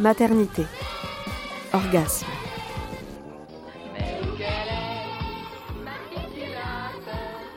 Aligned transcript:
maternité, 0.00 0.64
orgasme. 1.72 2.26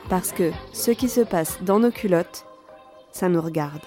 Parce 0.08 0.32
que 0.32 0.50
ce 0.72 0.90
qui 0.90 1.08
se 1.08 1.20
passe 1.20 1.62
dans 1.62 1.78
nos 1.78 1.92
culottes, 1.92 2.44
ça 3.12 3.28
nous 3.28 3.40
regarde. 3.40 3.82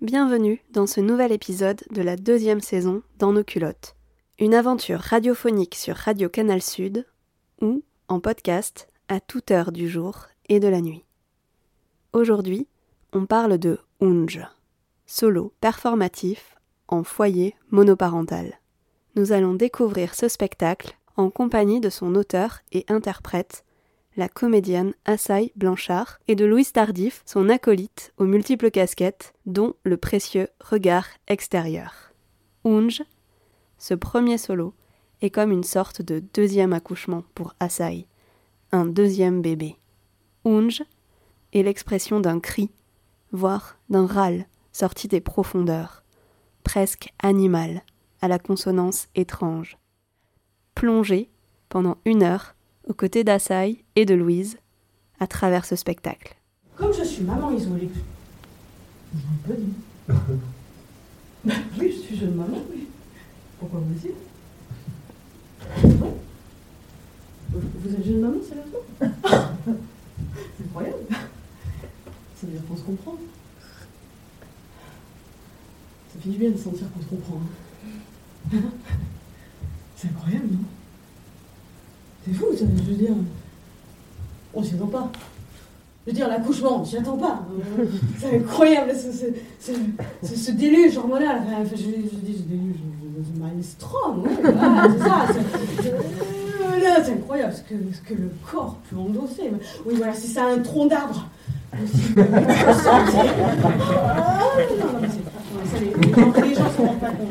Bienvenue 0.00 0.62
dans 0.70 0.86
ce 0.86 1.00
nouvel 1.00 1.32
épisode 1.32 1.82
de 1.90 2.02
la 2.02 2.16
deuxième 2.16 2.60
saison 2.60 3.02
Dans 3.16 3.32
nos 3.32 3.44
culottes. 3.44 3.94
Une 4.38 4.54
aventure 4.54 5.00
radiophonique 5.00 5.74
sur 5.74 5.96
Radio 5.96 6.28
Canal 6.28 6.62
Sud 6.62 7.06
ou 7.60 7.82
en 8.08 8.20
podcast 8.20 8.88
à 9.08 9.20
toute 9.20 9.50
heure 9.50 9.72
du 9.72 9.88
jour 9.88 10.27
et 10.48 10.60
de 10.60 10.68
la 10.68 10.80
nuit. 10.80 11.04
Aujourd'hui, 12.12 12.66
on 13.12 13.26
parle 13.26 13.58
de 13.58 13.78
Unge, 14.00 14.46
solo 15.06 15.52
performatif 15.60 16.56
en 16.88 17.04
foyer 17.04 17.54
monoparental. 17.70 18.58
Nous 19.14 19.32
allons 19.32 19.54
découvrir 19.54 20.14
ce 20.14 20.28
spectacle 20.28 20.96
en 21.16 21.30
compagnie 21.30 21.80
de 21.80 21.90
son 21.90 22.14
auteur 22.14 22.60
et 22.72 22.84
interprète, 22.88 23.64
la 24.16 24.28
comédienne 24.28 24.94
Assaï 25.04 25.52
Blanchard, 25.56 26.18
et 26.28 26.34
de 26.34 26.44
Louise 26.44 26.72
Tardif, 26.72 27.22
son 27.24 27.48
acolyte 27.48 28.12
aux 28.16 28.24
multiples 28.24 28.70
casquettes, 28.70 29.34
dont 29.46 29.74
le 29.84 29.96
précieux 29.96 30.48
regard 30.60 31.06
extérieur. 31.28 32.12
Unge, 32.64 33.02
ce 33.78 33.94
premier 33.94 34.38
solo, 34.38 34.74
est 35.22 35.30
comme 35.30 35.52
une 35.52 35.64
sorte 35.64 36.02
de 36.02 36.20
deuxième 36.34 36.72
accouchement 36.72 37.24
pour 37.34 37.54
Assaï, 37.60 38.06
un 38.72 38.86
deuxième 38.86 39.42
bébé. 39.42 39.76
Unge 40.48 40.82
est 41.52 41.62
l'expression 41.62 42.20
d'un 42.20 42.40
cri, 42.40 42.70
voire 43.32 43.76
d'un 43.90 44.06
râle 44.06 44.46
sorti 44.72 45.06
des 45.06 45.20
profondeurs, 45.20 46.02
presque 46.64 47.12
animal, 47.18 47.82
à 48.22 48.28
la 48.28 48.38
consonance 48.38 49.08
étrange. 49.14 49.76
Plongé 50.74 51.28
pendant 51.68 51.98
une 52.04 52.22
heure 52.22 52.54
aux 52.86 52.94
côtés 52.94 53.24
d'Assaï 53.24 53.84
et 53.94 54.06
de 54.06 54.14
Louise 54.14 54.58
à 55.20 55.26
travers 55.26 55.64
ce 55.66 55.76
spectacle. 55.76 56.36
Comme 56.76 56.94
je 56.94 57.04
suis 57.04 57.24
maman 57.24 57.50
isolée, 57.50 57.90
je 59.14 59.18
vous 59.18 59.52
l'ai 59.52 59.54
pas 59.54 59.60
dit. 59.60 59.72
Bah 61.44 61.54
oui, 61.78 61.92
je 61.92 62.00
suis 62.06 62.16
jeune 62.16 62.34
maman, 62.34 62.62
oui. 62.70 62.88
Pourquoi 63.58 63.80
vous 63.80 63.90
le 63.90 64.00
dites? 64.00 64.14
Vous 67.50 67.94
êtes 67.94 68.04
jeune 68.04 68.20
maman, 68.20 68.38
sérieusement 68.42 68.78
C'est 68.98 70.64
incroyable. 70.64 71.04
Ça 71.10 72.46
veut 72.46 72.52
dire 72.52 72.62
qu'on 72.68 72.76
se 72.76 72.82
comprend. 72.82 73.16
Ça 76.12 76.20
fait 76.20 76.27
de 76.46 76.56
sentir 76.56 76.86
qu'on 76.92 77.02
se 77.02 77.06
comprend. 77.08 77.40
hein. 78.54 78.58
C'est 79.96 80.08
incroyable, 80.08 80.46
non? 80.52 80.58
C'est 82.24 82.32
fou, 82.34 82.46
ça, 82.56 82.64
je 82.76 82.82
veux 82.90 82.96
dire. 82.96 83.14
On 84.54 84.62
s'y 84.62 84.74
attend 84.74 84.86
pas. 84.86 85.10
Je 86.06 86.10
veux 86.12 86.16
dire, 86.16 86.28
l'accouchement, 86.28 86.80
on 86.80 86.84
s'y 86.84 86.96
attend 86.96 87.16
pas. 87.16 87.42
Euh, 87.78 87.84
C'est 88.18 88.36
incroyable, 88.36 88.92
ce, 88.94 90.50
déluge 90.52 90.96
hormonal. 90.96 91.42
Je, 91.70 91.74
dis 91.76 91.84
déluge, 92.46 92.76
je- 92.76 93.24
je- 93.24 93.40
maelstrom, 93.42 94.22
ouais, 94.22 94.30
voilà, 94.40 94.88
c'est 94.92 94.98
ça. 95.04 95.26
c'est- 95.82 95.90
euh, 95.90 97.14
incroyable 97.14 97.52
ce 97.54 97.98
que, 98.08 98.14
le 98.14 98.30
corps 98.50 98.76
peut 98.88 98.96
endosser. 98.96 99.50
Oui, 99.84 99.94
voilà, 99.96 100.14
c'est 100.14 100.28
ça, 100.28 100.46
un 100.46 100.58
tronc 100.60 100.86
d'arbre. 100.86 101.26
Aussi. 101.82 102.14
Ah, 104.10 104.54
non, 104.78 105.08
c'est 105.08 105.27
les, 105.80 106.54
gens 106.54 106.70
se 106.70 106.80
rendent 106.82 107.00
pas 107.00 107.08
compte. 107.08 107.28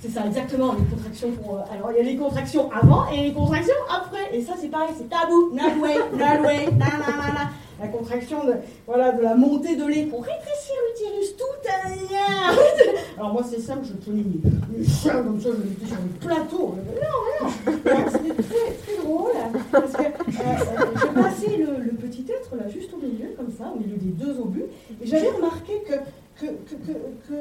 C'est 0.00 0.10
ça, 0.10 0.26
exactement, 0.26 0.72
les 0.72 0.84
contractions 0.84 1.30
pour. 1.30 1.58
euh, 1.58 1.60
alors, 1.72 1.92
il 1.92 1.98
y 1.98 2.00
a 2.00 2.10
les 2.10 2.16
contractions 2.16 2.68
avant 2.72 3.08
et 3.10 3.22
les 3.22 3.32
contractions 3.32 3.74
après. 3.88 4.36
Et 4.36 4.42
ça, 4.42 4.54
c'est 4.60 4.66
pareil, 4.68 4.88
c'est 4.98 5.08
tabou. 5.08 5.52
No 5.54 5.62
way, 5.80 5.94
no 6.12 6.44
way, 6.44 6.66
na 6.72 6.86
na 6.86 7.16
na 7.16 7.32
na. 7.32 7.50
La 7.80 7.86
contraction 7.88 8.44
de, 8.44 8.54
voilà, 8.86 9.12
de 9.12 9.22
la 9.22 9.34
montée 9.36 9.76
de 9.76 9.84
lait 9.84 10.04
pour 10.04 10.22
rétrécir 10.22 10.74
l'utérus 10.88 11.36
tout 11.36 11.68
à 11.68 11.88
l'heure. 11.88 12.58
Alors, 13.18 13.32
moi, 13.32 13.42
c'est 13.48 13.60
simple, 13.60 13.84
je 13.84 13.92
prenais 13.94 14.24
mes 14.24 14.84
chiens 14.84 15.22
comme 15.22 15.40
ça, 15.40 15.50
je 15.52 15.68
mettais 15.68 15.86
sur 15.86 15.96
le 15.96 16.26
plateau. 16.26 16.74
Non, 17.00 17.46
non. 17.46 17.48
C'était 18.10 18.42
très, 18.42 18.72
très 18.82 19.02
drôle 19.04 19.32
parce 19.70 19.92
que 19.92 20.02
euh, 20.02 20.06
euh, 20.36 21.22
passais 21.22 21.56
le, 21.56 21.84
le 21.84 21.92
être 22.30 22.56
là, 22.56 22.68
juste 22.68 22.92
au 22.94 22.98
milieu, 22.98 23.28
comme 23.36 23.50
ça, 23.50 23.72
au 23.74 23.78
milieu 23.78 23.96
des 23.96 24.10
deux 24.10 24.38
obus. 24.38 24.64
Et 25.02 25.06
j'avais 25.06 25.30
remarqué 25.30 25.72
que 25.86 25.94
que, 26.40 26.46
que, 26.46 26.74
que, 27.28 27.32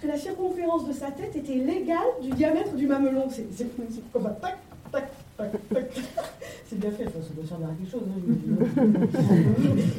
que, 0.00 0.06
la 0.06 0.16
circonférence 0.16 0.86
de 0.86 0.92
sa 0.92 1.10
tête 1.10 1.34
était 1.36 1.54
l'égale 1.54 1.98
du 2.22 2.30
diamètre 2.30 2.74
du 2.74 2.86
mamelon. 2.86 3.26
C'est 3.28 3.46
ça, 3.52 3.64
tac, 4.40 4.56
tac, 4.92 5.10
tac, 5.36 5.68
tac. 5.68 5.92
C'est 6.68 6.78
bien 6.80 6.90
fait, 6.90 7.04
ça, 7.04 7.10
ça 7.22 7.34
doit 7.34 7.46
servir 7.46 7.68
à 7.68 7.74
quelque 7.74 7.90
chose. 7.90 8.02
hein. 8.08 8.84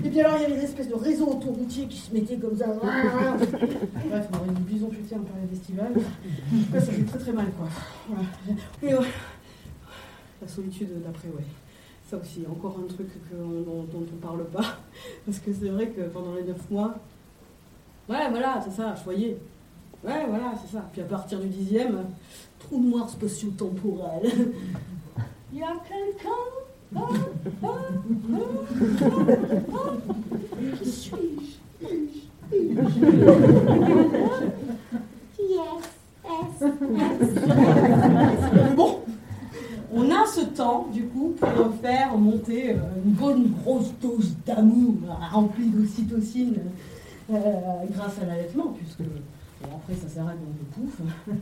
Et 0.05 0.09
puis 0.09 0.19
alors, 0.19 0.37
il 0.37 0.41
y 0.41 0.45
avait 0.45 0.55
une 0.55 0.61
espèce 0.61 0.87
de 0.89 0.95
réseau 0.95 1.27
autoroutier 1.27 1.85
qui 1.87 1.97
se 1.97 2.13
mettait 2.13 2.35
comme 2.35 2.57
ça. 2.57 2.67
Bref, 2.67 4.27
on 4.33 4.37
aurait 4.37 4.49
du 4.55 4.61
bison 4.63 4.89
futé 4.91 5.15
en 5.15 5.19
période 5.19 5.51
estivale. 5.51 5.93
En 5.93 6.63
tout 6.65 6.73
cas, 6.73 6.79
ça 6.81 6.91
fait 6.91 7.03
très 7.03 7.19
très 7.19 7.31
mal, 7.31 7.45
quoi. 7.57 7.67
Voilà. 8.09 8.23
Et 8.83 8.99
ouais, 8.99 9.11
la 10.41 10.47
solitude 10.47 10.89
d'après, 11.05 11.27
ouais. 11.29 11.45
Ça 12.09 12.17
aussi, 12.17 12.43
encore 12.49 12.77
un 12.83 12.87
truc 12.87 13.07
que, 13.29 13.35
on- 13.35 13.61
dont, 13.61 13.83
dont 13.83 14.05
on 14.13 14.17
parle 14.25 14.45
pas. 14.45 14.77
Parce 15.25 15.39
que 15.39 15.51
c'est 15.53 15.69
vrai 15.69 15.87
que 15.87 16.01
pendant 16.01 16.33
les 16.35 16.43
neuf 16.43 16.69
mois, 16.69 16.95
Ouais, 18.09 18.29
voilà, 18.29 18.61
c'est 18.63 18.71
ça, 18.71 18.95
choyer. 18.95 19.37
Ouais, 20.01 20.25
voilà, 20.29 20.53
c'est 20.61 20.71
ça. 20.71 20.85
Puis 20.93 21.01
à 21.01 21.03
partir 21.03 21.41
du 21.41 21.47
dixième, 21.49 22.05
trou 22.57 22.79
noir 22.79 23.09
spatio-temporel. 23.09 24.21
Il 25.51 25.59
y 25.59 25.63
a 25.63 25.73
quelqu'un. 25.85 26.29
Qui 30.81 30.89
suis-je? 30.89 31.57
Yes, 35.39 35.83
yes, 36.23 36.61
yes. 36.61 37.21
Bon, 38.75 38.99
on 39.93 40.09
a 40.11 40.25
ce 40.25 40.41
temps, 40.41 40.87
du 40.93 41.03
coup, 41.05 41.33
pour 41.39 41.73
faire 41.81 42.17
monter 42.17 42.71
euh, 42.71 42.77
une 43.05 43.11
bonne 43.13 43.51
grosse 43.63 43.91
dose 44.01 44.35
d'amour 44.45 44.95
euh, 45.05 45.13
remplie 45.31 45.69
d'ocytocine 45.69 46.55
euh, 47.31 47.39
grâce 47.91 48.19
à 48.21 48.25
l'allaitement, 48.25 48.73
puisque 48.77 48.99
bon, 49.01 49.69
après 49.75 49.95
ça 49.95 50.07
s'arrête 50.09 50.37
dans 50.39 50.81
le 50.81 50.87
pouf. 50.87 50.99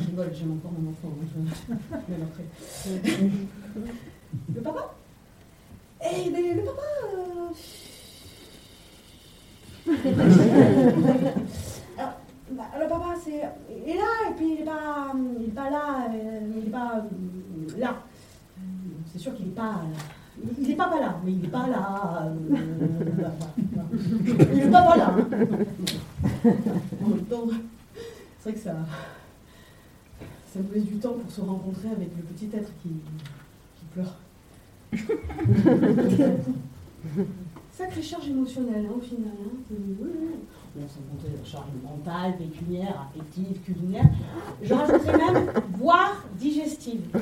je 0.00 0.06
rigole, 0.06 0.30
j'aime 0.38 0.52
encore 0.52 0.72
mon 0.78 0.90
enfant. 0.90 1.10
hein, 1.10 1.26
je- 1.34 2.12
Même 2.12 2.22
après. 2.22 2.44
Le 4.54 4.60
papa? 4.60 4.94
Eh 6.02 6.30
ben, 6.30 6.56
le 6.56 6.62
papa. 6.62 6.82
euh, 7.14 7.50
bah, 12.52 12.64
le 12.80 12.88
papa, 12.88 13.14
c'est. 13.22 13.42
Il 13.70 13.90
est 13.90 13.96
là, 13.96 14.30
et 14.30 14.34
puis 14.34 14.54
il 14.54 14.60
est 14.60 14.64
pas. 14.64 15.12
Il 15.40 15.50
pas 15.50 15.70
là, 15.70 16.08
euh, 16.12 16.40
il 16.56 16.66
est 16.68 16.70
pas. 16.70 16.96
euh, 16.98 17.78
là. 17.78 18.02
C'est 19.12 19.18
sûr 19.18 19.34
qu'il 19.34 19.46
est 19.48 19.50
pas. 19.50 19.82
Il 20.58 20.68
n'est 20.68 20.74
pas, 20.74 20.88
pas 20.88 21.00
là, 21.00 21.16
mais 21.24 21.32
il 21.32 21.40
n'est 21.42 21.48
pas 21.48 21.66
là. 21.68 22.22
euh. 22.26 22.56
Il 24.52 24.64
n'est 24.64 24.70
pas, 24.70 24.82
pas 24.82 24.96
là. 24.96 25.14
c'est 28.38 28.50
vrai 28.50 28.52
que 28.54 28.58
ça. 28.58 28.74
Ça 30.52 30.58
nous 30.60 30.72
laisse 30.72 30.84
du 30.86 30.96
temps 30.96 31.12
pour 31.12 31.30
se 31.30 31.40
rencontrer 31.42 31.90
avec 31.90 32.08
le 32.16 32.22
petit 32.22 32.48
être 32.56 32.70
qui, 32.82 32.88
qui 32.88 33.84
pleure. 33.92 34.16
sacrée 37.72 38.02
charge 38.02 38.28
émotionnelle 38.28 38.86
hein, 38.88 38.94
au 38.96 39.00
final. 39.00 39.30
Hein. 39.44 39.74
Sans 40.72 41.00
compter 41.00 41.36
la 41.36 41.44
charge 41.44 41.66
mentale, 41.82 42.36
pécuniaire, 42.38 43.08
affective, 43.10 43.60
culinaire. 43.64 44.04
Je 44.62 44.72
rajouterais 44.72 45.18
même 45.18 45.50
voire 45.76 46.24
digestive. 46.38 47.00
moi, 47.12 47.20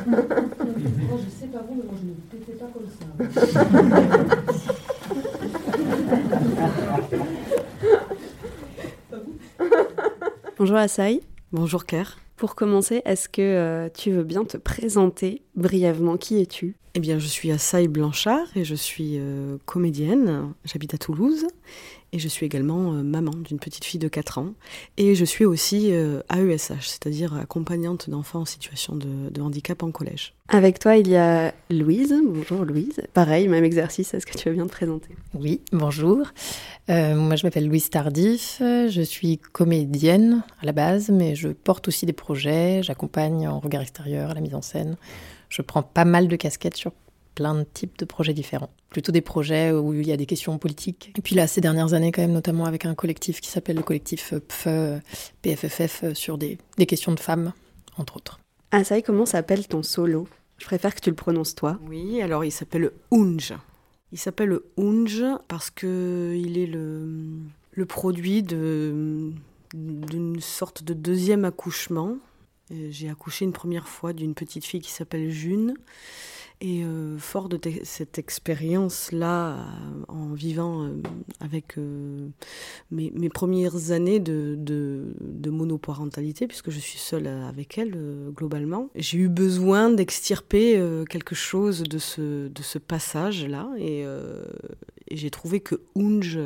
je 1.24 1.30
sais 1.30 1.46
pas 1.46 1.62
vous, 1.66 1.74
mais 1.76 1.84
moi, 1.84 1.94
je 1.98 2.04
ne 2.08 2.14
pétais 2.30 2.52
pas 2.52 2.66
comme 2.66 2.86
ça. 2.86 3.06
Bonjour 10.58 10.76
Assaï. 10.76 11.22
Bonjour 11.52 11.86
Claire. 11.86 12.18
Pour 12.36 12.54
commencer, 12.54 13.00
est-ce 13.04 13.28
que 13.28 13.40
euh, 13.40 13.88
tu 13.88 14.10
veux 14.10 14.24
bien 14.24 14.44
te 14.44 14.56
présenter 14.58 15.42
brièvement 15.56 16.16
Qui 16.16 16.40
es-tu? 16.40 16.76
Eh 16.94 17.00
bien, 17.00 17.18
je 17.18 17.26
suis 17.26 17.50
Assaï 17.50 17.88
Blanchard 17.88 18.46
et 18.56 18.64
je 18.64 18.74
suis 18.74 19.18
euh, 19.18 19.56
comédienne. 19.66 20.52
J'habite 20.64 20.94
à 20.94 20.98
Toulouse 20.98 21.46
et 22.12 22.18
je 22.18 22.28
suis 22.28 22.46
également 22.46 22.92
euh, 22.92 23.02
maman 23.02 23.32
d'une 23.32 23.58
petite 23.58 23.84
fille 23.84 24.00
de 24.00 24.08
4 24.08 24.38
ans. 24.38 24.54
Et 24.96 25.14
je 25.14 25.24
suis 25.24 25.44
aussi 25.44 25.90
AESH, 25.90 26.88
c'est-à-dire 26.88 27.34
accompagnante 27.34 28.10
d'enfants 28.10 28.40
en 28.40 28.44
situation 28.44 28.96
de, 28.96 29.30
de, 29.30 29.40
handicap 29.40 29.82
en 29.82 29.90
collège. 29.90 30.34
Avec 30.48 30.78
toi, 30.78 30.96
il 30.96 31.08
y 31.08 31.16
a 31.16 31.52
Louise. 31.70 32.14
Bonjour 32.24 32.64
Louise. 32.64 33.00
Pareil, 33.12 33.48
même 33.48 33.64
exercice, 33.64 34.14
est-ce 34.14 34.26
que 34.26 34.36
tu 34.36 34.50
bien 34.50 34.66
te 34.66 34.72
présenter? 34.72 35.10
Oui, 35.34 35.60
bonjour. 35.72 36.26
Euh, 36.88 37.14
moi, 37.14 37.36
je 37.36 37.46
m'appelle 37.46 37.66
Louise 37.66 37.90
Tardif. 37.90 38.56
Je 38.60 39.02
suis 39.02 39.38
comédienne 39.38 40.42
à 40.62 40.66
la 40.66 40.72
base, 40.72 41.10
mais 41.10 41.34
je 41.34 41.48
porte 41.48 41.88
aussi 41.88 42.06
des 42.06 42.12
projets. 42.12 42.82
J'accompagne 42.82 43.46
en 43.46 43.60
regard 43.60 43.82
extérieur, 43.82 44.30
à 44.30 44.34
la 44.34 44.40
mise 44.40 44.54
en 44.54 44.62
scène. 44.62 44.96
Je 45.48 45.62
prends 45.62 45.82
pas 45.82 46.04
mal 46.04 46.28
de 46.28 46.36
casquettes 46.36 46.76
sur 46.76 46.92
plein 47.38 47.54
de 47.54 47.62
types 47.62 47.96
de 47.98 48.04
projets 48.04 48.34
différents. 48.34 48.70
Plutôt 48.90 49.12
des 49.12 49.20
projets 49.20 49.70
où 49.70 49.94
il 49.94 50.08
y 50.08 50.10
a 50.10 50.16
des 50.16 50.26
questions 50.26 50.58
politiques. 50.58 51.12
Et 51.16 51.22
puis 51.22 51.36
là, 51.36 51.46
ces 51.46 51.60
dernières 51.60 51.94
années, 51.94 52.10
quand 52.10 52.22
même, 52.22 52.32
notamment 52.32 52.64
avec 52.64 52.84
un 52.84 52.96
collectif 52.96 53.40
qui 53.40 53.48
s'appelle 53.48 53.76
le 53.76 53.84
collectif 53.84 54.34
PFE, 54.34 55.00
PFFF, 55.42 56.14
sur 56.14 56.36
des, 56.36 56.58
des 56.78 56.86
questions 56.86 57.12
de 57.12 57.20
femmes, 57.20 57.52
entre 57.96 58.16
autres. 58.16 58.40
Ah, 58.72 58.82
ça 58.82 58.96
y 58.96 58.98
est, 58.98 59.02
comment 59.02 59.24
s'appelle 59.24 59.68
ton 59.68 59.84
solo? 59.84 60.26
Je 60.56 60.64
préfère 60.64 60.96
que 60.96 61.00
tu 61.00 61.10
le 61.10 61.14
prononces 61.14 61.54
toi. 61.54 61.78
Oui, 61.88 62.20
alors 62.20 62.44
il 62.44 62.50
s'appelle 62.50 62.90
Unge. 63.12 63.54
Il 64.10 64.18
s'appelle 64.18 64.58
Unge 64.76 65.24
parce 65.46 65.70
que 65.70 66.34
il 66.36 66.58
est 66.58 66.66
le, 66.66 67.06
le 67.70 67.86
produit 67.86 68.42
de 68.42 69.30
d'une 69.74 70.40
sorte 70.40 70.82
de 70.82 70.92
deuxième 70.92 71.44
accouchement. 71.44 72.16
J'ai 72.90 73.08
accouché 73.08 73.44
une 73.44 73.52
première 73.52 73.86
fois 73.86 74.12
d'une 74.12 74.34
petite 74.34 74.64
fille 74.64 74.80
qui 74.80 74.90
s'appelle 74.90 75.30
June. 75.30 75.74
Et 76.60 76.82
euh, 76.82 77.18
fort 77.18 77.48
de 77.48 77.60
cette 77.84 78.18
expérience-là, 78.18 79.64
en 80.08 80.32
vivant 80.32 80.82
euh, 80.82 80.88
avec 81.38 81.78
euh, 81.78 82.28
mes, 82.90 83.28
premières 83.28 83.92
années 83.92 84.18
de, 84.18 85.14
monoparentalité, 85.46 86.48
puisque 86.48 86.70
je 86.70 86.80
suis 86.80 86.98
seule 86.98 87.28
avec 87.28 87.78
elle 87.78 87.96
globalement, 88.34 88.90
j'ai 88.96 89.18
eu 89.18 89.28
besoin 89.28 89.88
d'extirper 89.90 90.82
quelque 91.08 91.34
chose 91.34 91.84
de 91.84 91.98
ce, 91.98 92.48
de 92.48 92.62
ce 92.62 92.78
passage-là. 92.78 93.70
Et, 93.78 94.00
et 94.02 95.16
j'ai 95.16 95.30
trouvé 95.30 95.60
que 95.60 95.76
Unge, 95.96 96.38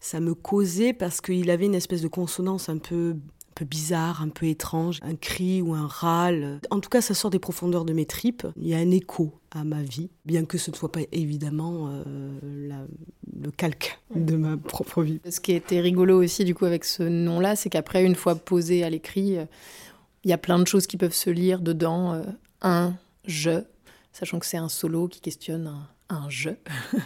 ça 0.00 0.20
me 0.20 0.34
causait 0.34 0.92
parce 0.92 1.20
qu'il 1.20 1.50
avait 1.50 1.66
une 1.66 1.74
espèce 1.74 2.02
de 2.02 2.08
consonance 2.08 2.68
un 2.68 2.78
peu 2.78 3.14
peu 3.58 3.64
bizarre, 3.64 4.22
un 4.22 4.28
peu 4.28 4.46
étrange, 4.46 5.00
un 5.02 5.16
cri 5.16 5.60
ou 5.62 5.74
un 5.74 5.88
râle. 5.88 6.60
En 6.70 6.78
tout 6.78 6.88
cas, 6.88 7.00
ça 7.00 7.12
sort 7.12 7.30
des 7.30 7.40
profondeurs 7.40 7.84
de 7.84 7.92
mes 7.92 8.06
tripes. 8.06 8.46
Il 8.56 8.68
y 8.68 8.74
a 8.74 8.78
un 8.78 8.90
écho 8.92 9.32
à 9.50 9.64
ma 9.64 9.82
vie, 9.82 10.10
bien 10.24 10.44
que 10.44 10.58
ce 10.58 10.70
ne 10.70 10.76
soit 10.76 10.92
pas 10.92 11.00
évidemment 11.10 11.88
euh, 11.90 12.38
la, 12.68 12.86
le 13.42 13.50
calque 13.50 13.98
de 14.14 14.36
ma 14.36 14.56
propre 14.56 15.02
vie. 15.02 15.20
Ce 15.28 15.40
qui 15.40 15.52
était 15.52 15.80
rigolo 15.80 16.22
aussi 16.22 16.44
du 16.44 16.54
coup 16.54 16.66
avec 16.66 16.84
ce 16.84 17.02
nom-là, 17.02 17.56
c'est 17.56 17.68
qu'après, 17.68 18.04
une 18.04 18.14
fois 18.14 18.36
posé 18.36 18.84
à 18.84 18.90
l'écrit, 18.90 19.38
euh, 19.38 19.44
il 20.22 20.30
y 20.30 20.32
a 20.32 20.38
plein 20.38 20.60
de 20.60 20.66
choses 20.66 20.86
qui 20.86 20.96
peuvent 20.96 21.12
se 21.12 21.30
lire 21.30 21.60
dedans. 21.60 22.14
Euh, 22.14 22.22
un, 22.62 22.94
je, 23.26 23.64
sachant 24.12 24.38
que 24.38 24.46
c'est 24.46 24.56
un 24.56 24.68
solo 24.68 25.08
qui 25.08 25.20
questionne 25.20 25.66
un, 25.66 26.14
un 26.14 26.30
je. 26.30 26.50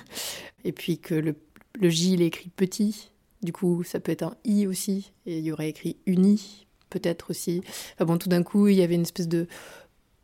Et 0.65 0.73
puis 0.73 0.99
que 0.99 1.15
le, 1.15 1.35
le 1.81 1.89
J, 1.89 2.13
il 2.13 2.23
est 2.23 2.27
écrit 2.27 2.51
petit, 2.51 3.12
du 3.43 3.53
coup, 3.53 3.83
ça 3.83 4.01
peut 4.01 4.13
être 4.13 4.23
un 4.23 4.37
i 4.45 4.67
aussi, 4.67 5.13
et 5.27 5.39
il 5.39 5.45
y 5.45 5.53
aurait 5.53 5.69
écrit 5.69 5.97
uni, 6.07 6.67
peut-être 6.91 7.31
aussi. 7.31 7.63
Enfin 7.95 8.05
bon, 8.05 8.19
tout 8.19 8.29
d'un 8.29 8.43
coup, 8.43 8.69
il 8.69 8.77
y 8.77 8.83
avait 8.83 8.95
une 8.95 9.03
espèce 9.03 9.29
de 9.29 9.47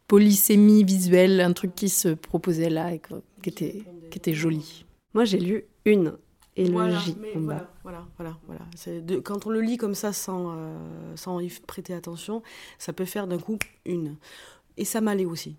polysémie 0.07 0.85
visuelle, 0.85 1.41
un 1.41 1.53
truc 1.53 1.75
qui 1.75 1.89
se 1.89 2.09
proposait 2.09 2.71
là 2.71 2.93
et 2.95 3.01
qui 3.43 3.49
était, 3.51 3.83
qui 4.11 4.19
était 4.19 4.35
joli. 4.35 4.85
Moi, 5.15 5.25
j'ai 5.25 5.39
lu 5.39 5.65
une 5.85 6.15
et 6.57 6.67
le 6.67 6.73
voilà, 6.73 6.99
J 6.99 7.17
en 7.37 7.41
voilà, 7.41 7.71
voilà, 7.85 8.07
voilà, 8.17 8.37
voilà. 8.47 9.01
De, 9.01 9.21
quand 9.21 9.47
on 9.47 9.51
le 9.51 9.61
lit 9.61 9.77
comme 9.77 9.95
ça 9.95 10.13
sans, 10.13 10.57
euh, 10.57 10.77
sans 11.15 11.39
y 11.39 11.49
prêter 11.67 11.95
attention, 11.95 12.43
ça 12.79 12.93
peut 12.93 13.05
faire 13.05 13.29
d'un 13.29 13.39
coup 13.39 13.59
une. 13.85 14.17
Et 14.77 14.85
ça 14.85 15.01
m'allait 15.01 15.25
aussi. 15.25 15.57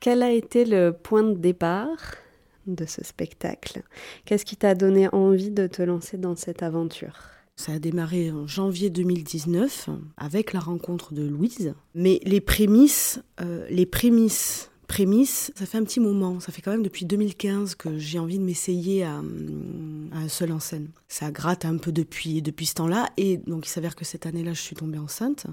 Quel 0.00 0.22
a 0.22 0.30
été 0.30 0.64
le 0.64 0.92
point 0.92 1.22
de 1.22 1.34
départ? 1.34 2.16
De 2.68 2.86
ce 2.86 3.04
spectacle. 3.04 3.82
Qu'est-ce 4.24 4.44
qui 4.44 4.56
t'a 4.56 4.74
donné 4.74 5.08
envie 5.12 5.50
de 5.50 5.66
te 5.66 5.82
lancer 5.82 6.18
dans 6.18 6.36
cette 6.36 6.62
aventure? 6.62 7.16
Ça 7.56 7.72
a 7.72 7.78
démarré 7.80 8.30
en 8.30 8.46
janvier 8.46 8.88
2019 8.88 9.88
avec 10.16 10.52
la 10.52 10.60
rencontre 10.60 11.12
de 11.12 11.24
Louise. 11.26 11.74
Mais 11.94 12.20
les 12.22 12.40
prémices, 12.40 13.20
euh, 13.40 13.66
les 13.68 13.84
prémices 13.84 14.70
prémisse, 14.88 15.52
ça 15.54 15.66
fait 15.66 15.76
un 15.76 15.84
petit 15.84 16.00
moment, 16.00 16.40
ça 16.40 16.50
fait 16.50 16.62
quand 16.62 16.70
même 16.72 16.82
depuis 16.82 17.04
2015 17.04 17.74
que 17.74 17.98
j'ai 17.98 18.18
envie 18.18 18.38
de 18.38 18.44
m'essayer 18.44 19.04
à, 19.04 19.16
à, 19.16 20.18
un 20.18 20.28
seul 20.28 20.50
en 20.50 20.60
scène. 20.60 20.88
Ça 21.08 21.30
gratte 21.30 21.66
un 21.66 21.76
peu 21.76 21.92
depuis, 21.92 22.40
depuis 22.40 22.64
ce 22.64 22.74
temps-là, 22.74 23.10
et 23.18 23.36
donc 23.36 23.66
il 23.66 23.70
s'avère 23.70 23.94
que 23.94 24.06
cette 24.06 24.24
année-là, 24.24 24.54
je 24.54 24.62
suis 24.62 24.74
tombée 24.74 24.98
enceinte, 24.98 25.46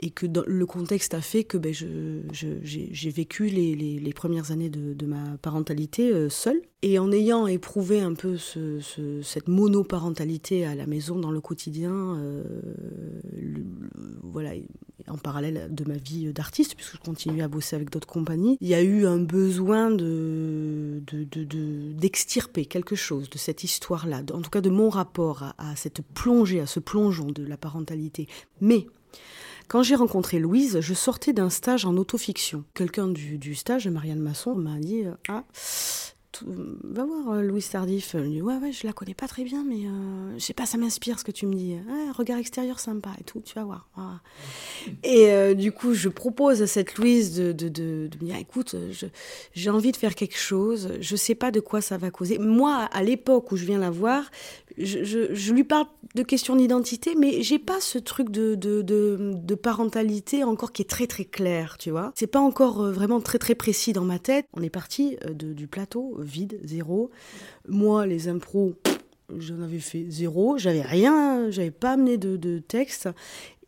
et 0.00 0.08
que 0.10 0.26
dans, 0.26 0.42
le 0.46 0.66
contexte 0.66 1.12
a 1.12 1.20
fait 1.20 1.44
que 1.44 1.58
ben, 1.58 1.72
j'ai 1.72 3.10
vécu 3.10 3.46
les, 3.46 3.74
les, 3.74 4.12
premières 4.14 4.52
années 4.52 4.70
de, 4.70 4.94
de 4.94 5.06
ma 5.06 5.36
parentalité 5.42 6.10
euh, 6.10 6.30
seule. 6.30 6.60
Et 6.84 6.98
en 6.98 7.12
ayant 7.12 7.46
éprouvé 7.46 8.00
un 8.00 8.14
peu 8.14 8.36
ce, 8.36 8.80
ce, 8.80 9.22
cette 9.22 9.46
monoparentalité 9.46 10.66
à 10.66 10.74
la 10.74 10.86
maison, 10.86 11.18
dans 11.18 11.30
le 11.30 11.40
quotidien, 11.40 11.92
euh, 11.92 12.42
voilà, 14.24 14.50
en 15.08 15.18
parallèle 15.18 15.68
de 15.70 15.84
ma 15.84 15.96
vie 15.96 16.32
d'artiste, 16.32 16.74
puisque 16.74 16.94
je 16.94 17.00
continue 17.00 17.42
à 17.42 17.48
bosser 17.48 17.76
avec 17.76 17.90
d'autres 17.90 18.08
compagnies, 18.08 18.56
il 18.62 18.68
y 18.68 18.74
a 18.74 18.80
eu 18.80 19.06
un 19.06 19.18
besoin 19.18 19.90
de, 19.90 21.02
d'extirper 21.98 22.60
de, 22.60 22.66
de, 22.66 22.70
quelque 22.70 22.94
chose 22.94 23.28
de 23.28 23.36
cette 23.36 23.64
histoire-là, 23.64 24.22
en 24.32 24.40
tout 24.40 24.50
cas 24.50 24.60
de 24.60 24.70
mon 24.70 24.88
rapport 24.88 25.42
à, 25.58 25.74
cette 25.74 26.00
plongée, 26.14 26.60
à 26.60 26.66
ce 26.66 26.78
plongeon 26.78 27.26
de 27.26 27.44
la 27.44 27.56
parentalité. 27.56 28.28
Mais 28.60 28.86
quand 29.66 29.82
j'ai 29.82 29.96
rencontré 29.96 30.38
Louise, 30.38 30.78
je 30.80 30.94
sortais 30.94 31.32
d'un 31.32 31.50
stage 31.50 31.86
en 31.86 31.96
autofiction. 31.96 32.62
Quelqu'un 32.74 33.08
du, 33.08 33.36
du 33.36 33.56
stage, 33.56 33.88
Marianne 33.88 34.20
Masson, 34.20 34.54
m'a 34.54 34.78
dit 34.78 35.02
Ah, 35.28 35.42
va 36.44 37.04
voir 37.04 37.30
euh, 37.30 37.42
Louise 37.42 37.68
Tardif. 37.68 38.14
Elle 38.14 38.30
dit, 38.30 38.42
ouais, 38.42 38.56
ouais, 38.56 38.72
je 38.72 38.86
la 38.86 38.92
connais 38.92 39.14
pas 39.14 39.28
très 39.28 39.44
bien, 39.44 39.64
mais 39.64 39.86
euh, 39.86 40.38
je 40.38 40.44
sais 40.44 40.54
pas, 40.54 40.66
ça 40.66 40.78
m'inspire 40.78 41.18
ce 41.18 41.24
que 41.24 41.30
tu 41.30 41.46
me 41.46 41.54
dis. 41.54 41.76
Regard 42.16 42.38
extérieur 42.38 42.80
sympa 42.80 43.10
et 43.20 43.24
tout, 43.24 43.40
tu 43.44 43.54
vas 43.54 43.64
voir. 43.64 43.88
Et 45.02 45.30
euh, 45.30 45.54
du 45.54 45.72
coup, 45.72 45.94
je 45.94 46.08
propose 46.08 46.62
à 46.62 46.66
cette 46.66 46.96
Louise 46.96 47.34
de, 47.36 47.52
me 47.52 48.08
dire, 48.08 48.36
écoute, 48.36 48.76
j'ai 49.54 49.70
envie 49.70 49.92
de 49.92 49.96
faire 49.96 50.14
quelque 50.14 50.38
chose, 50.38 50.92
je 51.00 51.16
sais 51.16 51.34
pas 51.34 51.50
de 51.50 51.60
quoi 51.60 51.80
ça 51.80 51.98
va 51.98 52.10
causer. 52.10 52.38
Moi, 52.38 52.88
à 52.92 53.02
l'époque 53.02 53.52
où 53.52 53.56
je 53.56 53.64
viens 53.64 53.78
la 53.78 53.90
voir, 53.90 54.30
je, 54.78 55.52
lui 55.52 55.64
parle 55.64 55.86
de 56.14 56.22
questions 56.22 56.56
d'identité, 56.56 57.14
mais 57.18 57.42
j'ai 57.42 57.58
pas 57.58 57.80
ce 57.80 57.98
truc 57.98 58.30
de, 58.30 58.54
de, 58.54 58.82
de, 58.82 59.54
parentalité 59.54 60.44
encore 60.44 60.72
qui 60.72 60.82
est 60.82 60.90
très 60.90 61.06
très 61.06 61.24
clair, 61.24 61.76
tu 61.78 61.90
vois. 61.90 62.12
C'est 62.14 62.26
pas 62.26 62.40
encore 62.40 62.90
vraiment 62.90 63.20
très 63.20 63.38
très 63.38 63.54
précis 63.54 63.92
dans 63.92 64.04
ma 64.04 64.18
tête. 64.18 64.46
On 64.54 64.62
est 64.62 64.70
parti 64.70 65.16
de, 65.26 65.52
du 65.52 65.66
plateau 65.66 66.16
vide, 66.18 66.58
zéro. 66.64 67.10
Moi, 67.68 68.06
les 68.06 68.28
impros, 68.28 68.74
j'en 69.38 69.60
avais 69.62 69.78
fait 69.78 70.06
zéro. 70.08 70.58
J'avais 70.58 70.82
rien, 70.82 71.50
j'avais 71.50 71.70
pas 71.70 71.92
amené 71.92 72.18
de, 72.18 72.36
de 72.36 72.58
texte. 72.58 73.08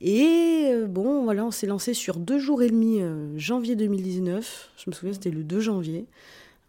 Et 0.01 0.67
euh, 0.67 0.87
bon, 0.87 1.25
voilà, 1.25 1.47
on 1.47 1.51
s'est 1.51 1.67
lancé 1.67 1.95
sur 1.95 2.19
deux 2.19 2.39
jours 2.39 2.63
et 2.63 2.69
demi, 2.69 3.01
euh, 3.01 3.39
janvier 3.39 3.75
2019. 3.75 4.71
Je 4.77 4.91
me 4.91 4.95
souviens, 4.95 5.15
c'était 5.15 5.31
le 5.31 5.45
2 5.45 5.61
janvier. 5.61 6.07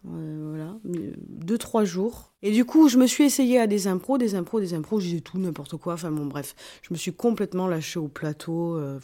Euh, 0.08 0.48
voilà, 0.50 0.76
deux, 0.84 1.58
trois 1.58 1.84
jours. 1.84 2.32
Et 2.42 2.52
du 2.52 2.64
coup, 2.64 2.88
je 2.88 2.96
me 2.96 3.06
suis 3.06 3.24
essayée 3.24 3.58
à 3.58 3.66
des 3.66 3.88
impros, 3.88 4.18
des 4.18 4.34
impros, 4.34 4.60
des 4.60 4.74
impros, 4.74 5.00
disais 5.00 5.20
tout, 5.20 5.38
n'importe 5.38 5.76
quoi. 5.76 5.94
Enfin 5.94 6.10
bon, 6.10 6.26
bref, 6.26 6.54
je 6.82 6.92
me 6.92 6.98
suis 6.98 7.12
complètement 7.12 7.66
lâchée 7.66 7.98
au 7.98 8.08
plateau. 8.08 8.76
Euh, 8.76 9.00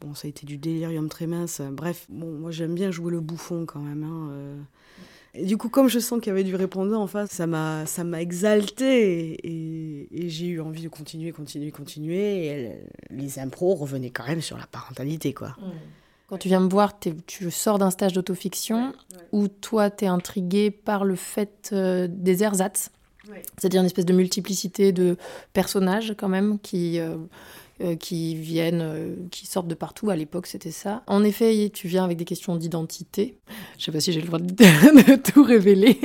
bon, 0.00 0.14
ça 0.14 0.26
a 0.26 0.28
été 0.28 0.46
du 0.46 0.58
délirium 0.58 1.08
très 1.08 1.26
mince. 1.26 1.62
Bref, 1.72 2.06
bon, 2.08 2.32
moi 2.32 2.50
j'aime 2.50 2.74
bien 2.74 2.90
jouer 2.90 3.12
le 3.12 3.20
bouffon 3.20 3.64
quand 3.66 3.80
même. 3.80 4.02
Hein, 4.02 4.28
euh. 4.32 4.60
Et 5.36 5.46
du 5.46 5.56
coup, 5.56 5.68
comme 5.68 5.88
je 5.88 5.98
sens 5.98 6.20
qu'il 6.20 6.28
y 6.28 6.30
avait 6.30 6.44
du 6.44 6.54
répondant 6.54 7.02
en 7.02 7.06
face, 7.08 7.30
ça 7.30 7.46
m'a, 7.46 7.86
ça 7.86 8.04
m'a 8.04 8.22
exalté 8.22 9.38
et, 9.42 10.28
j'ai 10.28 10.46
eu 10.46 10.60
envie 10.60 10.82
de 10.82 10.88
continuer, 10.88 11.32
continuer, 11.32 11.72
continuer. 11.72 12.70
Les 13.10 13.38
impros 13.40 13.74
revenaient 13.74 14.10
quand 14.10 14.26
même 14.26 14.40
sur 14.40 14.56
la 14.56 14.66
parentalité, 14.66 15.34
quoi. 15.34 15.48
Mmh. 15.58 15.72
Quand 16.28 16.38
tu 16.38 16.48
viens 16.48 16.60
me 16.60 16.68
voir, 16.68 16.98
tu 17.26 17.50
sors 17.50 17.78
d'un 17.78 17.90
stage 17.90 18.12
d'autofiction 18.12 18.94
où 19.32 19.48
toi, 19.48 19.90
tu 19.90 20.04
es 20.04 20.08
intrigué 20.08 20.70
par 20.70 21.04
le 21.04 21.16
fait 21.16 21.70
euh, 21.72 22.08
des 22.10 22.42
ersatz. 22.42 22.90
C'est-à-dire 23.58 23.80
une 23.80 23.86
espèce 23.86 24.04
de 24.04 24.12
multiplicité 24.12 24.92
de 24.92 25.16
personnages 25.52 26.14
quand 26.18 26.28
même 26.28 26.58
qui... 26.58 26.98
euh, 26.98 27.16
euh, 27.80 27.96
qui 27.96 28.36
viennent, 28.36 28.82
euh, 28.82 29.16
qui 29.32 29.46
sortent 29.46 29.66
de 29.66 29.74
partout. 29.74 30.08
À 30.08 30.14
l'époque, 30.14 30.46
c'était 30.46 30.70
ça. 30.70 31.02
En 31.08 31.24
effet, 31.24 31.72
tu 31.74 31.88
viens 31.88 32.04
avec 32.04 32.16
des 32.16 32.24
questions 32.24 32.54
d'identité. 32.54 33.36
Je 33.78 33.84
sais 33.84 33.90
pas 33.90 33.98
si 33.98 34.12
j'ai 34.12 34.20
le 34.20 34.28
droit 34.28 34.38
de, 34.38 34.46
de 34.54 35.16
tout 35.16 35.42
révéler. 35.42 35.98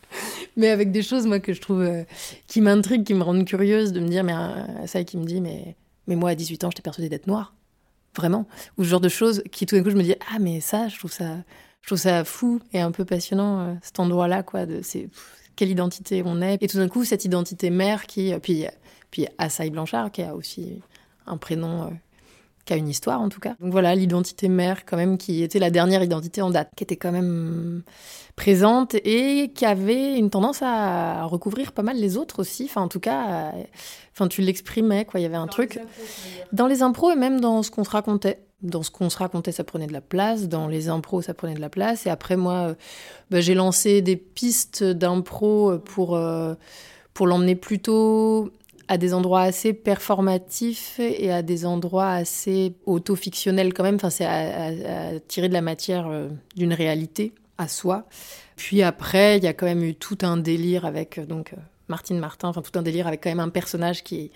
mais 0.56 0.68
avec 0.68 0.90
des 0.90 1.02
choses, 1.02 1.24
moi, 1.28 1.38
que 1.38 1.52
je 1.52 1.60
trouve 1.60 1.82
euh, 1.82 2.02
qui 2.48 2.60
m'intriguent, 2.60 3.04
qui 3.04 3.14
me 3.14 3.22
rendent 3.22 3.44
curieuse, 3.44 3.92
de 3.92 4.00
me 4.00 4.08
dire, 4.08 4.24
mais 4.24 4.32
ça, 4.88 5.04
qui 5.04 5.16
me 5.16 5.24
dit, 5.24 5.40
mais, 5.40 5.76
mais 6.08 6.16
moi, 6.16 6.30
à 6.30 6.34
18 6.34 6.64
ans, 6.64 6.70
j'étais 6.72 6.82
persuadée 6.82 7.08
d'être 7.08 7.28
noire. 7.28 7.54
Vraiment. 8.16 8.46
Ou 8.78 8.84
ce 8.84 8.88
genre 8.88 9.00
de 9.00 9.08
choses 9.08 9.42
qui, 9.52 9.66
tout 9.66 9.76
d'un 9.76 9.82
coup, 9.82 9.90
je 9.90 9.96
me 9.96 10.02
dis, 10.02 10.14
ah, 10.32 10.38
mais 10.40 10.60
ça, 10.60 10.88
je 10.88 10.98
trouve 10.98 11.12
ça, 11.12 11.36
je 11.82 11.88
trouve 11.88 11.98
ça 11.98 12.24
fou 12.24 12.60
et 12.72 12.80
un 12.80 12.90
peu 12.90 13.04
passionnant, 13.04 13.60
euh, 13.60 13.74
cet 13.82 14.00
endroit-là, 14.00 14.42
quoi. 14.42 14.64
De, 14.66 14.80
quelle 15.54 15.70
identité 15.70 16.22
on 16.24 16.40
est. 16.42 16.62
Et 16.62 16.68
tout 16.68 16.78
d'un 16.78 16.88
coup, 16.88 17.04
cette 17.04 17.24
identité 17.24 17.70
mère 17.70 18.06
qui. 18.06 18.32
euh, 18.32 18.38
Puis, 18.38 18.64
puis 19.10 19.26
Assaï 19.38 19.70
Blanchard, 19.70 20.10
qui 20.10 20.22
a 20.22 20.34
aussi 20.34 20.80
un 21.26 21.36
prénom. 21.36 21.92
Qui 22.66 22.72
a 22.72 22.76
une 22.76 22.88
histoire 22.88 23.20
en 23.20 23.28
tout 23.28 23.40
cas. 23.40 23.54
Donc 23.60 23.72
voilà, 23.72 23.94
l'identité 23.94 24.48
mère 24.48 24.84
quand 24.84 24.96
même 24.96 25.16
qui 25.16 25.42
était 25.42 25.60
la 25.60 25.70
dernière 25.70 26.02
identité 26.02 26.42
en 26.42 26.50
date, 26.50 26.70
qui 26.76 26.84
était 26.84 26.96
quand 26.96 27.12
même 27.12 27.82
présente 28.34 28.94
et 28.96 29.52
qui 29.54 29.64
avait 29.64 30.18
une 30.18 30.28
tendance 30.28 30.60
à 30.62 31.24
recouvrir 31.24 31.72
pas 31.72 31.82
mal 31.82 31.96
les 31.96 32.16
autres 32.16 32.40
aussi. 32.40 32.64
Enfin 32.64 32.82
en 32.82 32.88
tout 32.88 33.00
cas, 33.00 33.52
euh, 33.54 33.62
enfin 34.12 34.26
tu 34.26 34.42
l'exprimais 34.42 35.04
quoi. 35.04 35.20
Il 35.20 35.22
y 35.22 35.26
avait 35.26 35.36
un 35.36 35.46
truc 35.46 35.80
dans 36.52 36.66
les 36.66 36.82
impros 36.82 37.12
et 37.12 37.16
même 37.16 37.40
dans 37.40 37.62
ce 37.62 37.70
qu'on 37.70 37.84
se 37.84 37.90
racontait. 37.90 38.42
Dans 38.62 38.82
ce 38.82 38.90
qu'on 38.90 39.10
se 39.10 39.18
racontait, 39.18 39.52
ça 39.52 39.64
prenait 39.64 39.86
de 39.86 39.92
la 39.92 40.00
place. 40.00 40.48
Dans 40.48 40.66
les 40.66 40.88
impros, 40.88 41.20
ça 41.20 41.34
prenait 41.34 41.54
de 41.54 41.60
la 41.60 41.68
place. 41.68 42.06
Et 42.06 42.10
après 42.10 42.36
moi, 42.36 42.70
euh, 42.70 42.74
bah, 43.30 43.40
j'ai 43.40 43.54
lancé 43.54 44.02
des 44.02 44.16
pistes 44.16 44.82
d'impro 44.82 45.78
pour 45.78 46.16
euh, 46.16 46.54
pour 47.14 47.26
l'emmener 47.26 47.54
plutôt 47.54 48.50
à 48.88 48.98
des 48.98 49.14
endroits 49.14 49.42
assez 49.42 49.72
performatifs 49.72 51.00
et 51.00 51.32
à 51.32 51.42
des 51.42 51.66
endroits 51.66 52.10
assez 52.10 52.74
auto-fictionnels 52.86 53.74
quand 53.74 53.82
même. 53.82 53.96
Enfin, 53.96 54.10
c'est 54.10 54.24
à, 54.24 55.18
tirer 55.26 55.48
de 55.48 55.52
la 55.52 55.62
matière 55.62 56.06
euh, 56.08 56.28
d'une 56.54 56.72
réalité 56.72 57.32
à 57.58 57.68
soi. 57.68 58.04
Puis 58.56 58.82
après, 58.82 59.38
il 59.38 59.44
y 59.44 59.48
a 59.48 59.52
quand 59.52 59.66
même 59.66 59.82
eu 59.82 59.94
tout 59.94 60.18
un 60.22 60.36
délire 60.36 60.84
avec 60.84 61.18
euh, 61.18 61.26
donc 61.26 61.52
euh, 61.52 61.56
Martine 61.88 62.18
Martin, 62.18 62.48
enfin 62.48 62.62
tout 62.62 62.78
un 62.78 62.82
délire 62.82 63.06
avec 63.06 63.22
quand 63.22 63.30
même 63.30 63.40
un 63.40 63.48
personnage 63.48 64.04
qui 64.04 64.30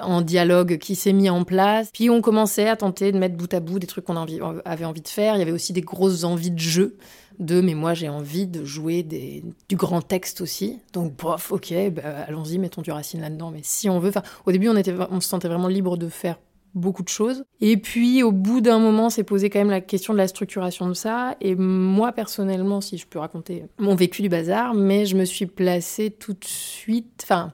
en 0.00 0.22
dialogue 0.22 0.78
qui 0.78 0.94
s'est 0.94 1.12
mis 1.12 1.30
en 1.30 1.44
place. 1.44 1.90
Puis 1.92 2.10
on 2.10 2.20
commençait 2.20 2.68
à 2.68 2.76
tenter 2.76 3.12
de 3.12 3.18
mettre 3.18 3.36
bout 3.36 3.52
à 3.52 3.60
bout 3.60 3.78
des 3.78 3.86
trucs 3.86 4.04
qu'on 4.04 4.16
avait 4.16 4.84
envie 4.84 5.00
de 5.00 5.08
faire. 5.08 5.36
Il 5.36 5.38
y 5.38 5.42
avait 5.42 5.52
aussi 5.52 5.72
des 5.72 5.80
grosses 5.80 6.24
envies 6.24 6.50
de 6.50 6.58
jeu. 6.58 6.96
De, 7.40 7.60
mais 7.60 7.74
moi 7.74 7.94
j'ai 7.94 8.08
envie 8.08 8.46
de 8.46 8.64
jouer 8.64 9.02
des, 9.02 9.42
du 9.68 9.76
grand 9.76 10.02
texte 10.02 10.40
aussi. 10.40 10.78
Donc, 10.92 11.16
bof, 11.16 11.50
ok, 11.50 11.74
bah, 11.90 12.02
allons-y, 12.28 12.58
mettons 12.58 12.80
du 12.80 12.92
Racine 12.92 13.20
là-dedans. 13.20 13.50
Mais 13.50 13.60
si 13.62 13.88
on 13.88 13.98
veut, 13.98 14.12
au 14.46 14.52
début 14.52 14.68
on, 14.68 14.76
était, 14.76 14.94
on 15.10 15.20
se 15.20 15.28
sentait 15.28 15.48
vraiment 15.48 15.68
libre 15.68 15.96
de 15.96 16.08
faire 16.08 16.38
beaucoup 16.74 17.02
de 17.02 17.08
choses. 17.08 17.44
Et 17.60 17.76
puis 17.76 18.22
au 18.22 18.32
bout 18.32 18.60
d'un 18.60 18.78
moment, 18.78 19.10
s'est 19.10 19.24
posé 19.24 19.50
quand 19.50 19.58
même 19.58 19.70
la 19.70 19.80
question 19.80 20.12
de 20.12 20.18
la 20.18 20.28
structuration 20.28 20.88
de 20.88 20.94
ça. 20.94 21.36
Et 21.40 21.54
moi 21.54 22.12
personnellement, 22.12 22.80
si 22.80 22.98
je 22.98 23.06
peux 23.06 23.18
raconter 23.18 23.64
mon 23.78 23.94
vécu 23.94 24.22
du 24.22 24.28
bazar, 24.28 24.74
mais 24.74 25.06
je 25.06 25.16
me 25.16 25.24
suis 25.24 25.46
placée 25.46 26.10
tout 26.10 26.32
de 26.34 26.44
suite, 26.44 27.22
enfin 27.24 27.52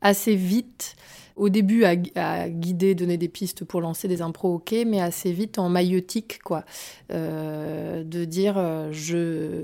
assez 0.00 0.36
vite 0.36 0.96
au 1.38 1.48
début 1.48 1.84
à, 1.84 1.96
guider, 2.48 2.94
donner 2.94 3.16
des 3.16 3.28
pistes 3.28 3.64
pour 3.64 3.80
lancer 3.80 4.08
des 4.08 4.20
impros, 4.20 4.54
ok, 4.54 4.74
mais 4.86 5.00
assez 5.00 5.32
vite 5.32 5.58
en 5.58 5.68
maïotique, 5.68 6.40
quoi. 6.42 6.64
Euh, 7.12 8.04
de 8.04 8.24
dire, 8.24 8.54
euh, 8.58 8.90
je... 8.92 9.62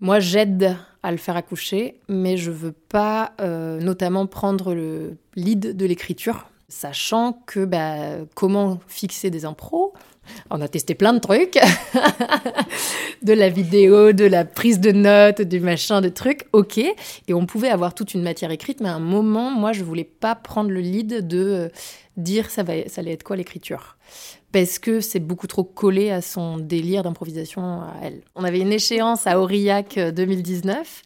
Moi, 0.00 0.20
j'aide 0.20 0.76
à 1.02 1.10
le 1.10 1.16
faire 1.16 1.36
accoucher, 1.36 2.00
mais 2.08 2.36
je 2.36 2.50
veux 2.50 2.72
pas 2.72 3.32
euh, 3.40 3.80
notamment 3.80 4.26
prendre 4.26 4.72
le 4.72 5.16
lead 5.34 5.76
de 5.76 5.86
l'écriture, 5.86 6.48
sachant 6.68 7.32
que 7.46 7.64
bah, 7.64 8.24
comment 8.34 8.78
fixer 8.86 9.30
des 9.30 9.44
impros 9.44 9.92
on 10.50 10.60
a 10.60 10.68
testé 10.68 10.94
plein 10.94 11.12
de 11.12 11.18
trucs, 11.18 11.58
de 13.22 13.32
la 13.32 13.48
vidéo, 13.48 14.12
de 14.12 14.24
la 14.24 14.44
prise 14.44 14.80
de 14.80 14.92
notes, 14.92 15.42
du 15.42 15.60
machin, 15.60 16.00
de 16.00 16.08
trucs, 16.08 16.46
ok. 16.52 16.78
Et 16.78 17.34
on 17.34 17.46
pouvait 17.46 17.70
avoir 17.70 17.94
toute 17.94 18.14
une 18.14 18.22
matière 18.22 18.50
écrite, 18.50 18.80
mais 18.80 18.88
à 18.88 18.94
un 18.94 19.00
moment, 19.00 19.50
moi, 19.50 19.72
je 19.72 19.84
voulais 19.84 20.04
pas 20.04 20.34
prendre 20.34 20.70
le 20.70 20.80
lead 20.80 21.26
de 21.26 21.38
euh, 21.38 21.68
dire 22.16 22.50
ça, 22.50 22.62
va, 22.62 22.74
ça 22.88 23.00
allait 23.00 23.12
être 23.12 23.22
quoi 23.22 23.36
l'écriture. 23.36 23.96
Parce 24.52 24.78
que 24.78 25.00
c'est 25.00 25.20
beaucoup 25.20 25.46
trop 25.46 25.64
collé 25.64 26.10
à 26.10 26.22
son 26.22 26.56
délire 26.58 27.02
d'improvisation 27.02 27.62
à 27.62 27.94
elle. 28.02 28.22
On 28.34 28.44
avait 28.44 28.60
une 28.60 28.72
échéance 28.72 29.26
à 29.26 29.40
Aurillac 29.40 29.98
euh, 29.98 30.10
2019. 30.10 31.02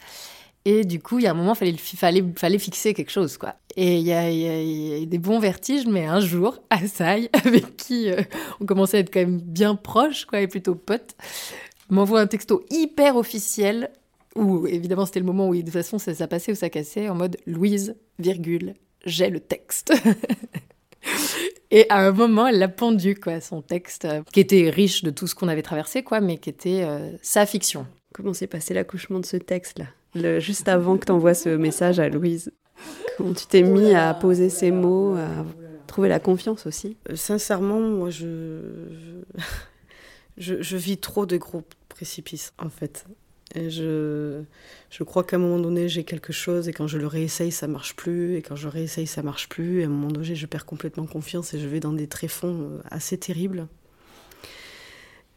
Et 0.65 0.85
du 0.85 1.01
coup, 1.01 1.19
il 1.19 1.25
y 1.25 1.27
a 1.27 1.33
un 1.33 1.35
moment, 1.35 1.55
il 1.61 1.79
fallait, 1.79 2.25
fallait, 2.37 2.59
fixer 2.59 2.95
quelque 2.95 3.11
chose, 3.11 3.37
quoi. 3.37 3.57
Et 3.77 3.99
il 3.99 4.07
y, 4.07 4.13
a, 4.13 4.31
il 4.31 5.09
des 5.09 5.19
bons 5.19 5.41
vertiges, 5.41 5.87
mais 5.87 6.07
un 6.07 6.21
jour, 6.21 6.59
Assaï, 6.71 7.29
avec 7.33 7.77
qui 7.77 8.11
euh, 8.11 8.23
on 8.61 8.67
commençait 8.67 8.99
à 8.99 9.01
être 9.01 9.13
quand 9.13 9.21
même 9.21 9.41
bien 9.41 9.75
proches, 9.75 10.25
quoi, 10.25 10.41
et 10.41 10.47
plutôt 10.47 10.75
potes, 10.75 11.17
m'envoie 11.91 12.21
un 12.21 12.27
texto 12.29 12.65
hyper 12.71 13.17
officiel, 13.17 13.91
où 14.37 14.67
évidemment 14.67 15.05
c'était 15.05 15.21
le 15.21 15.27
moment 15.27 15.49
où 15.49 15.55
de 15.55 15.61
toute 15.61 15.71
façon 15.71 15.99
ça, 15.99 16.15
ça 16.15 16.27
passait 16.29 16.53
ou 16.53 16.55
ça 16.55 16.71
cassait, 16.71 17.09
en 17.09 17.15
mode 17.15 17.37
Louise, 17.47 17.97
virgule, 18.19 18.75
j'ai 19.05 19.31
le 19.31 19.41
texte. 19.41 19.93
Et 21.73 21.87
à 21.89 22.07
un 22.07 22.13
moment, 22.13 22.47
elle 22.47 22.59
l'a 22.59 22.69
pendu, 22.69 23.15
quoi, 23.15 23.41
son 23.41 23.63
texte, 23.63 24.05
euh, 24.05 24.23
qui 24.31 24.41
était 24.41 24.69
riche 24.69 25.03
de 25.03 25.11
tout 25.11 25.27
ce 25.27 25.35
qu'on 25.35 25.49
avait 25.49 25.63
traversé, 25.63 26.03
quoi, 26.03 26.21
mais 26.21 26.37
qui 26.37 26.51
était 26.51 26.83
euh, 26.85 27.11
sa 27.23 27.47
fiction. 27.47 27.87
Comment 28.13 28.35
s'est 28.35 28.47
passé 28.47 28.75
l'accouchement 28.75 29.19
de 29.19 29.25
ce 29.25 29.39
texte-là? 29.39 29.87
Juste 30.15 30.69
avant 30.69 30.99
que 30.99 31.07
tu 31.07 31.13
envoies 31.13 31.35
ce 31.35 31.49
message 31.49 31.99
à 31.99 32.09
Louise. 32.09 32.53
Comment 33.17 33.35
tu 33.35 33.47
t'es 33.47 33.63
mis 33.63 33.95
à 33.95 34.15
poser 34.15 34.51
ces 34.51 34.71
mots, 34.71 35.15
à 35.17 35.45
trouver 35.87 36.09
la 36.09 36.21
confiance 36.21 36.67
aussi? 36.67 36.97
Sincèrement, 37.15 37.81
moi, 37.81 38.11
je... 38.11 38.61
je, 40.37 40.63
je 40.63 40.77
vis 40.77 40.99
trop 40.99 41.27
de 41.27 41.37
gros 41.37 41.63
précipices, 41.89 42.53
en 42.59 42.69
fait. 42.69 43.07
Et 43.55 43.69
je, 43.69 44.43
je 44.91 45.05
crois 45.05 45.25
qu'à 45.25 45.37
un 45.37 45.39
moment 45.39 45.59
donné, 45.59 45.89
j'ai 45.89 46.05
quelque 46.05 46.33
chose, 46.33 46.69
et 46.69 46.73
quand 46.73 46.87
je 46.87 46.97
le 46.97 47.07
réessaye, 47.07 47.53
ça 47.53 47.67
marche 47.67 47.95
plus, 47.97 48.37
et 48.37 48.43
quand 48.43 48.57
je 48.57 48.67
réessaye, 48.67 49.07
ça 49.07 49.23
marche 49.23 49.49
plus, 49.51 49.81
et 49.81 49.83
à 49.83 49.87
un 49.87 49.91
moment 49.91 50.11
donné, 50.11 50.35
je 50.35 50.47
perds 50.47 50.65
complètement 50.65 51.05
confiance, 51.05 51.53
et 51.53 51.59
je 51.59 51.69
vais 51.69 51.81
dans 51.81 51.93
des 51.93 52.07
tréfonds 52.07 52.71
euh, 52.71 52.81
assez 52.91 53.19
terribles. 53.19 53.69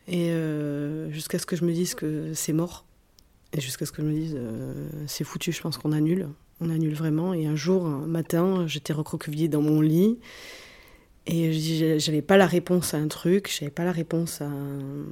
Et 0.08 0.29
euh, 0.29 1.12
jusqu'à 1.12 1.39
ce 1.39 1.46
que 1.46 1.58
je 1.58 1.65
me 1.65 1.74
dise 1.74 1.94
que 1.94 2.34
c'est 2.34 2.53
mort, 2.53 2.86
et 3.55 3.62
jusqu'à 3.62 3.85
ce 3.85 3.91
que 3.91 4.01
je 4.01 4.07
me 4.07 4.13
dise, 4.13 4.35
euh, 4.38 4.88
c'est 5.07 5.24
foutu, 5.24 5.51
je 5.51 5.62
pense 5.62 5.77
qu'on 5.77 5.91
annule. 5.91 6.27
On 6.62 6.69
annule 6.69 6.93
vraiment. 6.93 7.33
Et 7.33 7.45
un 7.45 7.55
jour, 7.55 7.85
un 7.85 8.05
matin, 8.05 8.65
j'étais 8.67 8.93
recroquevillée 8.93 9.47
dans 9.47 9.62
mon 9.62 9.81
lit. 9.81 10.19
Et 11.27 11.53
je 11.53 11.97
j'avais 11.97 12.21
pas 12.21 12.38
la 12.38 12.45
réponse 12.45 12.93
à 12.93 12.97
un 12.97 13.07
truc, 13.07 13.51
j'avais 13.57 13.71
pas 13.71 13.83
la 13.83 13.91
réponse 13.91 14.41
à, 14.41 14.45
un- 14.45 15.05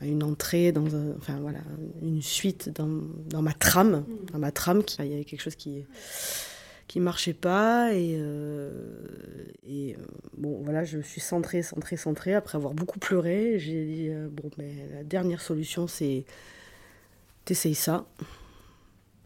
à 0.00 0.06
une 0.06 0.24
entrée 0.24 0.72
dans 0.72 0.96
un, 0.96 1.12
enfin 1.16 1.38
voilà, 1.40 1.60
une 2.02 2.22
suite 2.22 2.68
dans, 2.74 2.88
dans 3.30 3.40
ma 3.42 3.52
trame, 3.52 4.04
dans 4.32 4.40
ma 4.40 4.50
trame, 4.50 4.82
il 4.98 5.06
y 5.06 5.14
avait 5.14 5.24
quelque 5.24 5.42
chose 5.42 5.54
qui 5.54 5.84
qui 6.88 7.00
marchait 7.00 7.32
pas 7.32 7.94
et, 7.94 8.16
euh, 8.18 8.70
euh, 9.70 9.92
bon 10.36 10.60
voilà, 10.62 10.84
je 10.84 10.98
me 10.98 11.02
suis 11.02 11.22
centrée, 11.22 11.62
centrée, 11.62 11.96
centrée 11.96 12.34
après 12.34 12.56
avoir 12.58 12.74
beaucoup 12.74 12.98
pleuré. 12.98 13.58
J'ai 13.58 13.84
dit 13.86 14.10
bon 14.30 14.50
mais 14.58 14.72
la 14.92 15.04
dernière 15.04 15.40
solution 15.40 15.86
c'est 15.86 16.24
t'essayes 17.44 17.74
ça. 17.74 18.06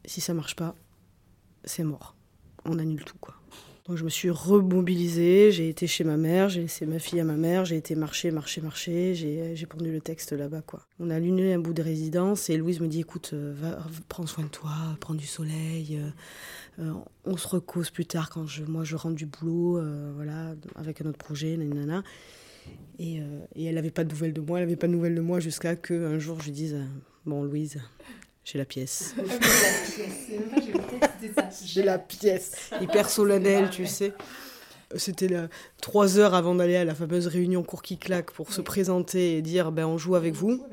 Si 0.05 0.21
ça 0.21 0.35
marche 0.35 0.57
pas, 0.57 0.75
c'est 1.65 1.85
mort. 1.85 2.15
On 2.65 2.79
annule 2.79 3.05
tout 3.05 3.19
quoi. 3.21 3.35
Donc 3.87 3.97
je 3.97 4.05
me 4.05 4.09
suis 4.09 4.31
remobilisée, 4.31 5.53
j'ai 5.53 5.69
été 5.69 5.87
chez 5.87 6.03
ma 6.03 6.17
mère, 6.17 6.49
j'ai 6.49 6.63
laissé 6.63 6.87
ma 6.87 6.99
fille 6.99 7.21
à 7.21 7.25
ma 7.25 7.37
mère, 7.37 7.65
j'ai 7.65 7.77
été 7.77 7.95
marcher, 7.95 8.33
marcher, 8.33 8.61
marcher, 8.61 9.15
j'ai 9.15 9.67
pendu 9.67 9.93
le 9.93 10.01
texte 10.01 10.33
là-bas 10.33 10.63
quoi. 10.63 10.81
On 10.99 11.09
a 11.09 11.21
luné 11.21 11.55
un 11.55 11.61
bout 11.61 11.73
de 11.73 11.83
résidence 11.83 12.51
et 12.51 12.57
Louise 12.57 12.81
me 12.81 12.89
dit 12.89 13.01
écoute, 13.01 13.31
euh, 13.33 13.55
prends 14.09 14.27
soin 14.27 14.43
de 14.43 14.49
toi, 14.49 14.73
prends 14.99 15.15
du 15.15 15.27
soleil, 15.27 16.01
euh, 16.01 16.83
euh, 16.83 16.95
on 17.25 17.37
se 17.37 17.47
recose 17.47 17.91
plus 17.91 18.07
tard 18.07 18.29
quand 18.29 18.49
je, 18.49 18.65
moi 18.65 18.83
je 18.83 18.97
rentre 18.97 19.15
du 19.15 19.27
boulot, 19.27 19.81
voilà, 20.17 20.57
avec 20.75 21.01
un 21.01 21.07
autre 21.07 21.19
projet, 21.19 21.57
nanana. 21.57 22.03
Et, 22.99 23.21
et 23.55 23.67
elle 23.67 23.77
n'avait 23.77 23.93
pas 23.93 24.03
de 24.03 24.11
nouvelles 24.11 24.33
de 24.33 24.41
moi, 24.41 24.59
elle 24.59 24.65
n'avait 24.65 24.77
pas 24.77 24.89
de 24.89 24.93
nouvelles 24.93 25.15
de 25.15 25.21
moi 25.21 25.39
jusqu'à 25.39 25.77
que 25.77 25.95
un 25.95 26.19
jour 26.19 26.41
je 26.41 26.51
dise 26.51 26.77
bon 27.27 27.43
Louise, 27.43 27.81
j'ai 28.45 28.59
la 28.59 28.65
pièce. 28.65 29.15
J'ai 31.65 31.83
la 31.83 31.99
pièce. 31.99 32.71
Hyper 32.81 33.11
solennelle, 33.11 33.71
tu 33.71 33.87
sais. 33.87 34.13
C'était 34.95 35.27
là, 35.27 35.49
trois 35.81 36.19
heures 36.19 36.35
avant 36.35 36.55
d'aller 36.55 36.77
à 36.77 36.85
la 36.85 36.95
fameuse 36.95 37.27
réunion 37.27 37.65
cours 37.65 37.83
qui 37.83 37.99
claque 37.99 38.31
pour 38.31 38.53
se 38.53 38.61
présenter 38.61 39.37
et 39.37 39.43
dire 39.43 39.73
ben 39.73 39.85
on 39.85 39.99
joue 39.99 40.15
avec 40.15 40.35
vous 40.35 40.65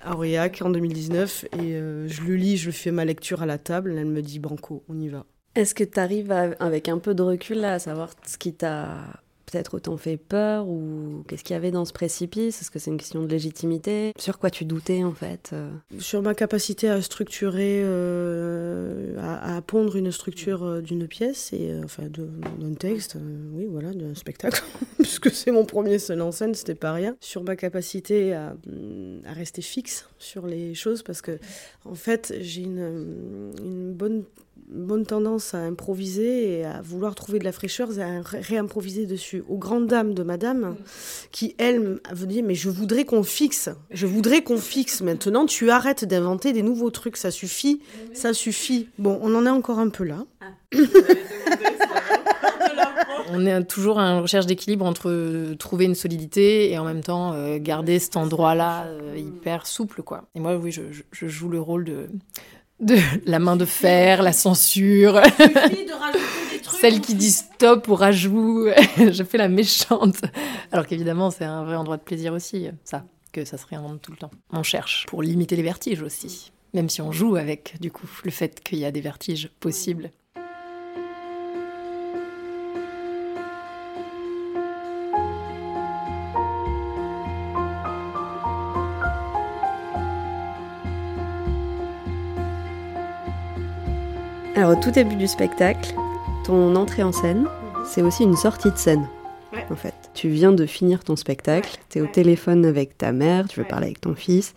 à 0.00 0.16
Aurillac 0.16 0.60
en 0.62 0.70
2019 0.70 1.44
et 1.52 1.58
euh, 1.60 2.08
je 2.08 2.22
le 2.22 2.34
lis, 2.34 2.56
je 2.56 2.72
fais 2.72 2.90
ma 2.90 3.04
lecture 3.04 3.42
à 3.42 3.46
la 3.46 3.58
table, 3.58 3.94
elle 3.96 4.06
me 4.06 4.22
dit 4.22 4.40
banco, 4.40 4.82
on 4.88 4.98
y 4.98 5.08
va. 5.08 5.24
Est-ce 5.54 5.74
que 5.74 5.84
tu 5.84 6.00
arrives 6.00 6.32
avec 6.32 6.88
un 6.88 6.98
peu 6.98 7.14
de 7.14 7.22
recul 7.22 7.58
là, 7.58 7.74
à 7.74 7.78
savoir 7.78 8.10
ce 8.26 8.38
qui 8.38 8.54
t'a 8.54 9.22
peut-être 9.50 9.74
autant 9.74 9.96
fait 9.96 10.16
peur 10.16 10.68
ou 10.68 11.24
qu'est-ce 11.26 11.42
qu'il 11.42 11.54
y 11.54 11.56
avait 11.56 11.70
dans 11.70 11.84
ce 11.84 11.92
précipice? 11.92 12.60
Est-ce 12.60 12.70
que 12.70 12.78
c'est 12.78 12.90
une 12.90 12.98
question 12.98 13.22
de 13.22 13.28
légitimité? 13.28 14.12
Sur 14.18 14.38
quoi 14.38 14.50
tu 14.50 14.64
doutais 14.64 15.04
en 15.04 15.12
fait 15.12 15.50
euh? 15.52 15.70
Sur 15.98 16.22
ma 16.22 16.34
capacité 16.34 16.88
à 16.88 17.00
structurer, 17.00 17.80
euh, 17.82 19.16
à, 19.18 19.60
pondre 19.62 19.96
une 19.96 20.12
structure 20.12 20.64
euh, 20.64 20.80
d'une 20.80 21.08
pièce 21.08 21.52
et 21.52 21.72
enfin 21.82 22.04
d'un 22.04 22.74
texte, 22.74 23.16
oui 23.54 23.66
voilà, 23.70 23.92
d'un 23.92 24.14
spectacle, 24.14 24.62
puisque 24.98 25.30
c'est 25.30 25.50
mon 25.50 25.64
premier 25.64 25.98
seul 25.98 26.20
en 26.20 26.32
scène, 26.32 26.54
c'était 26.54 26.74
pas 26.74 26.92
rien. 26.92 27.16
Sur 27.20 27.42
ma 27.42 27.56
capacité 27.56 28.34
à, 28.34 28.54
rester 29.26 29.62
fixe 29.62 30.08
sur 30.18 30.46
les 30.46 30.74
choses, 30.74 31.02
parce 31.02 31.22
que 31.22 31.38
en 31.84 31.94
fait 31.94 32.34
j'ai 32.40 32.62
une 32.62 33.92
bonne 33.94 34.24
bonne 34.70 35.06
tendance 35.06 35.54
à 35.54 35.58
improviser 35.58 36.58
et 36.58 36.64
à 36.64 36.80
vouloir 36.82 37.14
trouver 37.14 37.38
de 37.38 37.44
la 37.44 37.52
fraîcheur 37.52 37.98
et 37.98 38.02
à 38.02 38.20
réimproviser 38.22 39.06
dessus. 39.06 39.42
Aux 39.48 39.56
grandes 39.56 39.86
dames 39.86 40.14
de 40.14 40.22
madame, 40.22 40.76
qui, 41.32 41.54
elle, 41.58 41.80
me 41.80 42.00
dit 42.26 42.42
Mais 42.42 42.54
je 42.54 42.68
voudrais 42.68 43.04
qu'on 43.04 43.22
fixe, 43.22 43.70
je 43.90 44.06
voudrais 44.06 44.42
qu'on 44.42 44.58
fixe. 44.58 45.00
Maintenant, 45.00 45.46
tu 45.46 45.70
arrêtes 45.70 46.04
d'inventer 46.04 46.52
des 46.52 46.62
nouveaux 46.62 46.90
trucs, 46.90 47.16
ça 47.16 47.30
suffit, 47.30 47.80
ça 48.12 48.32
suffit. 48.32 48.88
Bon, 48.98 49.18
on 49.22 49.34
en 49.34 49.46
est 49.46 49.50
encore 49.50 49.78
un 49.78 49.88
peu 49.88 50.04
là. 50.04 50.24
on 53.30 53.46
est 53.46 53.64
toujours 53.64 53.98
en 53.98 54.22
recherche 54.22 54.46
d'équilibre 54.46 54.84
entre 54.84 55.54
trouver 55.54 55.86
une 55.86 55.94
solidité 55.94 56.70
et 56.70 56.78
en 56.78 56.84
même 56.84 57.02
temps 57.02 57.32
euh, 57.32 57.58
garder 57.58 57.98
cet 57.98 58.16
endroit-là 58.16 58.86
euh, 58.86 59.16
hyper 59.16 59.66
souple, 59.66 60.02
quoi. 60.02 60.24
Et 60.34 60.40
moi, 60.40 60.56
oui, 60.56 60.72
je, 60.72 60.82
je 61.10 61.26
joue 61.26 61.48
le 61.48 61.60
rôle 61.60 61.84
de 61.84 62.08
de 62.80 62.96
la 63.26 63.38
main 63.38 63.56
de 63.56 63.64
fer, 63.64 64.22
la 64.22 64.32
censure. 64.32 65.20
Celle 66.80 67.00
qui 67.00 67.14
dit 67.14 67.30
stop 67.30 67.88
ou 67.88 67.94
rajoute. 67.94 68.72
je 68.98 69.24
fais 69.24 69.38
la 69.38 69.48
méchante. 69.48 70.20
Alors 70.70 70.86
qu'évidemment, 70.86 71.30
c'est 71.30 71.44
un 71.44 71.64
vrai 71.64 71.76
endroit 71.76 71.96
de 71.96 72.02
plaisir 72.02 72.32
aussi, 72.32 72.68
ça, 72.84 73.04
que 73.32 73.44
ça 73.44 73.58
se 73.58 73.66
réinvente 73.66 74.00
tout 74.00 74.12
le 74.12 74.18
temps. 74.18 74.30
On 74.50 74.62
cherche 74.62 75.06
pour 75.08 75.22
limiter 75.22 75.56
les 75.56 75.62
vertiges 75.62 76.02
aussi. 76.02 76.52
Même 76.74 76.88
si 76.88 77.00
on 77.00 77.12
joue 77.12 77.36
avec, 77.36 77.80
du 77.80 77.90
coup, 77.90 78.08
le 78.24 78.30
fait 78.30 78.60
qu'il 78.62 78.78
y 78.78 78.84
a 78.84 78.90
des 78.90 79.00
vertiges 79.00 79.50
possibles. 79.58 80.12
Alors, 94.58 94.76
au 94.76 94.82
tout 94.82 94.90
début 94.90 95.14
du 95.14 95.28
spectacle, 95.28 95.94
ton 96.44 96.74
entrée 96.74 97.04
en 97.04 97.12
scène, 97.12 97.46
c'est 97.86 98.02
aussi 98.02 98.24
une 98.24 98.34
sortie 98.34 98.72
de 98.72 98.76
scène. 98.76 99.06
En 99.70 99.76
fait, 99.76 99.94
tu 100.14 100.28
viens 100.30 100.50
de 100.50 100.66
finir 100.66 101.04
ton 101.04 101.14
spectacle, 101.14 101.78
tu 101.88 101.98
es 101.98 102.00
au 102.00 102.08
téléphone 102.08 102.66
avec 102.66 102.98
ta 102.98 103.12
mère, 103.12 103.46
tu 103.46 103.60
veux 103.60 103.66
parler 103.68 103.86
avec 103.86 104.00
ton 104.00 104.16
fils, 104.16 104.54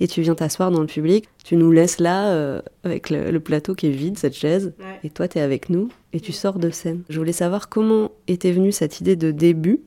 et 0.00 0.08
tu 0.08 0.20
viens 0.20 0.34
t'asseoir 0.34 0.72
dans 0.72 0.80
le 0.80 0.88
public. 0.88 1.28
Tu 1.44 1.54
nous 1.54 1.70
laisses 1.70 2.00
là, 2.00 2.32
euh, 2.32 2.60
avec 2.82 3.08
le, 3.08 3.38
plateau 3.38 3.76
qui 3.76 3.86
est 3.86 3.90
vide, 3.90 4.18
cette 4.18 4.34
chaise, 4.34 4.74
et 5.04 5.10
toi, 5.10 5.28
tu 5.28 5.38
es 5.38 5.42
avec 5.42 5.70
nous, 5.70 5.90
et 6.12 6.18
tu 6.18 6.32
sors 6.32 6.58
de 6.58 6.70
scène. 6.70 7.02
Je 7.08 7.16
voulais 7.16 7.30
savoir 7.30 7.68
comment 7.68 8.10
était 8.26 8.50
venue 8.50 8.72
cette 8.72 9.00
idée 9.00 9.14
de 9.14 9.30
début. 9.30 9.78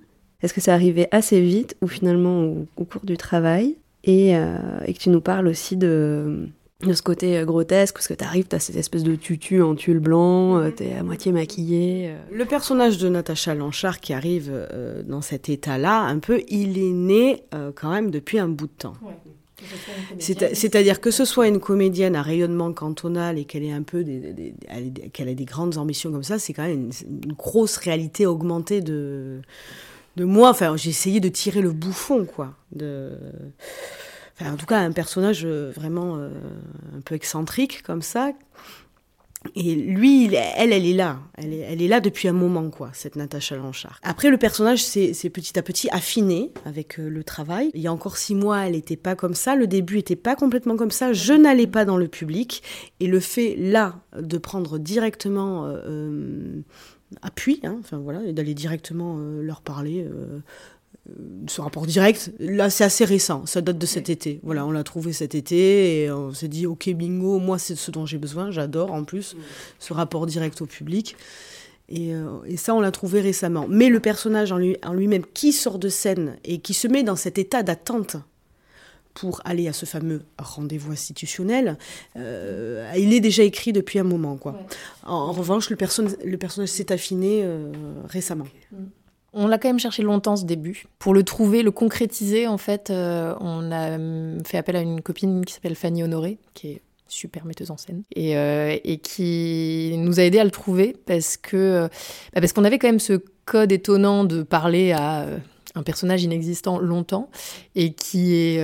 Est-ce 0.41 0.53
que 0.53 0.61
ça 0.61 0.73
arrivait 0.73 1.09
assez 1.11 1.41
vite, 1.41 1.75
ou 1.81 1.87
finalement 1.87 2.45
au, 2.77 2.85
cours 2.85 3.03
du 3.03 3.17
travail? 3.17 3.75
Et, 4.05 4.37
euh, 4.37 4.57
et 4.85 4.93
que 4.93 4.99
tu 4.99 5.09
nous 5.09 5.19
parles 5.19 5.49
aussi 5.49 5.75
de 5.75 6.47
de 6.85 6.93
ce 6.93 7.01
côté 7.01 7.37
euh, 7.37 7.45
grotesque, 7.45 7.95
parce 7.95 8.07
que 8.07 8.13
t'arrives, 8.13 8.45
t'as 8.45 8.59
cette 8.59 8.77
espèce 8.77 9.03
de 9.03 9.15
tutu 9.15 9.61
en 9.61 9.75
tulle 9.75 9.99
blanc, 9.99 10.59
euh, 10.59 10.71
t'es 10.71 10.93
à 10.93 11.03
moitié 11.03 11.33
maquillée. 11.33 12.09
Euh. 12.09 12.17
Le 12.31 12.45
personnage 12.45 12.97
de 12.97 13.09
Natacha 13.09 13.53
Lanchard 13.53 13.99
qui 13.99 14.13
arrive 14.13 14.51
dans 15.05 15.21
cet 15.21 15.49
état-là, 15.49 16.01
un 16.01 16.19
peu, 16.19 16.41
il 16.47 16.77
est 16.77 16.93
né 16.93 17.43
quand 17.75 17.91
même 17.91 18.11
depuis 18.11 18.39
un 18.39 18.47
bout 18.47 18.67
de 18.67 18.71
temps. 18.71 18.93
C'est-à-dire 20.19 21.01
que 21.01 21.11
ce 21.11 21.25
soit 21.25 21.49
une 21.49 21.59
comédienne 21.59 22.15
à 22.15 22.21
rayonnement 22.21 22.71
cantonal 22.71 23.37
et 23.37 23.43
qu'elle 23.43 23.63
ait 23.63 23.73
un 23.73 23.83
peu 23.83 24.05
des, 24.05 24.53
qu'elle 25.11 25.27
ait 25.27 25.35
des 25.35 25.45
grandes 25.45 25.77
ambitions 25.77 26.11
comme 26.11 26.23
ça, 26.23 26.39
c'est 26.39 26.53
quand 26.53 26.63
même 26.63 26.91
une, 27.05 27.33
grosse 27.33 27.75
réalité 27.75 28.25
augmentée 28.25 28.79
de 28.79 29.41
de 30.15 30.23
moi. 30.23 30.49
Enfin, 30.49 30.77
j'ai 30.77 30.89
essayé 30.89 31.19
de 31.19 31.29
tirer 31.29 31.61
le 31.61 31.71
bouffon, 31.71 32.25
quoi. 32.25 32.53
De 32.71 33.11
en 34.47 34.55
tout 34.55 34.65
cas, 34.65 34.79
un 34.79 34.91
personnage 34.91 35.41
euh, 35.45 35.71
vraiment 35.75 36.15
euh, 36.15 36.29
un 36.97 37.01
peu 37.01 37.15
excentrique 37.15 37.83
comme 37.83 38.01
ça. 38.01 38.31
Et 39.55 39.73
lui, 39.75 40.33
elle, 40.33 40.73
elle 40.73 40.85
est 40.85 40.93
là. 40.93 41.19
Elle 41.35 41.53
est, 41.53 41.59
elle 41.59 41.81
est 41.81 41.87
là 41.87 42.01
depuis 42.01 42.27
un 42.27 42.33
moment, 42.33 42.69
quoi, 42.69 42.89
cette 42.93 43.15
Natacha 43.15 43.55
Lanchard. 43.55 43.99
Après, 44.03 44.29
le 44.29 44.37
personnage 44.37 44.83
s'est 44.83 45.29
petit 45.29 45.57
à 45.57 45.61
petit 45.61 45.89
affiné 45.91 46.51
avec 46.65 46.99
euh, 46.99 47.09
le 47.09 47.23
travail. 47.23 47.71
Il 47.73 47.81
y 47.81 47.87
a 47.87 47.93
encore 47.93 48.17
six 48.17 48.35
mois, 48.35 48.65
elle 48.65 48.73
n'était 48.73 48.97
pas 48.97 49.15
comme 49.15 49.35
ça. 49.35 49.55
Le 49.55 49.67
début 49.67 49.95
n'était 49.95 50.17
pas 50.17 50.35
complètement 50.35 50.75
comme 50.75 50.91
ça. 50.91 51.13
Je 51.13 51.33
n'allais 51.33 51.67
pas 51.67 51.85
dans 51.85 51.97
le 51.97 52.07
public. 52.07 52.63
Et 52.99 53.07
le 53.07 53.19
fait, 53.19 53.55
là, 53.57 54.01
de 54.17 54.37
prendre 54.37 54.77
directement 54.77 55.73
appui, 57.21 57.59
hein, 57.63 57.77
enfin 57.79 57.97
voilà, 57.97 58.31
d'aller 58.31 58.53
directement 58.53 59.17
leur 59.17 59.61
parler 59.61 60.05
ce 61.47 61.61
rapport 61.61 61.85
direct, 61.85 62.31
là 62.39 62.69
c'est 62.69 62.83
assez 62.83 63.05
récent, 63.05 63.45
ça 63.45 63.61
date 63.61 63.77
de 63.77 63.85
cet 63.85 64.09
été. 64.09 64.39
Voilà, 64.43 64.65
on 64.65 64.71
l'a 64.71 64.83
trouvé 64.83 65.13
cet 65.13 65.35
été 65.35 66.03
et 66.03 66.11
on 66.11 66.33
s'est 66.33 66.47
dit 66.47 66.65
ok 66.65 66.89
bingo, 66.89 67.39
moi 67.39 67.57
c'est 67.57 67.75
ce 67.75 67.91
dont 67.91 68.05
j'ai 68.05 68.17
besoin, 68.17 68.51
j'adore 68.51 68.91
en 68.91 69.03
plus 69.03 69.35
ce 69.79 69.93
rapport 69.93 70.25
direct 70.25 70.61
au 70.61 70.65
public. 70.65 71.15
Et, 71.89 72.13
euh, 72.13 72.37
et 72.45 72.57
ça 72.57 72.75
on 72.75 72.81
l'a 72.81 72.91
trouvé 72.91 73.21
récemment. 73.21 73.65
Mais 73.67 73.89
le 73.89 73.99
personnage 73.99 74.51
en, 74.51 74.57
lui, 74.57 74.77
en 74.85 74.93
lui-même 74.93 75.25
qui 75.33 75.51
sort 75.51 75.79
de 75.79 75.89
scène 75.89 76.37
et 76.43 76.59
qui 76.59 76.73
se 76.73 76.87
met 76.87 77.03
dans 77.03 77.15
cet 77.15 77.37
état 77.37 77.63
d'attente 77.63 78.17
pour 79.15 79.41
aller 79.43 79.67
à 79.67 79.73
ce 79.73 79.85
fameux 79.85 80.21
rendez-vous 80.37 80.91
institutionnel, 80.91 81.77
euh, 82.15 82.89
il 82.97 83.13
est 83.13 83.19
déjà 83.19 83.43
écrit 83.43 83.73
depuis 83.73 83.99
un 83.99 84.03
moment. 84.03 84.37
Quoi. 84.37 84.57
En, 85.03 85.31
revanche, 85.31 85.69
le, 85.69 85.77
le 86.23 86.37
personnage 86.37 86.69
s'est 86.69 86.91
affiné 86.91 87.41
euh, 87.43 87.71
récemment. 88.07 88.47
Mm. 88.71 88.77
On 89.33 89.47
l'a 89.47 89.57
quand 89.57 89.69
même 89.69 89.79
cherché 89.79 90.01
longtemps 90.01 90.35
ce 90.35 90.45
début. 90.45 90.85
Pour 90.97 91.13
le 91.13 91.23
trouver, 91.23 91.61
le 91.61 91.71
concrétiser, 91.71 92.47
en 92.47 92.57
fait, 92.57 92.89
euh, 92.89 93.35
on 93.39 93.71
a 93.71 93.97
fait 94.45 94.57
appel 94.57 94.75
à 94.75 94.81
une 94.81 95.01
copine 95.01 95.45
qui 95.45 95.53
s'appelle 95.53 95.75
Fanny 95.75 96.03
Honoré, 96.03 96.39
qui 96.53 96.69
est 96.69 96.81
super 97.07 97.45
metteuse 97.45 97.71
en 97.71 97.77
scène, 97.77 98.03
et, 98.15 98.37
euh, 98.37 98.77
qui 99.01 99.95
nous 99.97 100.19
a 100.19 100.23
aidé 100.23 100.39
à 100.39 100.43
le 100.43 100.51
trouver 100.51 100.95
parce 101.07 101.37
que 101.37 101.57
euh, 101.57 101.87
bah, 102.35 102.47
qu'on 102.47 102.63
avait 102.63 102.77
quand 102.77 102.87
même 102.87 102.99
ce 102.99 103.13
code 103.45 103.71
étonnant 103.71 104.23
de 104.23 104.43
parler 104.43 104.91
à 104.91 105.25
un 105.73 105.83
personnage 105.83 106.23
inexistant 106.23 106.77
longtemps 106.77 107.29
et 107.75 107.93
qui 107.93 108.35
est 108.35 108.63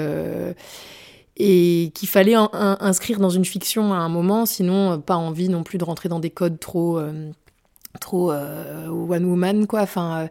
et 1.37 1.91
qu'il 1.93 2.07
fallait 2.07 2.35
inscrire 2.35 3.19
dans 3.19 3.31
une 3.31 3.45
fiction 3.45 3.93
à 3.93 3.97
un 3.97 4.09
moment, 4.09 4.45
sinon 4.45 5.01
pas 5.01 5.15
envie 5.15 5.49
non 5.49 5.63
plus 5.63 5.79
de 5.79 5.83
rentrer 5.83 6.07
dans 6.07 6.19
des 6.19 6.29
codes 6.29 6.59
trop 6.59 6.99
trop 7.99 8.31
euh, 8.31 8.87
one 8.87 9.25
woman 9.25 9.67
quoi 9.67 9.81
enfin 9.81 10.23
euh, 10.23 10.27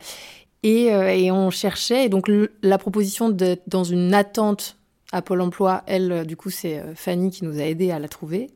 et, 0.63 0.95
euh, 0.95 1.11
et, 1.11 1.31
on 1.31 1.51
cherchait 1.51 2.07
et 2.07 2.09
donc 2.09 2.31
la 2.63 2.79
proposition 2.79 3.29
d'être 3.29 3.63
dans 3.67 3.85
une 3.85 4.15
attente 4.15 4.79
à 5.13 5.21
Pôle 5.21 5.43
Emploi 5.43 5.83
elle 5.87 6.27
du 6.27 6.37
coup 6.37 6.51
c'est 6.51 6.83
Fanny 6.95 7.31
qui 7.31 7.45
nous 7.45 7.59
a 7.61 7.65
aidé 7.65 7.91
à 7.91 7.99
la 7.99 8.09
trouver. 8.09 8.51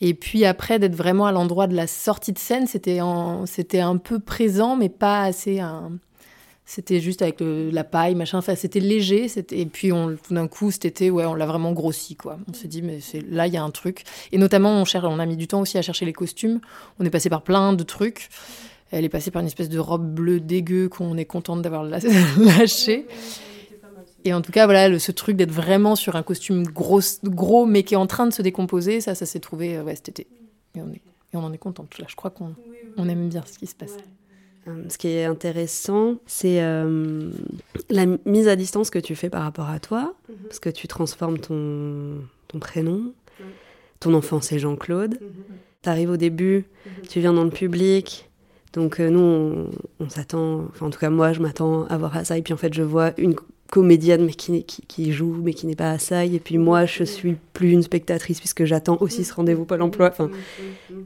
Et 0.00 0.14
puis 0.14 0.44
après 0.44 0.78
d'être 0.78 0.94
vraiment 0.94 1.26
à 1.26 1.32
l'endroit 1.32 1.66
de 1.66 1.74
la 1.74 1.86
sortie 1.86 2.32
de 2.32 2.38
scène 2.38 2.66
c'était 2.66 3.00
c'était 3.46 3.80
un 3.80 3.96
peu 3.96 4.18
présent 4.18 4.76
mais 4.76 4.88
pas 4.88 5.22
assez 5.22 5.60
un, 5.60 5.92
c'était 6.70 7.00
juste 7.00 7.22
avec 7.22 7.36
la 7.40 7.82
paille, 7.82 8.14
machin. 8.14 8.42
C'était 8.42 8.78
léger. 8.78 9.26
Et 9.52 9.64
puis, 9.64 9.88
tout 9.88 10.34
d'un 10.34 10.46
coup, 10.48 10.70
cet 10.70 10.84
été, 10.84 11.10
ouais, 11.10 11.24
on 11.24 11.34
l'a 11.34 11.46
vraiment 11.46 11.72
grossi, 11.72 12.14
quoi. 12.14 12.38
On 12.46 12.52
s'est 12.52 12.68
dit, 12.68 12.82
mais 12.82 12.98
là, 13.30 13.46
il 13.46 13.54
y 13.54 13.56
a 13.56 13.62
un 13.62 13.70
truc. 13.70 14.04
Et 14.32 14.38
notamment, 14.38 14.78
on, 14.78 14.84
cherche, 14.84 15.06
on 15.06 15.18
a 15.18 15.24
mis 15.24 15.38
du 15.38 15.48
temps 15.48 15.62
aussi 15.62 15.78
à 15.78 15.82
chercher 15.82 16.04
les 16.04 16.12
costumes. 16.12 16.60
On 17.00 17.06
est 17.06 17.10
passé 17.10 17.30
par 17.30 17.40
plein 17.40 17.72
de 17.72 17.82
trucs. 17.84 18.28
Elle 18.90 19.06
est 19.06 19.08
passée 19.08 19.30
par 19.30 19.40
une 19.40 19.46
espèce 19.46 19.70
de 19.70 19.78
robe 19.78 20.12
bleue 20.12 20.40
dégueu 20.40 20.90
qu'on 20.90 21.16
est 21.16 21.24
contente 21.24 21.62
d'avoir 21.62 21.84
lâché. 22.38 23.06
Et 24.26 24.34
en 24.34 24.42
tout 24.42 24.52
cas, 24.52 24.66
voilà, 24.66 24.98
ce 24.98 25.10
truc 25.10 25.38
d'être 25.38 25.52
vraiment 25.52 25.96
sur 25.96 26.16
un 26.16 26.22
costume 26.22 26.64
gros, 26.64 27.00
gros, 27.24 27.64
mais 27.64 27.82
qui 27.82 27.94
est 27.94 27.98
en 27.98 28.06
train 28.06 28.26
de 28.26 28.32
se 28.34 28.42
décomposer, 28.42 29.00
ça, 29.00 29.14
ça 29.14 29.24
s'est 29.24 29.40
trouvé 29.40 29.80
ouais, 29.80 29.96
cet 29.96 30.10
été. 30.10 30.26
Et 30.74 30.82
on, 30.82 30.92
et 30.92 31.00
on 31.32 31.44
en 31.44 31.52
est 31.54 31.58
contente. 31.58 31.98
Là, 31.98 32.04
je 32.10 32.14
crois 32.14 32.30
qu'on 32.30 32.54
on 32.98 33.08
aime 33.08 33.30
bien 33.30 33.42
ce 33.50 33.58
qui 33.58 33.66
se 33.66 33.74
passe. 33.74 33.96
Euh, 34.68 34.84
ce 34.88 34.98
qui 34.98 35.08
est 35.08 35.24
intéressant, 35.24 36.16
c'est 36.26 36.62
euh, 36.62 37.30
la 37.90 38.06
mise 38.24 38.48
à 38.48 38.56
distance 38.56 38.90
que 38.90 38.98
tu 38.98 39.14
fais 39.14 39.30
par 39.30 39.42
rapport 39.42 39.68
à 39.68 39.80
toi, 39.80 40.14
mhm. 40.28 40.36
parce 40.44 40.58
que 40.58 40.70
tu 40.70 40.88
transformes 40.88 41.38
ton, 41.38 42.18
ton 42.48 42.58
prénom. 42.58 43.12
Ton 44.00 44.14
enfant, 44.14 44.40
c'est 44.40 44.58
Jean-Claude. 44.58 45.18
Mhm. 45.20 45.28
Tu 45.82 45.88
arrives 45.88 46.10
au 46.10 46.16
début, 46.16 46.66
mhm. 46.86 47.06
tu 47.08 47.20
viens 47.20 47.32
dans 47.32 47.44
le 47.44 47.50
public. 47.50 48.28
Donc 48.74 49.00
euh, 49.00 49.08
nous, 49.08 49.70
on, 49.98 50.08
s'attend, 50.08 50.66
enfin 50.70 50.86
en 50.86 50.90
tout 50.90 50.98
cas 50.98 51.10
moi, 51.10 51.32
je 51.32 51.40
m'attends 51.40 51.86
à 51.86 51.96
voir 51.96 52.24
ça. 52.24 52.36
Et 52.36 52.42
puis 52.42 52.52
en 52.52 52.56
fait, 52.56 52.74
je 52.74 52.82
vois 52.82 53.12
une 53.18 53.34
comédienne 53.70 54.24
mais 54.24 54.32
qui, 54.32 54.64
qui, 54.64 54.82
qui 54.82 55.12
joue 55.12 55.40
mais 55.42 55.52
qui 55.52 55.66
n'est 55.66 55.76
pas 55.76 55.90
à 55.90 55.98
ça 55.98 56.24
et 56.24 56.38
puis 56.38 56.56
moi 56.58 56.86
je 56.86 57.04
suis 57.04 57.36
plus 57.52 57.70
une 57.70 57.82
spectatrice 57.82 58.38
puisque 58.38 58.64
j'attends 58.64 58.96
aussi 59.00 59.24
ce 59.24 59.34
rendez-vous 59.34 59.64
Pôle 59.64 59.82
emploi. 59.82 60.08
Enfin 60.08 60.30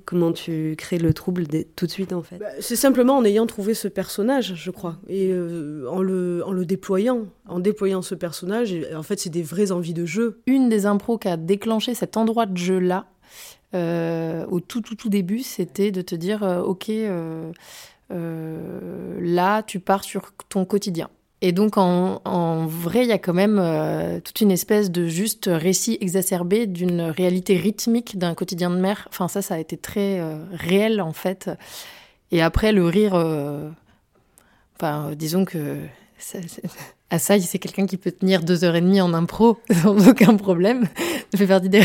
comment 0.04 0.32
tu 0.32 0.74
crées 0.78 0.98
le 0.98 1.12
trouble 1.12 1.46
tout 1.74 1.86
de 1.86 1.90
suite 1.90 2.12
en 2.12 2.22
fait? 2.22 2.38
Bah, 2.38 2.46
c'est 2.60 2.76
simplement 2.76 3.16
en 3.16 3.24
ayant 3.24 3.46
trouvé 3.46 3.74
ce 3.74 3.88
personnage 3.88 4.54
je 4.54 4.70
crois. 4.70 4.96
Et 5.08 5.30
euh, 5.32 5.86
en, 5.90 6.02
le, 6.02 6.42
en 6.46 6.52
le 6.52 6.64
déployant 6.64 7.26
en 7.48 7.58
déployant 7.58 8.02
ce 8.02 8.14
personnage 8.14 8.74
en 8.94 9.02
fait 9.02 9.18
c'est 9.18 9.30
des 9.30 9.42
vraies 9.42 9.72
envies 9.72 9.94
de 9.94 10.06
jeu. 10.06 10.40
Une 10.46 10.68
des 10.68 10.86
impros 10.86 11.18
qui 11.18 11.28
a 11.28 11.36
déclenché 11.36 11.94
cet 11.94 12.16
endroit 12.16 12.46
de 12.46 12.56
jeu 12.56 12.78
là 12.78 13.06
euh, 13.74 14.46
au 14.46 14.60
tout 14.60 14.82
tout 14.82 14.94
tout 14.94 15.08
début 15.08 15.40
c'était 15.40 15.90
de 15.90 16.02
te 16.02 16.14
dire 16.14 16.42
euh, 16.44 16.62
ok 16.62 16.92
là 18.10 19.62
tu 19.62 19.80
pars 19.80 20.04
sur 20.04 20.32
ton 20.48 20.64
quotidien 20.64 21.08
et 21.44 21.50
donc, 21.50 21.76
en, 21.76 22.66
vrai, 22.66 23.02
il 23.02 23.08
y 23.08 23.12
a 23.12 23.18
quand 23.18 23.34
même 23.34 23.58
euh, 23.58 24.20
toute 24.20 24.40
une 24.40 24.52
espèce 24.52 24.92
de 24.92 25.08
juste 25.08 25.50
récit 25.52 25.98
exacerbé 26.00 26.68
d'une 26.68 27.00
réalité 27.00 27.56
rythmique 27.56 28.16
d'un 28.16 28.36
quotidien 28.36 28.70
de 28.70 28.76
mère. 28.76 29.08
Enfin, 29.10 29.26
ça, 29.26 29.42
ça 29.42 29.56
a 29.56 29.58
été 29.58 29.76
très 29.76 30.20
euh, 30.20 30.36
réel, 30.52 31.00
en 31.00 31.12
fait. 31.12 31.50
Et 32.30 32.42
après, 32.42 32.70
le 32.70 32.86
rire, 32.86 33.14
euh, 33.16 33.68
enfin, 34.76 35.14
disons 35.16 35.44
que 35.44 35.78
Assaï, 37.10 37.42
c'est 37.42 37.58
quelqu'un 37.58 37.84
qui 37.86 37.98
peut 37.98 38.10
tenir 38.10 38.42
deux 38.42 38.64
heures 38.64 38.74
et 38.74 38.80
demie 38.80 39.02
en 39.02 39.12
impro 39.12 39.58
sans 39.82 40.08
aucun 40.08 40.34
problème. 40.36 40.88
Je 41.32 41.38
fais 41.38 41.46
partie 41.46 41.68
des 41.68 41.82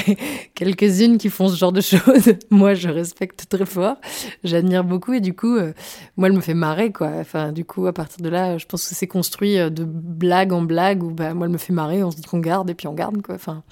quelques-unes 0.56 1.18
qui 1.18 1.30
font 1.30 1.50
ce 1.50 1.58
genre 1.58 1.74
de 1.74 1.82
choses. 1.82 2.34
Moi, 2.50 2.76
je 2.76 2.88
respecte 2.88 3.50
très 3.50 3.66
fort. 3.66 3.98
J'admire 4.46 4.86
beaucoup 4.86 5.14
et 5.14 5.20
du 5.20 5.34
coup, 5.34 5.58
euh, 5.58 5.74
moi, 6.16 6.30
elle 6.30 6.34
me 6.34 6.42
fait 6.42 6.54
marrer, 6.54 6.94
quoi. 6.94 7.10
Enfin, 7.20 7.52
du 7.52 7.66
coup, 7.66 7.88
à 7.88 7.94
partir 7.94 8.24
de 8.24 8.30
là, 8.30 8.58
je 8.58 8.66
pense 8.66 8.88
que 8.88 8.96
c'est 8.96 9.08
construit 9.08 9.60
euh, 9.60 9.70
de 9.70 9.84
blague 9.84 10.54
en 10.54 10.62
blague 10.62 11.04
où, 11.04 11.12
bah, 11.12 11.34
moi, 11.34 11.48
elle 11.48 11.54
me 11.54 11.58
fait 11.58 11.74
marrer, 11.74 12.04
on 12.04 12.12
se 12.12 12.16
dit 12.16 12.24
qu'on 12.24 12.40
garde 12.40 12.70
et 12.70 12.74
puis 12.74 12.88
on 12.88 12.94
garde, 12.94 13.22
quoi. 13.22 13.36
Enfin. 13.36 13.64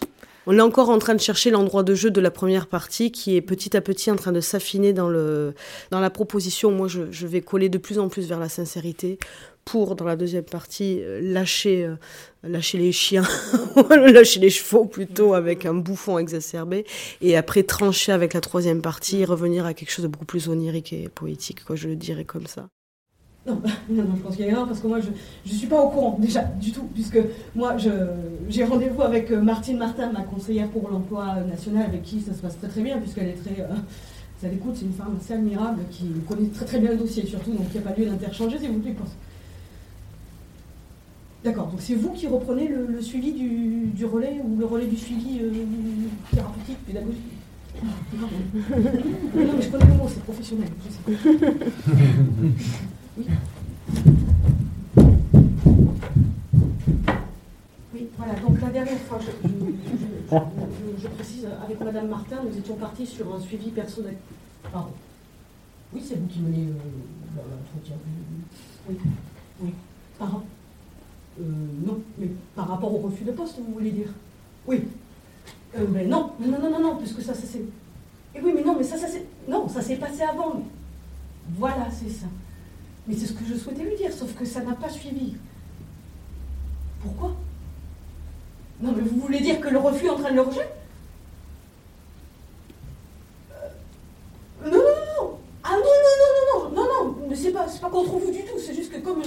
On 0.48 0.56
est 0.58 0.62
encore 0.62 0.90
en 0.90 1.00
train 1.00 1.16
de 1.16 1.20
chercher 1.20 1.50
l'endroit 1.50 1.82
de 1.82 1.96
jeu 1.96 2.12
de 2.12 2.22
la 2.22 2.30
première 2.30 2.68
partie 2.68 3.12
qui 3.12 3.36
est 3.36 3.42
petit 3.42 3.76
à 3.76 3.82
petit 3.82 4.12
en 4.12 4.16
train 4.16 4.32
de 4.32 4.42
s'affiner 4.42 4.94
dans, 4.94 5.10
le, 5.10 5.56
dans 5.90 6.00
la 6.00 6.12
proposition. 6.12 6.72
Moi, 6.72 6.88
je, 6.88 7.12
je 7.12 7.26
vais 7.26 7.42
coller 7.42 7.68
de 7.68 7.80
plus 7.80 7.98
en 7.98 8.10
plus 8.10 8.28
vers 8.28 8.40
la 8.40 8.50
sincérité 8.50 9.18
pour, 9.66 9.96
dans 9.96 10.06
la 10.06 10.16
deuxième 10.16 10.44
partie, 10.44 11.02
euh, 11.02 11.20
lâcher, 11.22 11.84
euh, 11.84 11.96
lâcher 12.44 12.78
les 12.78 12.92
chiens, 12.92 13.26
lâcher 13.90 14.40
les 14.40 14.52
chevaux 14.52 14.86
plutôt 14.86 15.34
avec 15.34 15.66
un 15.66 15.74
bouffon 15.74 16.20
exacerbé, 16.20 16.86
et 17.22 17.36
après 17.36 17.64
trancher 17.64 18.12
avec 18.12 18.34
la 18.34 18.42
troisième 18.42 18.82
partie, 18.82 19.26
revenir 19.26 19.66
à 19.66 19.74
quelque 19.74 19.90
chose 19.90 20.04
de 20.04 20.08
beaucoup 20.08 20.26
plus 20.26 20.48
onirique 20.48 20.94
et 20.94 21.10
poétique, 21.10 21.66
quoi, 21.66 21.76
je 21.76 21.88
le 21.88 21.96
dirais 21.96 22.26
comme 22.26 22.46
ça. 22.46 22.68
Non, 23.48 23.62
non, 23.90 24.06
je 24.16 24.22
pense 24.22 24.36
qu'il 24.36 24.46
y 24.46 24.50
a 24.50 24.52
erreur 24.52 24.68
parce 24.68 24.80
que 24.80 24.88
moi 24.88 25.00
je 25.00 25.10
ne 25.52 25.56
suis 25.56 25.68
pas 25.68 25.80
au 25.80 25.90
courant 25.90 26.18
déjà 26.20 26.42
du 26.42 26.72
tout, 26.72 26.86
puisque 26.94 27.20
moi 27.56 27.76
j'ai 27.78 28.64
rendez-vous 28.64 29.04
avec 29.04 29.30
euh, 29.32 29.40
Martine 29.40 29.78
Martin, 29.78 30.12
ma 30.12 30.24
conseillère 30.24 30.68
pour 30.70 30.90
l'emploi 30.90 31.42
national, 31.48 31.86
avec 31.86 32.02
qui 32.04 32.22
ça 32.22 32.34
se 32.34 32.40
passe 32.40 32.58
très 32.58 32.70
très 32.70 32.82
bien, 32.82 32.98
puisqu'elle 32.98 33.28
est 33.28 33.44
très. 33.44 33.56
ça 34.42 34.48
l'écoute, 34.48 34.76
c'est 34.76 34.86
une 34.86 34.94
femme 34.94 35.16
assez 35.20 35.34
admirable 35.34 35.82
qui 35.92 36.06
connaît 36.28 36.50
très 36.50 36.66
très 36.66 36.80
bien 36.80 36.92
le 36.92 36.98
dossier 36.98 37.26
surtout, 37.26 37.52
donc 37.52 37.68
il 37.70 37.80
n'y 37.80 37.86
a 37.86 37.90
pas 37.90 37.96
lieu 37.96 38.06
d'interchanger 38.06 38.58
s'il 38.58 38.72
vous 38.72 38.80
plaît. 38.80 38.96
D'accord, 41.46 41.68
donc 41.68 41.80
c'est 41.80 41.94
vous 41.94 42.10
qui 42.10 42.26
reprenez 42.26 42.68
le, 42.68 43.00
suivi 43.04 43.32
du, 43.32 44.06
relais 44.06 44.42
ou 44.44 44.58
le 44.58 44.66
relais 44.66 44.88
du 44.88 44.98
suivi 44.98 45.42
euh, 45.42 45.52
thérapeutique, 46.34 46.80
pédagogique 46.88 47.22
non, 47.84 48.28
mais 49.36 49.62
je 49.62 49.70
connais 49.70 49.86
le 49.86 49.94
mot, 49.94 50.08
c'est 50.08 50.24
professionnel. 50.24 50.70
Oui. 53.18 53.26
Oui, 57.94 58.08
voilà, 58.18 58.34
donc 58.40 58.62
la 58.62 58.70
dernière 58.70 58.98
fois, 59.00 59.20
je, 59.22 61.08
précise, 61.10 61.48
avec 61.64 61.80
Madame 61.82 62.08
Martin, 62.08 62.38
nous 62.50 62.58
étions 62.58 62.76
partis 62.76 63.06
sur 63.06 63.36
un 63.36 63.40
suivi 63.40 63.70
personnel. 63.70 64.16
Pardon. 64.72 64.92
Oui, 65.94 66.02
c'est 66.04 66.16
vous 66.16 66.28
qui 66.28 66.40
menez 66.40 66.70
euh, 66.70 67.36
l'entretien. 67.36 67.98
Oui, 68.90 68.98
oui. 69.62 69.74
Pardon. 70.18 70.42
Euh, 71.40 71.44
non, 71.86 72.02
mais 72.18 72.30
par 72.56 72.68
rapport 72.68 72.94
au 72.94 73.00
refus 73.00 73.24
de 73.24 73.32
poste, 73.32 73.58
vous 73.58 73.74
voulez 73.74 73.92
dire? 73.92 74.10
Oui. 74.68 74.84
Euh, 75.78 75.86
mais 75.92 76.06
non, 76.06 76.32
non, 76.40 76.60
non, 76.60 76.70
non, 76.70 76.80
non, 76.80 76.96
puisque 76.96 77.22
ça, 77.22 77.34
ça 77.34 77.46
c'est. 77.46 77.60
Et 78.36 78.42
oui, 78.42 78.54
mais 78.56 78.64
non, 78.64 78.76
mais 78.78 78.84
ça, 78.84 78.98
ça 78.98 79.08
c'est. 79.08 79.26
Non, 79.48 79.68
ça 79.68 79.82
s'est 79.82 79.98
passé 79.98 80.22
avant. 80.22 80.64
Voilà, 81.58 81.88
c'est 81.92 82.10
ça. 82.10 82.28
Mais 83.08 83.16
c'est 83.16 83.28
ce 83.28 83.34
que 83.34 83.46
je 83.46 83.56
souhaitais 83.56 83.84
lui 83.84 83.96
dire, 83.96 84.14
sauf 84.14 84.34
que 84.34 84.46
ça 84.46 84.62
n'a 84.62 84.74
pas 84.74 84.90
suivi. 84.90 85.36
Pourquoi? 87.02 87.36
Non, 88.82 88.94
mais 88.96 89.04
vous 89.04 89.20
voulez 89.20 89.42
dire 89.42 89.60
que 89.60 89.68
le 89.70 89.78
refus 89.78 90.10
entraîne 90.10 90.36
le 90.36 90.42
rejet 90.42 90.68
euh, 93.52 94.70
Non, 94.70 94.72
non, 94.72 94.78
non, 94.78 95.22
non 95.22 95.40
Ah 95.64 95.72
non, 95.74 95.84
non, 95.84 96.16
non, 96.22 96.70
non, 96.70 96.70
non, 96.70 96.84
non, 96.84 97.04
non, 97.04 97.28
mais 97.30 97.36
c'est 97.36 97.52
pas, 97.52 97.66
pas 97.66 97.90
contre 97.90 98.18
vous 98.18 98.32
du 98.32 98.40
tout, 98.40 98.58
c'est 98.58 98.74
juste 98.74 98.92
que 98.92 99.00
comme 99.00 99.22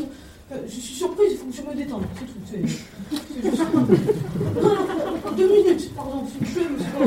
euh, 0.51 0.63
je 0.67 0.81
suis 0.81 0.95
surprise, 0.95 1.33
il 1.33 1.37
faut 1.37 1.47
que 1.47 1.53
je 1.53 1.58
me 1.69 1.75
détende. 1.75 2.03
C'est 2.15 2.25
tout. 2.25 2.33
C'est, 2.47 2.67
juste... 2.67 3.63
deux 5.37 5.49
minutes, 5.49 5.95
pardon. 5.95 6.25
Suis 6.27 6.39
je 6.41 6.51
suis 6.51 6.65
pas... 6.93 7.05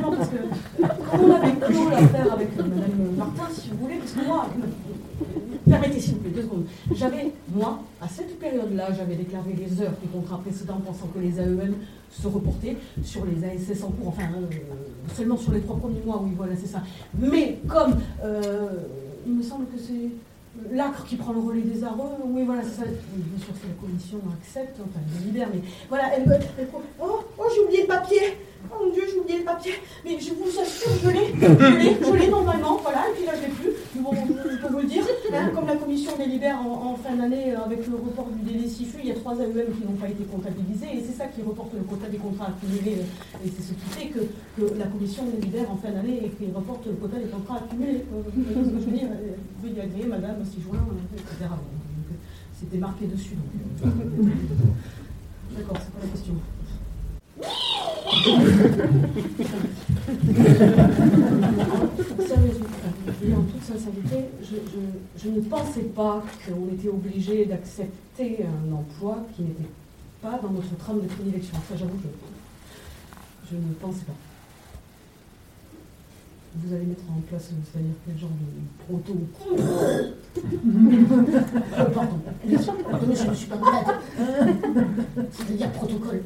non, 0.00 0.10
parce 0.16 0.28
que 0.28 0.36
on 1.12 1.34
avait 1.34 1.52
clos 1.56 1.90
l'affaire 1.90 2.32
avec 2.32 2.56
Mme 2.56 3.16
Martin, 3.16 3.48
si 3.52 3.70
vous 3.70 3.78
voulez, 3.78 3.96
parce 3.96 4.12
que 4.12 4.24
moi, 4.24 4.46
permettez 5.68 6.00
s'il 6.00 6.14
vous 6.14 6.20
plaît, 6.20 6.30
deux 6.30 6.42
secondes. 6.42 6.66
J'avais, 6.94 7.32
moi, 7.54 7.80
à 8.00 8.08
cette 8.08 8.38
période-là, 8.38 8.88
j'avais 8.96 9.16
déclaré 9.16 9.54
les 9.56 9.82
heures 9.82 9.94
du 10.02 10.08
contrat 10.08 10.38
précédent 10.38 10.80
pensant 10.84 11.06
que 11.14 11.18
les 11.18 11.40
AEM 11.40 11.74
se 12.10 12.26
reportaient 12.26 12.76
sur 13.02 13.24
les 13.24 13.44
ASS 13.44 13.82
en 13.84 13.90
cours, 13.90 14.08
enfin, 14.08 14.24
euh, 14.36 14.46
seulement 15.14 15.36
sur 15.36 15.52
les 15.52 15.60
trois 15.60 15.76
premiers 15.76 16.00
mois, 16.04 16.20
oui, 16.24 16.32
voilà, 16.36 16.54
c'est 16.56 16.66
ça. 16.66 16.82
Mais 17.18 17.58
comme 17.68 17.98
euh, 18.24 18.70
il 19.26 19.34
me 19.34 19.42
semble 19.42 19.66
que 19.66 19.78
c'est 19.78 20.74
l'acre 20.74 21.04
qui 21.04 21.16
prend 21.16 21.32
le 21.32 21.40
relais 21.40 21.62
des 21.62 21.84
arômes, 21.84 22.16
oui, 22.26 22.42
voilà, 22.44 22.62
c'est 22.62 22.82
ça. 22.82 22.84
bien 22.84 23.44
sûr, 23.44 23.54
si 23.54 23.68
la 23.68 23.74
commission 23.80 24.18
accepte, 24.40 24.76
enfin, 24.80 25.00
elle 25.16 25.26
libère, 25.26 25.48
mais 25.52 25.60
voilà, 25.88 26.16
elle, 26.16 26.40
elle, 26.58 26.68
oh, 27.00 27.20
oh 27.38 27.44
j'ai 27.54 27.60
oublié 27.62 27.82
le 27.82 27.88
papier 27.88 28.36
Oh 28.70 28.84
mon 28.84 28.92
Dieu, 28.92 29.02
j'ai 29.08 29.18
oublié 29.20 29.38
le 29.38 29.44
papier. 29.44 29.72
Mais 30.04 30.18
je 30.18 30.32
vous 30.34 30.50
assure, 30.58 30.90
je 31.02 31.08
l'ai. 31.10 31.26
Je 31.40 31.76
l'ai, 31.78 31.96
je 32.04 32.12
l'ai 32.18 32.28
normalement. 32.28 32.76
Voilà, 32.82 33.08
et 33.08 33.14
puis 33.14 33.24
là, 33.24 33.32
je 33.36 33.42
l'ai 33.46 33.52
plus. 33.54 33.70
Bon, 34.02 34.10
je 34.12 34.32
peux 34.32 34.72
vous 34.72 34.78
le 34.80 34.84
dire. 34.84 35.04
Hein, 35.32 35.50
comme 35.54 35.66
la 35.66 35.76
commission 35.76 36.12
délibère 36.16 36.60
en, 36.60 36.92
en 36.92 36.96
fin 36.96 37.14
d'année 37.14 37.52
euh, 37.54 37.64
avec 37.64 37.86
le 37.86 37.94
report 37.94 38.28
du 38.30 38.42
délai 38.50 38.68
SIFU, 38.68 38.98
il 39.02 39.08
y 39.08 39.12
a 39.12 39.14
trois 39.14 39.34
AEM 39.38 39.70
qui 39.76 39.84
n'ont 39.86 39.96
pas 40.00 40.08
été 40.08 40.24
comptabilisés. 40.24 40.88
Et 40.98 41.02
c'est 41.06 41.16
ça 41.16 41.26
qui 41.26 41.42
reporte 41.42 41.72
le 41.74 41.80
quota 41.82 42.08
des 42.08 42.18
contrats 42.18 42.48
accumulés. 42.48 42.98
Euh, 42.98 43.44
et 43.46 43.50
c'est 43.54 43.62
ce 43.62 43.72
qui 43.74 43.88
fait 43.90 44.08
que, 44.08 44.20
que 44.56 44.74
la 44.78 44.86
commission 44.86 45.24
délibère 45.24 45.70
en 45.70 45.76
fin 45.76 45.90
d'année 45.90 46.20
et 46.24 46.30
qui 46.30 46.50
reporte 46.52 46.86
le 46.86 46.92
quota 46.94 47.16
des 47.18 47.28
contrats 47.28 47.58
accumulés. 47.58 48.04
Euh, 48.12 48.22
que 48.24 48.30
je 48.80 48.84
veux 48.84 48.92
dire 48.92 49.08
Veuillez 49.62 49.76
y 49.76 49.80
agréer, 49.80 50.06
madame, 50.06 50.44
6 50.44 50.62
juin, 50.62 50.78
etc. 51.14 51.50
C'était 52.58 52.78
marqué 52.78 53.06
dessus. 53.06 53.36
D'accord, 53.82 55.76
c'est 55.78 55.92
pas 55.92 56.02
la 56.02 56.08
question. 56.10 56.34
Sérieusement, 62.26 62.66
en 63.36 63.42
toute 63.42 63.62
sincérité, 63.62 64.24
je, 64.42 65.28
ne 65.28 65.40
pensais 65.40 65.82
pas 65.94 66.22
qu'on 66.46 66.74
était 66.74 66.88
obligé 66.88 67.44
d'accepter 67.44 68.44
un 68.44 68.72
emploi 68.72 69.24
qui 69.34 69.42
n'était 69.42 69.68
pas 70.20 70.38
dans 70.42 70.50
notre 70.50 70.76
trame 70.78 71.00
de 71.00 71.06
prédilection. 71.06 71.54
Ça, 71.68 71.76
j'avoue, 71.76 71.98
je, 72.02 73.50
je 73.50 73.56
ne 73.56 73.74
pensais 73.74 74.04
pas 74.04 74.14
vous 76.60 76.74
allez 76.74 76.86
mettre 76.86 77.04
en 77.10 77.20
place, 77.28 77.50
c'est-à-dire 77.72 77.92
quel 78.06 78.18
genre 78.18 78.30
de 78.30 78.46
proto 78.84 79.14
Pardon, 81.94 82.18
pardon, 82.90 83.06
je 83.14 83.28
ne 83.28 83.34
suis 83.34 83.46
pas 83.46 83.56
malade. 83.56 83.96
C'est-à-dire 85.30 85.70
protocole. 85.72 86.22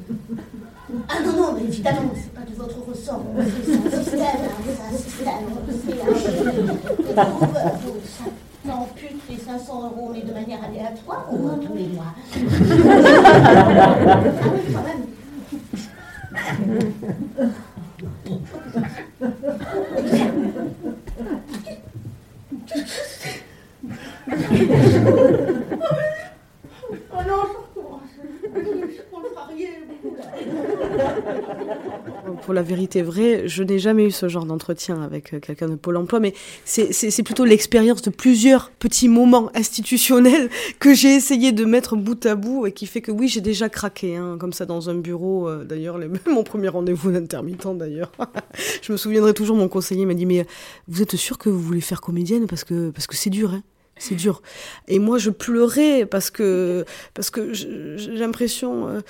Ah 1.09 1.15
non, 1.25 1.33
non, 1.37 1.53
mais 1.55 1.65
évidemment, 1.65 2.13
c'est 2.15 2.35
pas 2.35 2.43
de 2.43 2.55
votre 2.55 2.79
ressort. 2.87 3.23
C'est 3.65 3.73
un 3.75 4.03
système, 4.03 4.27
c'est 4.67 4.83
un 4.83 4.97
système. 4.99 5.47
Ça 8.65 8.75
ampute 8.77 9.23
les 9.29 9.39
500 9.39 9.83
euros, 9.83 10.11
mais 10.13 10.23
de 10.23 10.33
manière 10.33 10.63
aléatoire, 10.65 11.27
au 11.33 11.39
moins 11.39 11.59
tous 11.59 11.75
les 11.75 11.89
mois. 11.89 12.15
ah 12.15 12.39
oui, 14.55 14.61
quand 14.73 14.85
même. 14.85 15.03
oh 27.13 27.23
non, 27.27 27.43
je 27.49 27.81
recommence. 27.81 28.13
Je 28.55 29.03
comprends 29.11 29.35
marié 29.35 29.69
beaucoup 29.89 30.17
là. 30.17 30.25
Pour 32.43 32.52
la 32.63 32.69
vérité 32.69 33.03
vraie, 33.03 33.49
je 33.49 33.65
n'ai 33.65 33.81
jamais 33.81 34.05
eu 34.07 34.11
ce 34.13 34.29
genre 34.29 34.45
d'entretien 34.47 35.03
avec 35.03 35.35
euh, 35.35 35.41
quelqu'un 35.41 35.69
de 35.69 35.75
Pôle 35.75 35.97
emploi, 35.97 36.21
mais 36.21 36.33
c'est- 36.65 36.93
c'est 36.93 37.11
c'est 37.11 37.25
plutôt 37.25 37.45
l'expérience 37.45 38.03
de 38.03 38.11
plusieurs 38.11 38.71
petits 38.71 39.09
moments 39.09 39.51
institutionnels 39.57 40.49
que 40.79 40.95
j'ai 40.95 41.13
essayé 41.15 41.51
de 41.51 41.65
mettre 41.65 41.97
bout 41.97 42.25
à 42.25 42.37
bout 42.37 42.67
et 42.67 42.73
qui 42.73 42.87
fait 42.87 43.01
que 43.01 43.11
oui, 43.11 43.27
j'ai 43.27 43.41
déjà 43.41 43.69
craqué, 43.69 44.15
hein, 44.17 44.37
comme 44.39 44.53
ça 44.53 44.65
dans 44.65 44.89
un 44.91 44.95
bureau. 44.95 45.49
euh, 45.49 45.65
d'ailleurs, 45.65 45.99
mon 46.31 46.45
premier 46.45 46.69
rendez-vous 46.69 47.11
d'intermittent 47.11 47.67
d'ailleurs. 47.77 48.13
je 48.83 48.93
me 48.93 48.97
souviendrai 48.97 49.35
toujours, 49.35 49.57
mon 49.57 49.69
conseiller 49.69 50.07
m'a 50.07 50.15
dit 50.15 50.27
Mais 50.27 50.47
vous 50.87 51.03
êtes 51.03 51.17
sûr 51.17 51.39
que 51.39 51.49
vous 51.49 51.61
voulez 51.61 51.81
faire 51.81 52.01
comédienne 52.01 52.47
Parce 52.47 52.63
que 52.63 52.91
parce 52.91 53.09
que 53.09 53.17
c'est 53.17 53.31
dur, 53.31 53.53
hein? 53.55 53.63
C'est 54.03 54.17
dur. 54.17 54.43
Et 54.89 54.99
moi, 54.99 55.19
je 55.19 55.31
pleurais 55.31 56.07
parce 56.07 56.33
que, 56.33 56.85
parce 57.15 57.31
que 57.31 57.53
j'ai 57.53 57.97
l'impression 58.09 58.89
euh, 58.89 59.01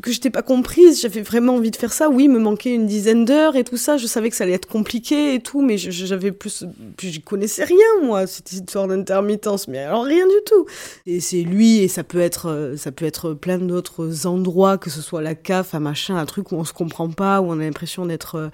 que 0.00 0.12
je 0.12 0.16
n'étais 0.16 0.30
pas 0.30 0.42
comprise. 0.42 1.02
J'avais 1.02 1.22
vraiment 1.22 1.56
envie 1.56 1.72
de 1.72 1.76
faire 1.76 1.92
ça. 1.92 2.08
Oui, 2.08 2.28
me 2.28 2.38
manquait 2.38 2.72
une 2.72 2.86
dizaine 2.86 3.24
d'heures 3.24 3.56
et 3.56 3.64
tout 3.64 3.76
ça. 3.76 3.96
Je 3.96 4.06
savais 4.06 4.30
que 4.30 4.36
ça 4.36 4.44
allait 4.44 4.52
être 4.52 4.68
compliqué 4.68 5.34
et 5.34 5.40
tout, 5.40 5.60
mais 5.60 5.76
j'avais 5.76 6.30
plus, 6.30 6.64
plus 6.96 7.08
j'y 7.08 7.20
connaissais 7.20 7.64
rien, 7.64 8.00
moi, 8.04 8.28
cette 8.28 8.52
histoire 8.52 8.86
d'intermittence. 8.86 9.66
Mais 9.66 9.78
alors, 9.78 10.04
rien 10.04 10.26
du 10.26 10.44
tout. 10.46 10.66
Et 11.06 11.18
c'est 11.18 11.42
lui, 11.42 11.78
et 11.78 11.88
ça 11.88 12.04
peut 12.04 12.20
être, 12.20 12.74
ça 12.76 12.92
peut 12.92 13.06
être 13.06 13.34
plein 13.34 13.58
d'autres 13.58 14.28
endroits, 14.28 14.78
que 14.78 14.88
ce 14.88 15.02
soit 15.02 15.20
la 15.20 15.34
CAF, 15.34 15.74
un 15.74 15.80
machin, 15.80 16.16
un 16.16 16.26
truc 16.26 16.52
où 16.52 16.54
on 16.54 16.64
se 16.64 16.72
comprend 16.72 17.10
pas, 17.10 17.40
où 17.40 17.46
on 17.46 17.58
a 17.58 17.64
l'impression 17.64 18.06
d'être, 18.06 18.52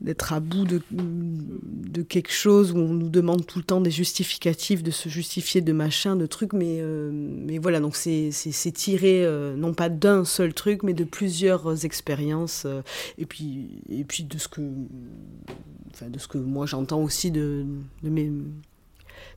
d'être 0.00 0.32
à 0.32 0.40
bout 0.40 0.64
de, 0.64 2.02
quelque 2.02 2.32
chose, 2.32 2.72
où 2.72 2.78
on 2.78 2.92
nous 2.92 3.08
demande 3.08 3.46
tout 3.46 3.58
le 3.58 3.64
temps 3.64 3.80
des 3.80 3.90
justificatifs, 3.90 4.82
de 4.82 4.90
se 4.90 5.08
justifier 5.08 5.60
de 5.60 5.72
machin, 5.72 6.16
de 6.16 6.26
trucs, 6.26 6.52
mais, 6.52 6.78
euh, 6.80 7.58
voilà, 7.60 7.80
donc 7.80 7.96
c'est, 7.96 8.30
tiré 8.74 9.24
euh, 9.24 9.56
non 9.56 9.72
pas 9.72 9.88
d'un 9.88 10.24
seul 10.24 10.52
truc, 10.52 10.82
mais 10.82 10.92
de 10.92 11.04
plusieurs 11.04 11.84
expériences, 11.84 12.64
euh, 12.66 12.82
et, 13.18 13.24
puis, 13.24 13.82
de 13.88 14.38
ce 14.38 14.48
que, 14.48 14.60
de 14.60 16.18
ce 16.18 16.28
que 16.28 16.38
moi 16.38 16.66
j'entends 16.66 17.02
aussi 17.02 17.30
de, 17.30 17.64
de 18.02 18.10
mes 18.10 18.30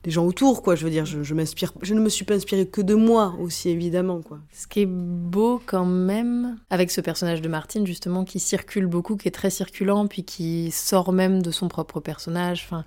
des 0.02 0.10
gens 0.10 0.24
autour, 0.24 0.62
quoi. 0.62 0.74
Je 0.76 0.84
veux 0.84 0.90
dire, 0.90 1.04
je, 1.04 1.34
m'inspire, 1.34 1.72
je 1.82 1.94
ne 1.94 2.00
me 2.00 2.08
suis 2.08 2.24
pas 2.24 2.34
inspirée 2.34 2.66
que 2.66 2.80
de 2.80 2.94
moi 2.94 3.34
aussi, 3.40 3.68
évidemment, 3.68 4.20
quoi. 4.22 4.38
Ce 4.52 4.66
qui 4.66 4.80
est 4.80 4.86
beau 4.86 5.60
quand 5.66 5.84
même, 5.84 6.56
avec 6.70 6.90
ce 6.90 7.00
personnage 7.00 7.42
de 7.42 7.48
Martine, 7.48 7.86
justement, 7.86 8.24
qui 8.24 8.40
circule 8.40 8.86
beaucoup, 8.86 9.16
qui 9.16 9.28
est 9.28 9.32
très 9.32 9.50
circulant, 9.50 10.06
puis 10.06 10.24
qui 10.24 10.70
sort 10.70 11.12
même 11.12 11.42
de 11.42 11.50
son 11.50 11.68
propre 11.68 12.00
personnage, 12.00 12.62
enfin, 12.64 12.84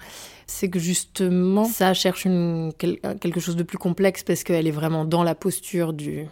c'est 0.47 0.69
que 0.69 0.79
justement, 0.79 1.65
ça 1.65 1.93
cherche 1.93 2.23
quelque 2.23 3.39
chose 3.39 3.55
de 3.55 3.63
plus 3.63 3.77
complexe, 3.77 4.23
parce 4.23 4.43
qu'elle 4.43 4.67
est 4.67 4.71
vraiment 4.71 5.05
dans 5.05 5.23
la 5.23 5.35
posture 5.35 5.93
du... 5.93 6.25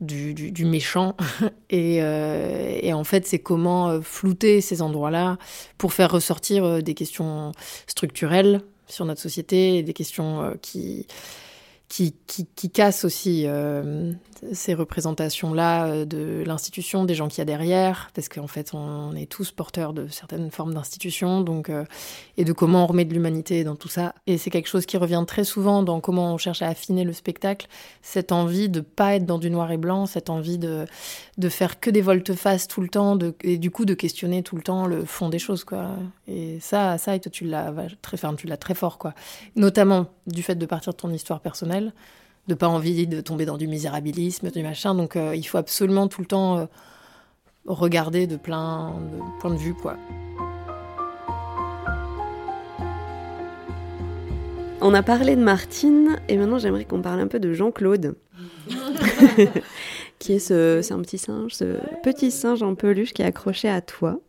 Du, 0.00 0.32
du- 0.32 0.52
du 0.52 0.64
méchant 0.64 1.16
et, 1.70 1.98
euh, 2.02 2.78
et 2.80 2.92
en 2.92 3.02
fait 3.02 3.26
c'est 3.26 3.40
comment 3.40 3.88
euh, 3.88 4.00
flouter 4.00 4.60
ces 4.60 4.80
endroits-là 4.80 5.38
pour 5.76 5.92
faire 5.92 6.12
ressortir 6.12 6.64
euh, 6.64 6.80
des 6.82 6.94
questions 6.94 7.50
structurelles 7.88 8.60
sur 8.88 9.04
notre 9.04 9.20
société 9.20 9.78
et 9.78 9.82
des 9.82 9.92
questions 9.92 10.42
euh, 10.42 10.54
qui, 10.60 11.06
qui, 11.88 12.14
qui, 12.26 12.70
cassent 12.70 13.04
aussi 13.04 13.44
euh, 13.46 14.12
ces 14.52 14.74
représentations-là 14.74 15.86
euh, 15.86 16.04
de 16.04 16.44
l'institution, 16.44 17.04
des 17.04 17.14
gens 17.14 17.28
qu'il 17.28 17.38
y 17.38 17.40
a 17.40 17.46
derrière, 17.46 18.10
parce 18.14 18.28
qu'en 18.28 18.46
fait, 18.46 18.74
on 18.74 19.14
est 19.16 19.26
tous 19.26 19.52
porteurs 19.52 19.94
de 19.94 20.06
certaines 20.08 20.50
formes 20.50 20.74
d'institutions, 20.74 21.44
euh, 21.70 21.84
et 22.36 22.44
de 22.44 22.52
comment 22.52 22.84
on 22.84 22.86
remet 22.86 23.06
de 23.06 23.14
l'humanité 23.14 23.64
dans 23.64 23.74
tout 23.74 23.88
ça. 23.88 24.14
Et 24.26 24.36
c'est 24.36 24.50
quelque 24.50 24.68
chose 24.68 24.84
qui 24.84 24.98
revient 24.98 25.24
très 25.26 25.44
souvent 25.44 25.82
dans 25.82 26.00
comment 26.00 26.34
on 26.34 26.38
cherche 26.38 26.60
à 26.60 26.68
affiner 26.68 27.04
le 27.04 27.14
spectacle, 27.14 27.66
cette 28.02 28.32
envie 28.32 28.68
de 28.68 28.80
pas 28.80 29.14
être 29.14 29.24
dans 29.24 29.38
du 29.38 29.50
noir 29.50 29.72
et 29.72 29.78
blanc, 29.78 30.04
cette 30.04 30.28
envie 30.28 30.58
de, 30.58 30.84
de 31.38 31.48
faire 31.48 31.80
que 31.80 31.88
des 31.88 32.02
volte-face 32.02 32.68
tout 32.68 32.82
le 32.82 32.88
temps, 32.88 33.16
de, 33.16 33.34
et 33.42 33.56
du 33.56 33.70
coup 33.70 33.86
de 33.86 33.94
questionner 33.94 34.42
tout 34.42 34.56
le 34.56 34.62
temps 34.62 34.86
le 34.86 35.06
fond 35.06 35.30
des 35.30 35.38
choses, 35.38 35.64
quoi. 35.64 35.88
Et 36.26 36.58
ça, 36.60 36.98
ça, 36.98 37.16
et 37.16 37.20
toi, 37.20 37.30
tu 37.32 37.44
l'as 37.44 37.72
très, 38.02 38.16
enfin, 38.16 38.34
tu 38.34 38.46
très 38.58 38.74
fort, 38.74 38.98
quoi. 38.98 39.14
Notamment 39.56 40.08
du 40.26 40.42
fait 40.42 40.54
de 40.54 40.66
partir 40.66 40.92
de 40.92 40.98
ton 40.98 41.10
histoire 41.10 41.40
personnelle, 41.40 41.77
de 42.48 42.54
pas 42.54 42.68
envie 42.68 43.06
de 43.06 43.20
tomber 43.20 43.44
dans 43.44 43.58
du 43.58 43.66
misérabilisme, 43.66 44.50
du 44.50 44.62
machin. 44.62 44.94
Donc, 44.94 45.16
euh, 45.16 45.36
il 45.36 45.44
faut 45.44 45.58
absolument 45.58 46.08
tout 46.08 46.20
le 46.20 46.26
temps 46.26 46.58
euh, 46.58 46.66
regarder 47.66 48.26
de 48.26 48.36
plein 48.36 48.94
de 49.12 49.40
points 49.40 49.50
de 49.50 49.58
vue, 49.58 49.74
quoi. 49.74 49.96
On 54.80 54.94
a 54.94 55.02
parlé 55.02 55.34
de 55.34 55.42
Martine 55.42 56.20
et 56.28 56.36
maintenant 56.36 56.58
j'aimerais 56.58 56.84
qu'on 56.84 57.02
parle 57.02 57.18
un 57.18 57.26
peu 57.26 57.40
de 57.40 57.52
Jean-Claude. 57.52 58.14
qui 60.18 60.34
est 60.34 60.38
ce, 60.38 60.80
c'est 60.82 60.94
un 60.94 61.00
petit 61.00 61.18
singe, 61.18 61.52
ce 61.54 61.78
petit 62.02 62.30
singe 62.30 62.62
en 62.62 62.74
peluche 62.74 63.12
qui 63.12 63.22
est 63.22 63.24
accroché 63.24 63.68
à 63.68 63.80
toi. 63.80 64.20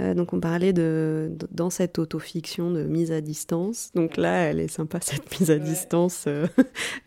Euh, 0.00 0.14
donc 0.14 0.32
on 0.32 0.40
parlait 0.40 0.72
de, 0.72 1.28
de- 1.32 1.48
dans 1.50 1.70
cette 1.70 1.98
autofiction 1.98 2.70
de 2.70 2.84
mise 2.84 3.10
à 3.10 3.20
distance. 3.20 3.90
Donc 3.94 4.16
là, 4.16 4.42
elle 4.44 4.60
est 4.60 4.68
sympa 4.68 4.98
cette 5.02 5.38
mise 5.40 5.50
à 5.50 5.58
distance. 5.58 6.24
euh, 6.26 6.46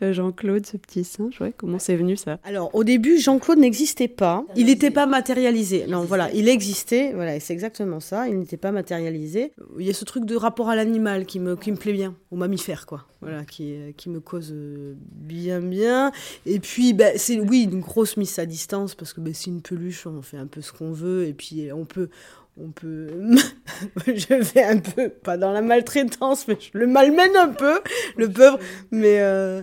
Jean-Claude, 0.12 0.66
ce 0.66 0.76
petit 0.76 1.04
singe, 1.04 1.40
ouais, 1.40 1.52
comment 1.56 1.78
c'est 1.78 1.96
venu 1.96 2.16
ça? 2.16 2.38
Alors, 2.44 2.74
au 2.74 2.84
début, 2.84 3.18
Jean-Claude 3.18 3.58
n'existait 3.58 4.08
pas. 4.08 4.44
Il 4.56 4.66
n'était 4.66 4.90
pas 4.90 5.06
matérialisé. 5.06 5.86
Non, 5.88 6.02
voilà, 6.02 6.30
il 6.32 6.48
existait. 6.48 7.12
Voilà, 7.14 7.36
et 7.36 7.40
c'est 7.40 7.52
exactement 7.52 8.00
ça. 8.00 8.28
Il 8.28 8.38
n'était 8.38 8.56
pas 8.56 8.72
matérialisé. 8.72 9.52
Il 9.78 9.86
y 9.86 9.90
a 9.90 9.94
ce 9.94 10.04
truc 10.04 10.24
de 10.24 10.36
rapport 10.36 10.68
à 10.68 10.76
l'animal 10.76 11.24
qui 11.26 11.40
me, 11.40 11.56
qui 11.56 11.70
me 11.72 11.76
plaît 11.76 11.92
bien, 11.92 12.14
au 12.30 12.36
mammifère, 12.36 12.86
quoi. 12.86 13.06
Voilà, 13.20 13.44
qui, 13.44 13.74
euh, 13.74 13.92
qui 13.96 14.10
me 14.10 14.18
cause 14.20 14.52
bien, 14.52 15.60
bien. 15.60 16.10
Et 16.44 16.58
puis, 16.58 16.92
ben, 16.92 17.12
c'est, 17.16 17.38
oui, 17.40 17.68
une 17.70 17.80
grosse 17.80 18.16
mise 18.16 18.38
à 18.38 18.46
distance, 18.46 18.94
parce 18.94 19.12
que 19.12 19.20
ben, 19.20 19.32
c'est 19.32 19.46
une 19.50 19.62
peluche, 19.62 20.06
on 20.06 20.22
fait 20.22 20.36
un 20.38 20.46
peu 20.46 20.60
ce 20.60 20.72
qu'on 20.72 20.92
veut, 20.92 21.26
et 21.26 21.32
puis 21.32 21.70
on 21.72 21.84
peut. 21.84 22.08
On 22.58 22.70
peut. 22.70 23.08
je 24.06 24.34
vais 24.52 24.62
un 24.62 24.78
peu, 24.78 25.08
pas 25.08 25.36
dans 25.36 25.52
la 25.52 25.62
maltraitance, 25.62 26.46
mais 26.48 26.58
je 26.60 26.76
le 26.78 26.86
malmène 26.86 27.36
un 27.36 27.48
peu, 27.48 27.80
le 28.16 28.30
pauvre. 28.30 28.58
Mais. 28.90 29.20
euh, 29.20 29.62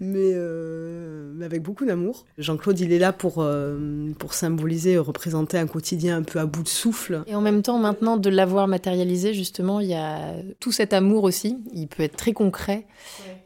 mais, 0.00 0.32
euh, 0.34 1.32
mais 1.34 1.44
avec 1.44 1.62
beaucoup 1.62 1.84
d'amour. 1.84 2.24
Jean-Claude, 2.38 2.78
il 2.80 2.92
est 2.92 2.98
là 2.98 3.12
pour, 3.12 3.36
euh, 3.38 4.10
pour 4.18 4.34
symboliser, 4.34 4.98
représenter 4.98 5.58
un 5.58 5.66
quotidien 5.66 6.18
un 6.18 6.22
peu 6.22 6.38
à 6.38 6.46
bout 6.46 6.62
de 6.62 6.68
souffle. 6.68 7.22
Et 7.26 7.34
en 7.34 7.40
même 7.40 7.62
temps, 7.62 7.78
maintenant, 7.78 8.16
de 8.16 8.30
l'avoir 8.30 8.68
matérialisé, 8.68 9.34
justement, 9.34 9.80
il 9.80 9.88
y 9.88 9.94
a 9.94 10.34
tout 10.60 10.72
cet 10.72 10.92
amour 10.92 11.24
aussi. 11.24 11.58
Il 11.72 11.88
peut 11.88 12.02
être 12.02 12.16
très 12.16 12.32
concret. 12.32 12.86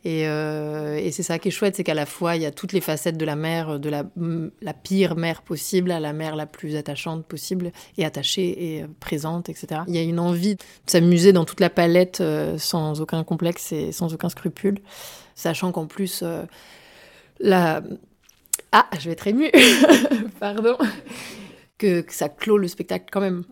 Et, 0.04 0.26
euh, 0.26 0.96
et 0.96 1.12
c'est 1.12 1.22
ça 1.22 1.38
qui 1.38 1.48
est 1.48 1.52
chouette, 1.52 1.76
c'est 1.76 1.84
qu'à 1.84 1.94
la 1.94 2.06
fois, 2.06 2.34
il 2.34 2.42
y 2.42 2.46
a 2.46 2.50
toutes 2.50 2.72
les 2.72 2.80
facettes 2.80 3.16
de 3.16 3.24
la 3.24 3.36
mère, 3.36 3.78
de 3.78 3.88
la, 3.88 4.04
la 4.60 4.74
pire 4.74 5.16
mère 5.16 5.42
possible 5.42 5.92
à 5.92 6.00
la 6.00 6.12
mère 6.12 6.34
la 6.34 6.46
plus 6.46 6.74
attachante 6.74 7.24
possible, 7.24 7.70
et 7.96 8.04
attachée 8.04 8.76
et 8.76 8.82
euh, 8.82 8.86
présente, 8.98 9.48
etc. 9.48 9.82
Il 9.86 9.94
y 9.94 9.98
a 9.98 10.02
une 10.02 10.18
envie 10.18 10.56
de 10.56 10.62
s'amuser 10.86 11.32
dans 11.32 11.44
toute 11.44 11.60
la 11.60 11.70
palette 11.70 12.20
euh, 12.20 12.58
sans 12.58 13.00
aucun 13.00 13.22
complexe 13.22 13.72
et 13.72 13.92
sans 13.92 14.12
aucun 14.12 14.28
scrupule, 14.28 14.80
sachant 15.34 15.72
qu'en 15.72 15.86
plus, 15.86 16.22
euh, 16.22 16.44
la... 17.40 17.82
Ah, 18.72 18.88
je 18.98 19.06
vais 19.06 19.12
être 19.12 19.26
émue 19.26 19.50
Pardon 20.40 20.76
que, 21.78 22.00
que 22.00 22.12
ça 22.14 22.28
clôt 22.28 22.58
le 22.58 22.68
spectacle 22.68 23.06
quand 23.10 23.20
même. 23.20 23.44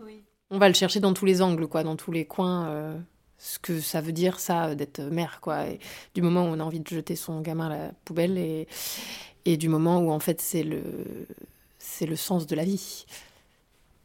On 0.49 0.57
va 0.57 0.67
le 0.67 0.73
chercher 0.73 0.99
dans 0.99 1.13
tous 1.13 1.25
les 1.25 1.41
angles, 1.41 1.67
quoi, 1.67 1.83
dans 1.83 1.95
tous 1.95 2.11
les 2.11 2.25
coins. 2.25 2.67
euh, 2.69 2.97
ce 3.37 3.57
que 3.57 3.79
ça 3.79 4.01
veut 4.01 4.11
dire, 4.11 4.39
ça, 4.39 4.67
euh, 4.67 4.75
d'être 4.75 5.01
mère, 5.01 5.39
quoi. 5.41 5.65
Et 5.67 5.79
du 6.13 6.21
moment 6.21 6.43
où 6.43 6.47
on 6.47 6.59
a 6.59 6.63
envie 6.63 6.79
de 6.79 6.87
jeter 6.87 7.15
son 7.15 7.41
gamin 7.41 7.67
à 7.67 7.69
la 7.69 7.91
poubelle 8.05 8.37
et, 8.37 8.67
et 9.45 9.57
du 9.57 9.67
moment 9.67 9.99
où, 9.99 10.11
en 10.11 10.19
fait, 10.19 10.41
c'est 10.41 10.63
le, 10.63 10.81
c'est 11.79 12.05
le 12.05 12.15
sens 12.15 12.45
de 12.47 12.55
la 12.55 12.63
vie. 12.63 13.05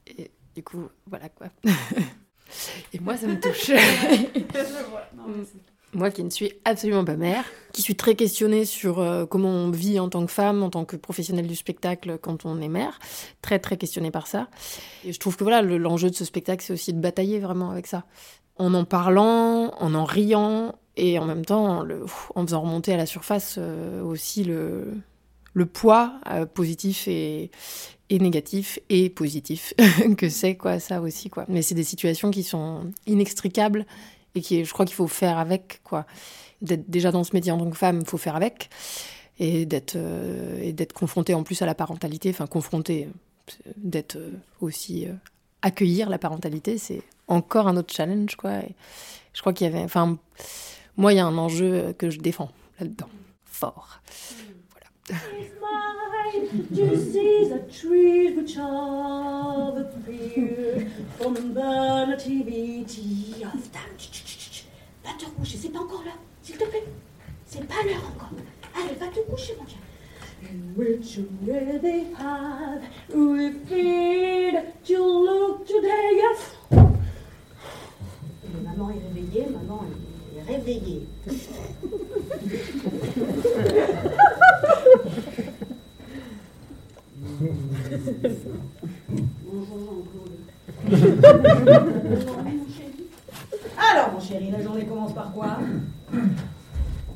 Et 0.07 0.31
du 0.55 0.63
coup, 0.63 0.89
voilà, 1.07 1.29
quoi. 1.29 1.49
et 2.93 3.01
moi, 3.01 3.17
ça 3.17 3.27
me 3.27 3.39
touche. 3.39 3.71
Moi 5.97 6.11
qui 6.11 6.23
ne 6.23 6.29
suis 6.31 6.53
absolument 6.67 7.05
pas 7.07 7.17
mère, 7.17 7.43
qui 7.73 7.81
suis 7.81 7.97
très 7.97 8.15
questionnée 8.17 8.67
sur 8.67 8.99
euh, 8.99 9.25
comment 9.25 9.49
on 9.49 9.71
vit 9.71 9.99
en 9.99 10.11
tant 10.11 10.27
que 10.27 10.31
femme, 10.33 10.63
en 10.63 10.69
tant 10.69 10.85
que 10.85 10.95
professionnelle 10.97 11.47
du 11.47 11.57
spectacle 11.57 12.19
quand 12.21 12.45
on 12.45 12.61
est 12.61 12.69
mère, 12.69 12.99
très 13.41 13.59
très 13.59 13.79
questionnée 13.79 14.11
par 14.11 14.27
ça. 14.27 14.49
Et 15.07 15.13
je 15.15 15.19
trouve 15.19 15.37
que 15.39 15.43
voilà, 15.45 15.63
le- 15.63 15.79
l'enjeu 15.79 16.11
de 16.11 16.15
ce 16.15 16.27
spectacle, 16.27 16.63
c'est 16.63 16.75
aussi 16.75 16.93
de 16.93 17.01
batailler 17.01 17.39
vraiment 17.39 17.71
avec 17.71 17.87
ça. 17.87 18.05
En 18.59 18.75
en 18.75 18.85
parlant, 18.85 19.73
en 19.81 19.95
en 19.95 20.05
riant, 20.05 20.75
et 20.99 21.19
en 21.19 21.25
même 21.25 21.47
temps 21.47 21.83
en 22.35 22.47
faisant 22.47 22.61
remonter 22.61 22.93
à 22.93 22.99
la 22.99 23.07
surface 23.07 23.57
euh, 23.59 24.03
aussi 24.03 24.45
le, 24.45 24.93
le 25.55 25.65
poids 25.67 26.13
euh, 26.31 26.45
positif 26.47 27.09
et, 27.09 27.51
et 28.11 28.19
négatif 28.19 28.79
et 28.91 29.09
positif 29.09 29.73
que 30.19 30.29
c'est 30.29 30.57
quoi 30.57 30.79
ça 30.79 31.01
aussi 31.01 31.31
quoi. 31.31 31.47
Mais 31.49 31.63
c'est 31.63 31.75
des 31.75 31.85
situations 31.85 32.31
qui 32.31 32.43
sont 32.43 32.91
inextricables 33.07 33.87
et 34.37 34.41
qui 34.41 34.65
je 34.65 34.73
crois 34.73 34.85
qu'il 34.85 34.95
faut 34.95 35.09
faire 35.09 35.39
avec 35.39 35.81
quoi. 35.83 36.07
D'être 36.63 36.89
déjà 36.89 37.11
dans 37.11 37.25
ce 37.25 37.35
métier 37.35 37.53
en 37.53 37.59
tant 37.59 37.69
que 37.71 37.77
femme, 37.77 38.01
il 38.01 38.07
faut 38.07 38.19
faire 38.19 38.37
avec 38.37 38.71
et 39.39 39.67
d'être 39.67 39.97
euh, 39.97 40.61
et 40.63 40.73
d'être 40.73 40.93
confronté 40.93 41.35
en 41.35 41.43
plus 41.43 41.61
à 41.63 41.67
la 41.67 41.75
parentalité, 41.75 42.31
enfin 42.31 42.47
confronté, 42.47 43.09
euh, 43.67 43.73
d'être 43.77 44.17
euh, 44.17 44.33
aussi 44.61 45.07
euh, 45.07 45.13
accueillir 45.63 46.09
la 46.09 46.19
parentalité, 46.19 46.79
c'est 46.79 47.03
encore 47.29 47.69
un 47.69 47.77
autre 47.77 47.93
challenge 47.93 48.37
quoi. 48.37 48.61
Je 49.33 49.41
crois 49.41 49.53
qu'il 49.53 49.67
y 49.67 49.71
avait, 49.71 49.83
enfin 49.83 50.19
moi 50.97 51.13
il 51.13 51.17
y 51.17 51.21
a 51.21 51.27
un 51.27 51.37
enjeu 51.39 51.95
que 51.99 52.11
je 52.11 52.19
défends 52.21 52.51
là-dedans 52.81 53.09
fort. 53.45 54.01
Voilà. 54.71 55.21
Va 65.07 65.13
te 65.13 65.27
coucher, 65.31 65.57
c'est 65.63 65.69
pas 65.69 65.79
encore 65.79 66.03
là, 66.05 66.11
s'il 66.43 66.57
te 66.57 66.65
plaît. 66.65 66.83
C'est 67.47 67.65
pas 67.69 67.81
l'heure 67.85 68.03
encore. 68.13 68.31
Allez, 68.75 68.97
va 68.99 69.07
te 69.07 69.21
coucher, 69.31 69.55
mon 69.57 69.65
Dieu. 69.65 69.77
In 70.43 70.75
which 70.77 71.21
way 71.47 71.79
they 71.81 72.07
have 72.19 72.83
we 73.15 73.53
feed 73.69 74.65
to 74.85 74.99
look 74.99 75.65
today, 75.65 76.17
yes. 76.17 76.57
Et 76.73 78.65
maman 78.65 78.91
est 78.91 79.01
réveillée, 79.15 79.47
maman 79.47 79.85
est 80.37 80.43
réveillée. 80.43 81.07
Bonjour 89.45 89.79
Jean-Claude. 89.87 90.47
Alors, 93.77 94.13
mon 94.13 94.21
chéri, 94.21 94.51
la 94.51 94.63
journée 94.63 94.85
commence 94.85 95.13
par 95.13 95.33
quoi 95.33 95.59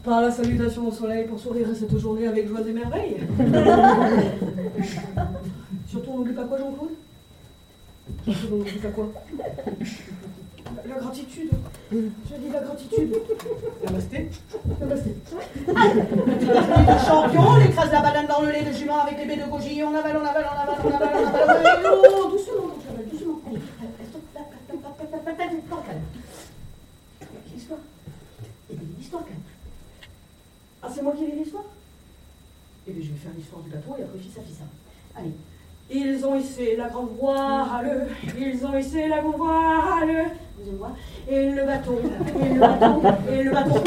Par 0.04 0.20
la 0.20 0.30
salutation 0.30 0.88
au 0.88 0.92
soleil 0.92 1.26
pour 1.26 1.38
sourire 1.38 1.68
à 1.70 1.74
cette 1.74 1.96
journée 1.98 2.26
avec 2.26 2.48
joie 2.48 2.60
et 2.66 2.72
merveille. 2.72 3.16
Surtout, 5.86 6.10
on 6.12 6.18
n'oublie 6.18 6.34
pas 6.34 6.44
quoi, 6.44 6.58
Jean-Claude 6.58 6.90
Surtout, 8.24 8.54
on 8.54 8.56
n'oublie 8.58 8.78
pas 8.78 8.88
quoi 8.88 9.12
La 10.88 10.94
gratitude. 11.00 11.50
Je 11.92 11.96
dis 11.96 12.50
la 12.52 12.60
gratitude. 12.60 13.16
Namasté. 13.84 14.30
Namasté. 14.80 15.16
Le 15.66 17.06
champion, 17.06 17.42
on 17.42 17.60
écrase 17.60 17.90
la 17.92 18.00
banane 18.00 18.26
dans 18.26 18.42
le 18.42 18.52
lait 18.52 18.62
de 18.62 18.72
jument 18.72 19.00
avec 19.02 19.18
les 19.18 19.26
baies 19.26 19.42
de 19.44 19.50
goji, 19.50 19.82
on 19.82 19.94
avale, 19.94 20.16
on 20.16 20.24
avale, 20.24 20.46
on 20.46 20.58
avale, 20.60 20.76
on 20.84 20.88
avale, 20.94 21.10
on 21.24 21.26
avale. 21.26 21.84
Oh, 21.84 22.30
doucement, 22.30 22.74
cheval, 22.86 23.06
doucement. 23.10 23.40
Allez, 23.48 23.60
allez, 23.88 25.60
stop, 25.66 25.82
calme. 25.86 26.02
L'histoire. 27.52 27.80
Ah, 30.82 30.88
c'est 30.92 31.02
moi 31.02 31.12
qui 31.16 31.26
lis 31.26 31.32
l'histoire? 31.38 31.64
Eh 32.86 32.92
bien, 32.92 33.02
je 33.04 33.10
vais 33.12 33.18
faire 33.18 33.32
l'histoire 33.36 33.62
du 33.62 33.70
bateau 33.70 33.96
et 33.98 34.02
après, 34.02 34.18
fils 34.18 34.38
à 34.38 34.42
fils. 34.42 34.60
Allez. 35.16 35.32
Ils 35.92 36.24
ont 36.24 36.36
hissé 36.36 36.76
la 36.76 36.88
grande 36.88 37.10
voile, 37.18 38.08
ils 38.38 38.64
ont 38.64 38.78
hissé 38.78 39.08
la 39.08 39.18
grande 39.18 39.36
voile. 39.36 40.30
Voix. 40.78 40.92
Et 41.28 41.50
le 41.50 41.64
bateau, 41.64 41.98
et 41.98 42.52
le 42.52 42.60
bateau, 42.60 43.02
et 43.32 43.42
le 43.42 43.50
bateau. 43.50 43.82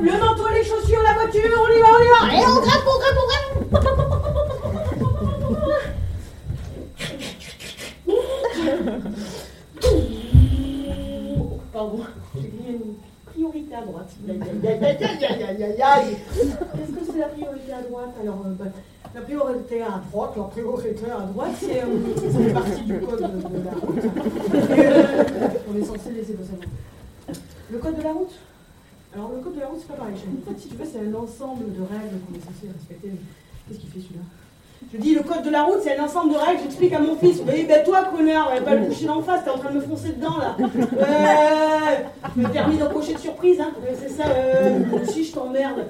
Le 0.00 0.12
manteau, 0.12 0.48
les 0.54 0.62
chaussures, 0.62 1.02
la 1.02 1.14
voiture, 1.14 1.50
on 1.58 1.68
y 1.72 1.80
va, 1.80 1.88
on 1.90 2.00
y 2.00 2.08
va. 2.08 2.20
Et 2.32 2.46
on 2.46 2.60
grimpe, 2.60 2.86
on 2.86 2.98
grimpe, 3.00 3.18
on 3.20 3.26
grimpe. 3.26 3.46
Pardon, 11.72 12.00
j'ai 12.36 12.48
dit 12.48 12.68
une 12.68 12.94
priorité 13.36 13.74
à 13.74 13.82
droite. 13.82 14.10
Qu'est-ce 14.26 14.46
que 16.92 17.12
c'est 17.12 17.18
la 17.18 17.28
priorité 17.28 17.72
à 17.72 17.82
droite 17.82 18.14
Alors, 18.20 18.42
euh, 18.46 18.54
bah, 18.58 18.64
la 19.14 19.20
priorité 19.20 19.82
à 19.82 20.00
droite, 20.10 20.32
la 20.36 20.42
priorité 20.44 21.10
à 21.10 21.20
droite, 21.20 21.50
c'est 21.60 21.82
euh, 21.82 22.52
partie 22.54 22.82
du 22.82 22.98
code 23.00 23.20
de, 23.20 23.58
de 23.58 23.64
la 23.64 23.72
route. 23.72 24.04
Et, 24.04 24.86
euh, 24.86 25.48
on 25.70 25.76
est 25.76 25.84
censé 25.84 26.12
laisser 26.12 26.32
le 26.32 26.44
savoir. 26.44 26.68
Le 27.70 27.78
code 27.78 27.96
de 27.98 28.02
la 28.02 28.12
route? 28.12 28.34
Alors, 29.14 29.32
le 29.34 29.40
code 29.40 29.54
de 29.54 29.60
la 29.60 29.66
route, 29.66 29.80
c'est 29.80 29.88
pas 29.88 29.94
pareil. 29.94 30.14
En 30.14 30.50
fait, 30.50 30.58
si 30.58 30.68
tu 30.68 30.76
veux, 30.76 30.84
c'est 30.84 31.00
un 31.00 31.14
ensemble 31.14 31.72
de 31.74 31.82
règles 31.82 32.18
qu'on 32.26 32.34
est 32.34 32.40
censé 32.40 32.72
respecter. 32.72 33.12
Qu'est-ce 33.68 33.80
qu'il 33.80 33.90
fait 33.90 34.00
celui-là? 34.00 34.24
Je 34.92 34.98
dis, 34.98 35.14
le 35.14 35.22
code 35.22 35.42
de 35.42 35.50
la 35.50 35.62
route, 35.64 35.80
c'est 35.82 35.98
un 35.98 36.04
ensemble 36.04 36.32
de 36.32 36.38
règles. 36.38 36.60
J'explique 36.62 36.92
à 36.92 37.00
mon 37.00 37.16
fils. 37.16 37.42
Oui, 37.46 37.64
ben 37.68 37.82
toi, 37.84 38.04
connard, 38.04 38.50
pas 38.64 38.74
le 38.74 38.86
coucher 38.86 39.06
d'en 39.06 39.22
face, 39.22 39.44
t'es 39.44 39.50
en 39.50 39.58
train 39.58 39.70
de 39.70 39.76
me 39.76 39.80
foncer 39.80 40.10
dedans, 40.10 40.38
là. 40.38 40.56
Ouais, 40.58 42.06
le 42.36 42.48
permis 42.48 42.76
d'embaucher 42.76 43.14
de 43.14 43.18
surprise, 43.18 43.60
hein. 43.60 43.72
Ouais, 43.82 43.96
C'est 44.00 44.10
ça, 44.10 44.24
euh, 44.28 44.80
si 45.08 45.24
je 45.24 45.32
t'emmerde. 45.32 45.86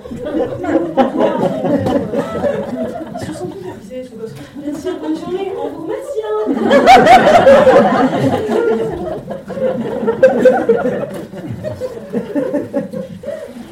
Ils 3.20 3.26
se 3.26 3.32
sont. 3.34 3.48
Bien 4.56 4.74
sûr, 4.78 4.98
bonne 5.00 5.16
journée, 5.16 5.52
on 5.58 5.68
vous 5.68 5.82
remercie, 5.84 6.22
hein. 6.26 6.44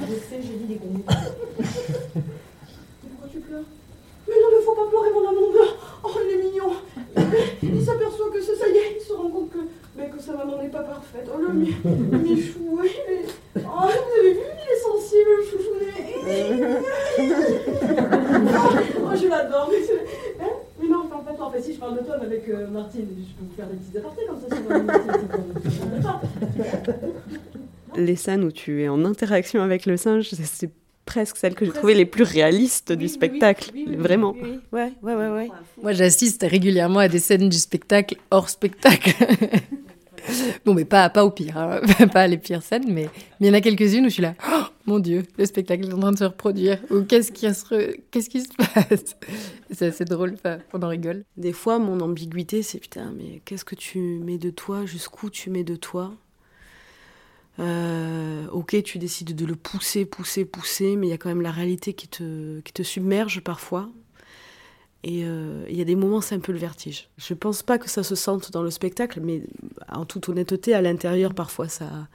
Je 0.09 0.15
sais, 0.15 0.41
j'ai 0.43 0.57
dit 0.57 0.67
des 0.67 0.77
conneries. 0.77 1.05
Pourquoi 3.03 3.29
tu 3.31 3.39
pleures 3.41 3.65
mais 4.27 4.35
non, 4.41 4.49
ne 4.57 4.63
faut 4.65 4.75
pas 4.75 4.89
pleurer, 4.89 5.11
mon 5.13 5.29
amour. 5.29 5.53
Oh, 6.03 6.11
il 6.25 6.31
est 6.33 6.43
mignon. 6.45 6.73
Il 7.63 7.85
s'aperçoit 7.85 8.31
que 8.31 8.41
c'est 8.41 8.57
ça 8.57 8.69
y 8.69 8.77
est, 8.77 8.97
il 8.99 9.05
se 9.05 9.13
rend 9.13 9.29
compte 9.29 9.51
que, 9.51 9.59
mais 9.97 10.09
que 10.09 10.14
sa 10.25 10.33
maman 10.37 10.63
n'est 10.63 10.69
pas 10.69 10.83
parfaite. 10.83 11.29
Oh, 11.33 11.39
le, 11.41 11.53
mi- 11.53 11.75
le 11.85 12.19
michou, 12.19 12.81
il 12.83 13.13
est... 13.13 13.27
Oh, 13.57 13.61
vous 13.61 14.21
avez 14.21 14.33
vu, 14.33 14.39
il 14.41 14.69
est 14.73 14.81
sensible, 14.81 15.31
le 15.39 15.45
chouchou. 15.45 15.75
Oh, 19.05 19.17
je 19.21 19.29
l'adore. 19.29 19.69
Mais, 19.71 19.83
c'est- 19.87 20.43
hein 20.43 20.49
mais 20.81 20.89
non, 20.89 21.03
enfin, 21.07 21.23
pas 21.25 21.33
toi. 21.35 21.47
Enfin, 21.47 21.59
si 21.63 21.75
je 21.75 21.79
parle 21.79 21.99
de 21.99 22.05
toi, 22.05 22.17
mais 22.21 22.27
avec 22.27 22.49
euh, 22.49 22.67
Martine, 22.69 23.07
je 23.11 23.35
peux 23.35 23.45
vous 23.49 23.55
faire 23.57 23.67
des 23.67 23.77
petits 23.77 23.99
apartés 23.99 24.27
comme 24.27 24.41
ça. 24.41 24.49
sur 24.57 24.65
pas- 26.03 26.21
pas- 27.93 28.01
Les 28.01 28.17
scènes 28.17 28.45
où 28.45 28.51
tu 28.53 28.83
es 28.83 28.89
en 28.89 29.05
interaction 29.05 29.63
avec 29.63 29.87
le 29.87 29.97
singe, 29.97 30.29
c'est- 30.31 30.71
presque 31.07 31.37
celles 31.37 31.55
que 31.55 31.67
j'ai 31.67 31.71
trouvées 31.71 31.93
les 31.95 32.07
plus 32.07 32.23
réalistes 32.25 32.87
Oui, 32.91 32.97
du 32.97 33.05
oui, 33.05 33.09
spectacle. 33.11 33.71
oui, 33.75 33.85
oui, 33.87 33.95
oui, 33.95 34.03
Vraiment. 34.03 34.33
oui, 34.35 34.41
oui. 34.43 34.59
Ouais, 34.73 34.91
ouais, 35.03 35.15
ouais, 35.15 35.29
ouais. 35.29 35.49
Moi, 35.83 35.93
j'assiste 35.93 36.47
régulièrement 36.49 37.01
à 37.01 37.09
des 37.09 37.19
scènes 37.19 37.51
du 37.51 37.59
spectacle 37.59 38.17
hors 38.31 38.49
spectacle. 38.49 39.11
bon, 40.65 40.75
mais 40.75 40.85
pas, 40.85 41.09
pas 41.11 41.25
au 41.25 41.31
pire, 41.31 41.57
hein. 41.57 41.81
pas 42.13 42.27
les 42.27 42.39
pires 42.39 42.63
scènes, 42.63 42.93
mais 42.93 43.09
il 43.41 43.47
y 43.47 43.51
en 43.51 43.55
a 43.55 43.61
quelques-unes 43.61 44.07
où 44.07 44.09
je 44.09 44.15
suis 44.15 44.23
là, 44.23 44.35
oh, 44.49 44.63
mon 44.87 44.99
Dieu, 44.99 45.23
le 45.39 45.47
spectacle 45.47 45.89
est 45.89 45.93
en 45.93 45.99
train 45.99 46.13
de 46.13 46.19
se 46.19 46.25
reproduire, 46.25 46.79
ou 46.91 47.03
qu'est-ce 47.03 47.33
qui, 47.33 47.53
se 47.53 47.97
qu'est-ce 48.11 48.31
qui 48.31 48.41
se 48.43 48.49
passe? 48.57 49.17
C'est 49.71 49.87
assez 49.87 50.05
drôle, 50.05 50.37
on 50.73 50.83
en 50.83 50.89
rigole. 50.89 51.25
Des 51.37 51.53
fois, 51.53 51.79
mon 51.79 52.01
ambiguïté, 52.01 52.63
c'est 52.63 52.79
putain, 52.79 53.13
mais 53.17 53.41
qu'est-ce 53.45 53.65
que 53.65 53.75
tu 53.75 53.99
mets 53.99 54.39
de 54.39 54.51
toi? 54.51 54.87
Jusqu'où 54.87 55.31
tu 55.31 55.51
mets 55.51 55.65
de 55.65 55.77
toi? 55.77 56.13
Euh, 57.61 58.47
Ok, 58.53 58.81
tu 58.83 58.99
décides 58.99 59.35
de 59.35 59.47
le 59.47 59.57
pousser, 59.57 60.05
pousser, 60.05 60.45
pousser, 60.45 60.97
mais 60.97 61.09
il 61.09 61.11
y 61.11 61.13
a 61.13 61.19
quand 61.19 61.29
même 61.29 61.43
la 61.43 61.51
réalité 61.51 61.93
qui 61.93 62.09
te, 62.09 62.61
qui 62.61 62.73
te 62.73 62.83
submerge 62.83 63.41
parfois. 63.41 63.91
Et 65.07 65.23
euh, 65.25 65.67
il 65.69 65.77
y 65.77 65.83
a 65.83 65.85
des 65.85 65.97
moments, 65.97 66.23
c'est 66.23 66.35
un 66.35 66.41
peu 66.41 66.51
le 66.51 66.59
vertige. 66.59 67.09
Je 67.19 67.35
pense 67.35 67.63
pas 67.63 67.77
que 67.77 67.91
ça 67.91 68.03
se 68.03 68.15
sente 68.15 68.51
dans 68.51 68.63
le 68.63 68.71
spectacle, 68.71 69.21
mais 69.23 69.43
en 69.93 70.07
toute 70.07 70.31
honnêteté, 70.31 70.73
à 70.73 70.81
l'intérieur, 70.81 71.35
parfois, 71.35 71.69
ça, 71.69 72.09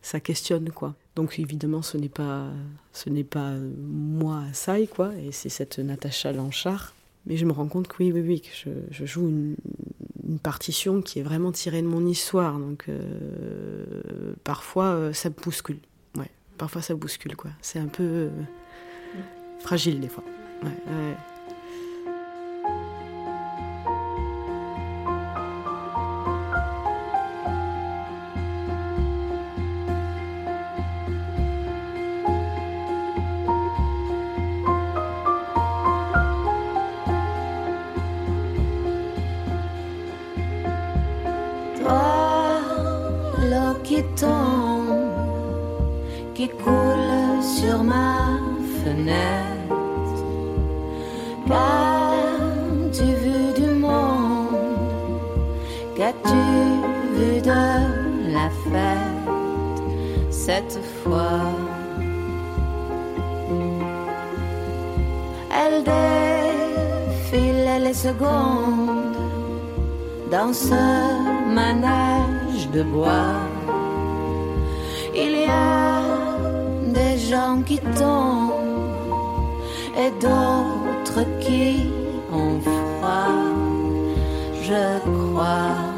ça 0.00 0.20
questionne, 0.20 0.70
quoi. 0.70 0.94
Donc 1.16 1.40
évidemment, 1.40 1.82
ce 1.82 1.96
n'est 1.96 2.08
pas, 2.08 2.46
ce 2.92 3.10
n'est 3.10 3.24
pas 3.24 3.54
moi, 3.78 4.44
Sai, 4.52 4.86
quoi, 4.86 5.10
et 5.16 5.32
c'est 5.32 5.48
cette 5.48 5.80
Natacha 5.80 6.32
Lanchard. 6.32 6.94
Mais 7.26 7.36
je 7.36 7.44
me 7.44 7.52
rends 7.52 7.66
compte 7.66 7.88
que 7.88 7.96
oui, 7.98 8.12
oui, 8.12 8.20
oui, 8.20 8.40
que 8.40 8.70
je, 8.90 9.04
joue 9.04 9.28
une, 9.28 9.56
partition 10.42 11.02
qui 11.02 11.18
est 11.18 11.22
vraiment 11.22 11.50
tirée 11.50 11.82
de 11.82 11.88
mon 11.88 12.06
histoire. 12.06 12.60
Donc 12.60 12.84
euh, 12.88 13.84
parfois, 14.44 14.92
euh, 14.92 15.12
ça 15.12 15.30
bouscule. 15.30 15.80
Ouais, 16.16 16.30
parfois 16.56 16.80
ça 16.80 16.94
bouscule, 16.94 17.34
quoi. 17.34 17.50
C'est 17.60 17.80
un 17.80 17.88
peu 17.88 18.30
fragile 19.58 19.98
des 20.00 20.08
fois. 20.08 20.24
Ma 47.82 48.38
fenêtre. 48.82 49.50
Qu'as-tu 51.46 53.04
vu 53.22 53.52
du 53.60 53.70
monde? 53.74 54.56
Qu'as-tu 55.96 56.42
vu 57.16 57.40
de 57.40 57.62
la 58.36 58.48
fête 58.64 59.82
cette 60.30 60.78
fois? 61.02 61.42
Elle 65.62 65.84
défile 65.84 67.82
les 67.84 67.94
secondes 67.94 69.14
dans 70.30 70.52
ce 70.52 70.80
manège 71.54 72.70
de 72.72 72.82
bois. 72.82 73.49
Gens 77.30 77.62
qui 77.62 77.78
tombent 77.96 78.50
et 79.96 80.10
d'autres 80.22 81.24
qui 81.40 81.86
ont 82.32 82.58
froid, 82.60 83.30
je 84.62 84.98
crois. 84.98 85.89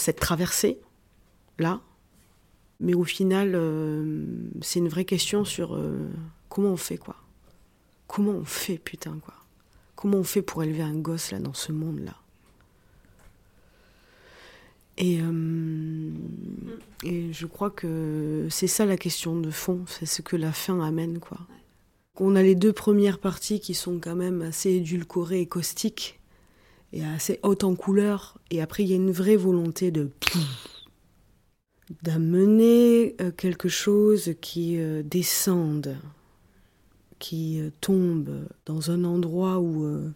Cette 0.00 0.20
traversée, 0.20 0.80
là. 1.58 1.80
Mais 2.80 2.94
au 2.94 3.04
final, 3.04 3.52
euh, 3.54 4.26
c'est 4.62 4.78
une 4.78 4.88
vraie 4.88 5.04
question 5.04 5.44
sur 5.44 5.74
euh, 5.74 6.08
comment 6.48 6.70
on 6.70 6.76
fait, 6.76 6.96
quoi. 6.96 7.16
Comment 8.06 8.32
on 8.32 8.44
fait, 8.44 8.78
putain, 8.78 9.18
quoi. 9.22 9.34
Comment 9.94 10.18
on 10.18 10.24
fait 10.24 10.42
pour 10.42 10.62
élever 10.62 10.82
un 10.82 10.96
gosse, 10.96 11.30
là, 11.30 11.38
dans 11.38 11.54
ce 11.54 11.72
monde-là 11.72 12.14
et, 14.96 15.18
euh, 15.22 16.10
et 17.04 17.32
je 17.32 17.46
crois 17.46 17.70
que 17.70 18.46
c'est 18.50 18.66
ça 18.66 18.84
la 18.84 18.98
question 18.98 19.40
de 19.40 19.50
fond, 19.50 19.84
c'est 19.86 20.04
ce 20.04 20.20
que 20.20 20.36
la 20.36 20.52
fin 20.52 20.78
amène, 20.82 21.20
quoi. 21.20 21.38
On 22.16 22.36
a 22.36 22.42
les 22.42 22.54
deux 22.54 22.74
premières 22.74 23.18
parties 23.18 23.60
qui 23.60 23.72
sont 23.72 23.98
quand 23.98 24.14
même 24.14 24.42
assez 24.42 24.70
édulcorées 24.72 25.40
et 25.40 25.46
caustiques 25.46 26.19
et 26.92 27.04
assez 27.04 27.40
haute 27.42 27.64
en 27.64 27.74
couleur. 27.74 28.38
Et 28.50 28.60
après, 28.60 28.82
il 28.82 28.90
y 28.90 28.92
a 28.92 28.96
une 28.96 29.12
vraie 29.12 29.36
volonté 29.36 29.90
de 29.90 30.10
d'amener 32.02 33.16
euh, 33.20 33.30
quelque 33.32 33.68
chose 33.68 34.34
qui 34.40 34.78
euh, 34.78 35.02
descende, 35.02 35.96
qui 37.18 37.60
euh, 37.60 37.70
tombe 37.80 38.46
dans 38.66 38.90
un 38.90 39.04
endroit 39.04 39.58
où 39.58 40.12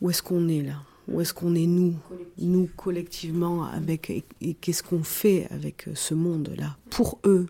où 0.00 0.08
est-ce 0.08 0.22
qu'on 0.22 0.48
est 0.48 0.62
là? 0.62 0.82
Où 1.08 1.20
est-ce 1.20 1.34
qu'on 1.34 1.54
est 1.54 1.66
nous, 1.66 1.94
nous 2.38 2.70
collectivement 2.76 3.64
avec 3.64 4.10
et, 4.40 4.54
qu'est-ce 4.54 4.82
qu'on 4.82 5.02
fait 5.02 5.46
avec 5.50 5.86
ce 5.94 6.14
monde 6.14 6.54
là 6.56 6.76
pour 6.88 7.18
eux 7.24 7.46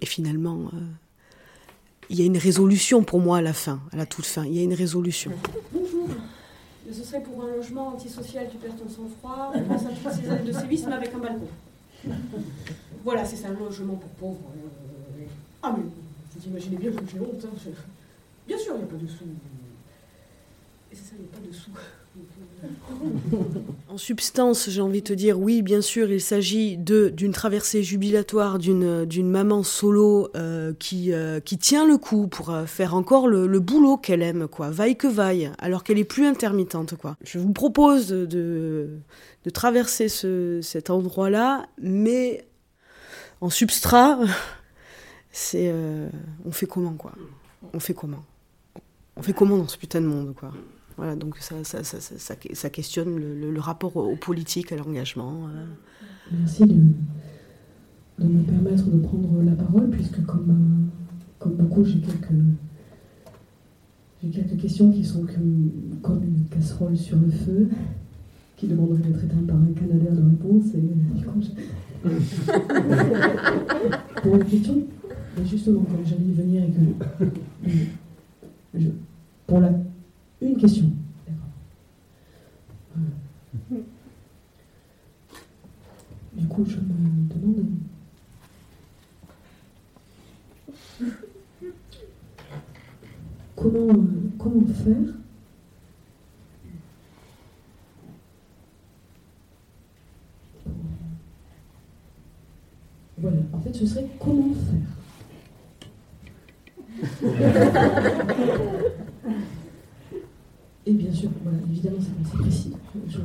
Et 0.00 0.06
finalement, 0.06 0.70
il 2.10 2.20
y 2.20 2.22
a 2.22 2.26
une 2.26 2.36
résolution 2.36 3.02
pour 3.02 3.18
moi 3.18 3.38
à 3.38 3.42
la 3.42 3.54
fin, 3.54 3.80
à 3.92 3.96
la 3.96 4.04
toute 4.04 4.26
fin. 4.26 4.44
Il 4.44 4.54
y 4.54 4.60
a 4.60 4.62
une 4.62 4.74
résolution. 4.74 5.32
Ce 6.92 7.04
serait 7.04 7.22
pour 7.22 7.42
un 7.44 7.48
logement 7.48 7.88
antisocial, 7.88 8.48
tu 8.50 8.56
perds 8.56 8.74
ton 8.76 8.88
sang-froid. 8.88 9.52
On 9.54 9.62
pense 9.62 9.84
à 9.86 9.88
toutes 9.90 10.12
ces 10.12 10.28
années 10.30 10.44
de 10.46 10.52
sévices, 10.52 10.84
mais 10.86 10.94
avec 10.94 11.14
un 11.14 11.18
balcon. 11.18 11.46
Voilà, 13.04 13.24
c'est 13.24 13.36
ça, 13.36 13.48
un 13.48 13.52
logement 13.52 13.94
pour 13.94 14.10
pauvres. 14.10 14.50
euh, 14.56 15.24
Ah, 15.62 15.74
mais 15.76 15.84
vous 15.84 16.46
imaginez 16.48 16.76
bien 16.76 16.90
que 16.90 16.96
j'ai 17.10 17.20
honte. 17.20 17.44
hein, 17.44 17.70
Bien 18.46 18.58
sûr, 18.58 18.74
il 18.74 18.78
n'y 18.78 18.84
a 18.84 18.86
pas 18.86 18.96
de 18.96 19.06
sous. 19.06 19.24
Et 20.90 20.94
c'est 20.96 21.04
ça, 21.04 21.12
il 21.16 21.22
n'y 21.22 21.28
a 21.28 21.32
pas 21.32 21.46
de 21.46 21.52
sous. 21.52 21.70
En 23.88 23.96
substance, 23.96 24.68
j'ai 24.68 24.80
envie 24.80 25.00
de 25.00 25.06
te 25.08 25.12
dire, 25.12 25.38
oui, 25.38 25.62
bien 25.62 25.80
sûr, 25.80 26.10
il 26.10 26.20
s'agit 26.20 26.76
d'une 26.76 27.32
traversée 27.32 27.82
jubilatoire 27.82 28.58
d'une 28.58 29.30
maman 29.30 29.62
solo 29.62 30.28
euh, 30.36 30.72
qui 30.78 31.12
euh, 31.12 31.40
qui 31.40 31.58
tient 31.58 31.86
le 31.86 31.96
coup 31.96 32.28
pour 32.28 32.50
euh, 32.50 32.66
faire 32.66 32.94
encore 32.94 33.26
le, 33.26 33.46
le 33.46 33.60
boulot 33.60 33.96
qu'elle 33.96 34.22
aime, 34.22 34.48
quoi, 34.48 34.70
vaille 34.70 34.96
que 34.96 35.06
vaille, 35.06 35.50
alors 35.58 35.82
qu'elle 35.82 35.98
est 35.98 36.04
plus 36.04 36.26
intermittente, 36.26 36.94
quoi. 36.96 37.16
Je 37.24 37.38
vous 37.38 37.52
propose 37.52 38.08
de 38.08 38.98
de 39.44 39.50
traverser 39.50 40.08
ce, 40.08 40.60
cet 40.62 40.90
endroit-là, 40.90 41.66
mais 41.80 42.46
en 43.40 43.50
substrat, 43.50 44.18
c'est 45.32 45.74
on 46.44 46.52
fait 46.52 46.66
comment, 46.66 46.92
quoi? 46.92 47.12
On 47.72 47.80
fait 47.80 47.94
comment? 47.94 48.24
On 49.16 49.22
fait 49.22 49.32
comment 49.32 49.56
dans 49.56 49.68
ce 49.68 49.78
putain 49.78 50.00
de 50.00 50.06
monde, 50.06 50.34
quoi? 50.34 50.52
Voilà, 51.00 51.16
donc 51.16 51.38
ça, 51.38 51.54
ça, 51.64 51.82
ça, 51.82 51.98
ça, 51.98 52.18
ça- 52.18 52.34
ça 52.52 52.68
questionne 52.68 53.16
le, 53.18 53.34
le- 53.34 53.50
le 53.50 53.60
rapport 53.60 53.96
au 53.96 54.16
politique, 54.16 54.70
à 54.70 54.76
l'engagement. 54.76 55.46
euh. 55.48 55.64
Merci 56.38 56.64
de, 56.66 56.74
de 58.18 58.26
me 58.28 58.42
permettre 58.42 58.84
de 58.90 58.98
prendre 58.98 59.42
la 59.42 59.52
parole, 59.52 59.88
puisque 59.88 60.22
comme, 60.26 60.50
euh, 60.50 60.90
comme 61.38 61.54
beaucoup, 61.54 61.86
j'ai 61.86 62.00
quelques, 62.00 62.34
j'ai 64.22 64.28
quelques 64.28 64.58
questions 64.60 64.92
qui 64.92 65.02
sont 65.02 65.24
comme, 65.24 65.70
comme 66.02 66.22
une 66.22 66.44
casserole 66.50 66.98
sur 66.98 67.16
le 67.16 67.30
feu, 67.30 67.70
qui 68.58 68.66
demanderaient 68.66 69.00
d'être 69.00 69.24
éteinte 69.24 69.46
par 69.46 69.56
un 69.56 69.72
canadair 69.74 70.12
de 70.12 70.20
réponse. 70.28 70.64
Et 70.74 71.16
du 71.18 71.24
coup, 71.24 71.40
j'ai- 71.40 71.54
Pour 74.22 74.36
la 74.36 74.44
question, 74.44 74.82
mais 75.38 75.46
justement, 75.46 75.80
comme 75.80 76.04
j'allais 76.04 76.24
y 76.24 76.32
venir 76.32 76.62
et 76.64 76.72
que. 77.18 77.24
je- 78.78 78.88
pour 79.46 79.60
la. 79.60 79.70
Une 80.40 80.56
question. 80.56 80.90
D'accord. 81.26 81.48
Du 86.32 86.46
coup, 86.46 86.64
je 86.64 86.76
me 86.76 87.28
demande. 87.34 87.66
Comment, 93.56 93.92
euh, 93.92 94.30
comment 94.38 94.66
faire 94.66 95.14
Voilà, 103.18 103.36
en 103.52 103.60
fait, 103.60 103.74
ce 103.74 103.84
serait 103.86 104.06
comment 104.18 104.54
faire 104.54 104.80
sûr, 111.20 111.30
voilà, 111.42 111.58
évidemment, 111.70 111.96
c'est 112.00 112.38
précis. 112.38 112.72
Je- 113.08 113.18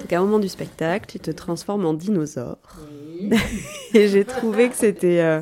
Donc 0.00 0.12
à 0.12 0.18
un 0.18 0.20
moment 0.22 0.38
du 0.38 0.48
spectacle, 0.48 1.06
tu 1.08 1.18
te 1.18 1.30
transformes 1.30 1.84
en 1.86 1.94
dinosaure. 1.94 2.58
Et 3.94 4.08
j'ai 4.08 4.24
trouvé 4.24 4.68
que 4.68 4.74
c'était 4.76 5.20
euh, 5.20 5.40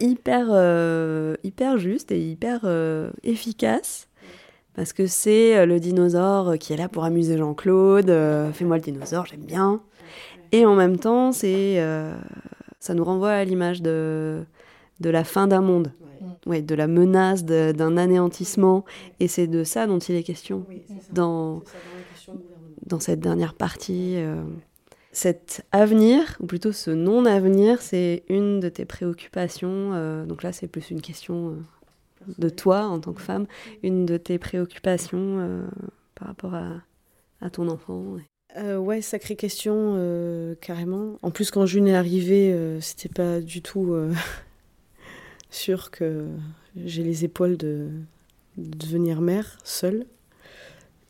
hyper, 0.00 0.46
euh, 0.50 1.36
hyper 1.44 1.78
juste 1.78 2.10
et 2.12 2.20
hyper 2.20 2.60
euh, 2.64 3.10
efficace. 3.22 4.08
Parce 4.74 4.92
que 4.92 5.06
c'est 5.06 5.66
le 5.66 5.80
dinosaure 5.80 6.56
qui 6.58 6.72
est 6.72 6.76
là 6.76 6.88
pour 6.88 7.04
amuser 7.04 7.36
Jean-Claude. 7.36 8.06
Fais-moi 8.52 8.76
le 8.76 8.82
dinosaure, 8.82 9.26
j'aime 9.26 9.40
bien. 9.44 9.80
Et 10.52 10.64
en 10.64 10.76
même 10.76 10.98
temps, 10.98 11.32
c'est, 11.32 11.82
ça 12.78 12.94
nous 12.94 13.04
renvoie 13.04 13.32
à 13.32 13.44
l'image 13.44 13.82
de, 13.82 14.44
de 15.00 15.10
la 15.10 15.24
fin 15.24 15.46
d'un 15.46 15.60
monde. 15.60 15.92
Ouais, 16.46 16.62
de 16.62 16.74
la 16.74 16.86
menace 16.86 17.44
de- 17.44 17.72
d'un 17.72 17.96
anéantissement. 17.96 18.84
Et 19.20 19.28
c'est 19.28 19.46
de 19.46 19.64
ça 19.64 19.86
dont 19.86 19.98
il 19.98 20.14
est 20.14 20.22
question 20.22 20.64
dans, 21.12 21.62
dans 22.86 23.00
cette 23.00 23.20
dernière 23.20 23.54
partie. 23.54 24.14
euh. 24.16 24.42
Cet 25.10 25.66
avenir, 25.72 26.36
ou 26.40 26.46
plutôt 26.46 26.70
ce 26.70 26.90
non-avenir, 26.90 27.80
c'est 27.82 28.22
une 28.28 28.60
de 28.60 28.68
tes 28.68 28.84
préoccupations. 28.84 29.92
euh, 29.94 30.24
donc 30.26 30.42
là, 30.42 30.52
c'est 30.52 30.68
plus 30.68 30.90
une 30.90 31.00
question 31.00 31.48
euh, 31.48 32.32
de 32.38 32.48
toi 32.48 32.82
en 32.86 33.00
tant 33.00 33.12
que 33.12 33.22
femme, 33.22 33.46
une 33.82 34.06
de 34.06 34.16
tes 34.16 34.38
préoccupations 34.38 35.38
euh, 35.40 35.66
par 36.14 36.28
rapport 36.28 36.54
à, 36.54 36.82
à 37.40 37.50
ton 37.50 37.68
enfant. 37.68 38.04
Euh, 38.58 38.76
ouais, 38.76 39.00
sacrée 39.02 39.34
question, 39.36 39.94
euh, 39.96 40.54
carrément. 40.60 41.16
En 41.22 41.30
plus, 41.30 41.50
quand 41.50 41.66
June 41.66 41.88
est 41.88 41.96
arrivée, 41.96 42.52
euh, 42.52 42.80
c'était 42.80 43.08
pas 43.08 43.40
du 43.40 43.60
tout 43.60 43.94
euh, 45.50 45.54
sûr 45.54 45.90
que 45.90 46.26
j'ai 46.76 47.02
les 47.02 47.24
épaules 47.24 47.56
de, 47.56 47.88
de 48.56 48.76
devenir 48.76 49.20
mère 49.20 49.58
seule. 49.64 50.06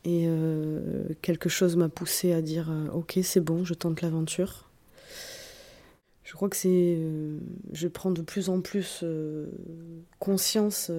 Et 0.04 0.24
euh, 0.26 1.08
quelque 1.22 1.48
chose 1.48 1.76
m'a 1.76 1.88
poussée 1.88 2.32
à 2.32 2.40
dire 2.42 2.70
euh, 2.70 2.88
Ok, 2.92 3.18
c'est 3.22 3.40
bon, 3.40 3.64
je 3.64 3.74
tente 3.74 4.00
l'aventure. 4.00 4.70
Je 6.24 6.32
crois 6.34 6.48
que 6.48 6.56
c'est. 6.56 6.96
euh, 6.98 7.38
je 7.72 7.88
prends 7.88 8.10
de 8.10 8.22
plus 8.22 8.48
en 8.48 8.60
plus 8.60 9.04
conscience, 10.18 10.90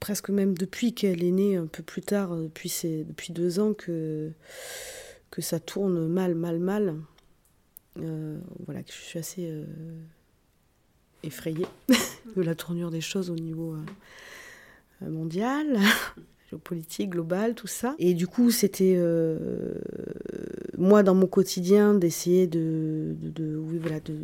presque 0.00 0.28
même 0.30 0.56
depuis 0.56 0.92
qu'elle 0.94 1.24
est 1.24 1.30
née, 1.30 1.56
un 1.56 1.66
peu 1.66 1.82
plus 1.82 2.02
tard, 2.02 2.36
depuis, 2.36 2.68
ces- 2.68 3.04
depuis 3.04 3.32
deux 3.32 3.58
ans, 3.58 3.74
que, 3.74 4.30
que 5.30 5.40
ça 5.42 5.60
tourne 5.60 6.06
mal, 6.08 6.34
mal, 6.34 6.58
mal. 6.58 6.94
Voilà, 7.96 8.82
que 8.82 8.92
je 8.92 8.98
suis 8.98 9.18
assez 9.18 9.62
effrayée 11.22 11.66
de 12.36 12.42
la 12.42 12.54
tournure 12.54 12.90
des 12.90 13.00
choses 13.00 13.30
au 13.30 13.34
niveau 13.34 13.74
euh, 13.74 15.10
mondial, 15.10 15.78
géopolitique, 16.50 17.10
global, 17.10 17.54
tout 17.54 17.66
ça. 17.66 17.94
Et 17.98 18.14
du 18.14 18.26
coup, 18.26 18.50
c'était 18.50 18.94
euh, 18.96 19.74
moi 20.76 21.02
dans 21.02 21.14
mon 21.14 21.26
quotidien 21.26 21.94
d'essayer 21.94 22.46
de, 22.46 23.16
oui, 23.38 23.78
voilà, 23.78 24.00
de 24.00 24.16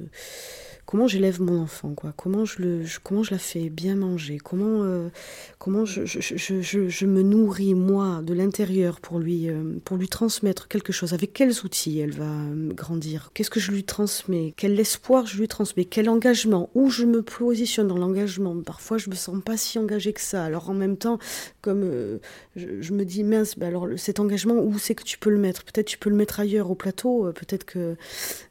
comment 0.89 1.07
j'élève 1.07 1.43
mon 1.43 1.61
enfant, 1.61 1.93
quoi. 1.93 2.15
Comment 2.17 2.47
je 2.47 2.63
le, 2.63 2.83
comment 3.05 3.23
je 3.23 3.33
la 3.33 3.39
fais 3.39 3.69
bien 3.69 3.95
manger, 3.95 4.39
comment, 4.39 4.85
euh, 4.85 5.11
comment 5.59 5.85
je, 5.85 6.07
je, 6.07 6.63
je, 6.63 7.07
me 7.07 7.21
nourris 7.21 7.75
moi 7.75 8.23
de 8.23 8.33
l'intérieur 8.33 8.99
pour 9.03 9.19
lui, 9.19 9.51
euh, 9.51 9.79
pour 9.85 9.99
lui 9.99 10.09
transmettre 10.09 10.67
quelque 10.67 10.91
chose. 10.91 11.13
Avec 11.13 11.35
quels 11.35 11.63
outils 11.63 11.99
elle 11.99 12.13
va 12.13 12.25
euh, 12.25 12.73
grandir? 12.73 13.33
Qu'est-ce 13.35 13.51
que 13.51 13.61
je 13.61 13.71
lui 13.71 13.85
transmets? 13.85 14.55
Quel 14.57 14.81
espoir 14.81 15.27
je 15.27 15.37
lui 15.37 15.47
transmets? 15.47 15.85
Quel 15.85 16.09
engagement? 16.09 16.71
Où 16.75 16.89
je 16.89 17.05
me 17.05 17.21
positionne 17.21 17.89
dans 17.89 17.99
l'engagement? 17.99 18.57
Parfois, 18.63 18.97
je 18.97 19.11
me 19.11 19.15
sens 19.15 19.43
pas 19.45 19.59
si 19.59 19.79
engagée 19.79 20.15
que 20.15 20.23
ça. 20.23 20.43
Alors 20.43 20.71
en 20.71 20.75
même 20.75 20.97
temps, 20.97 21.19
comme 21.61 22.19
je, 22.57 22.93
me 22.95 23.05
dis 23.05 23.25
mince, 23.25 23.59
bah 23.59 23.67
alors 23.67 23.89
cet 23.99 24.21
engagement, 24.21 24.55
où 24.55 24.79
c'est 24.79 24.95
que 24.95 25.05
tu 25.05 25.19
peux 25.19 25.29
le 25.29 25.37
mettre? 25.37 25.65
Peut-être 25.65 25.87
tu 25.87 25.99
peux 25.99 26.09
le 26.09 26.17
mettre 26.17 26.41
ailleurs 26.41 26.71
au 26.71 26.75
plateau. 26.75 27.31
Peut-être 27.35 27.65
que 27.65 27.95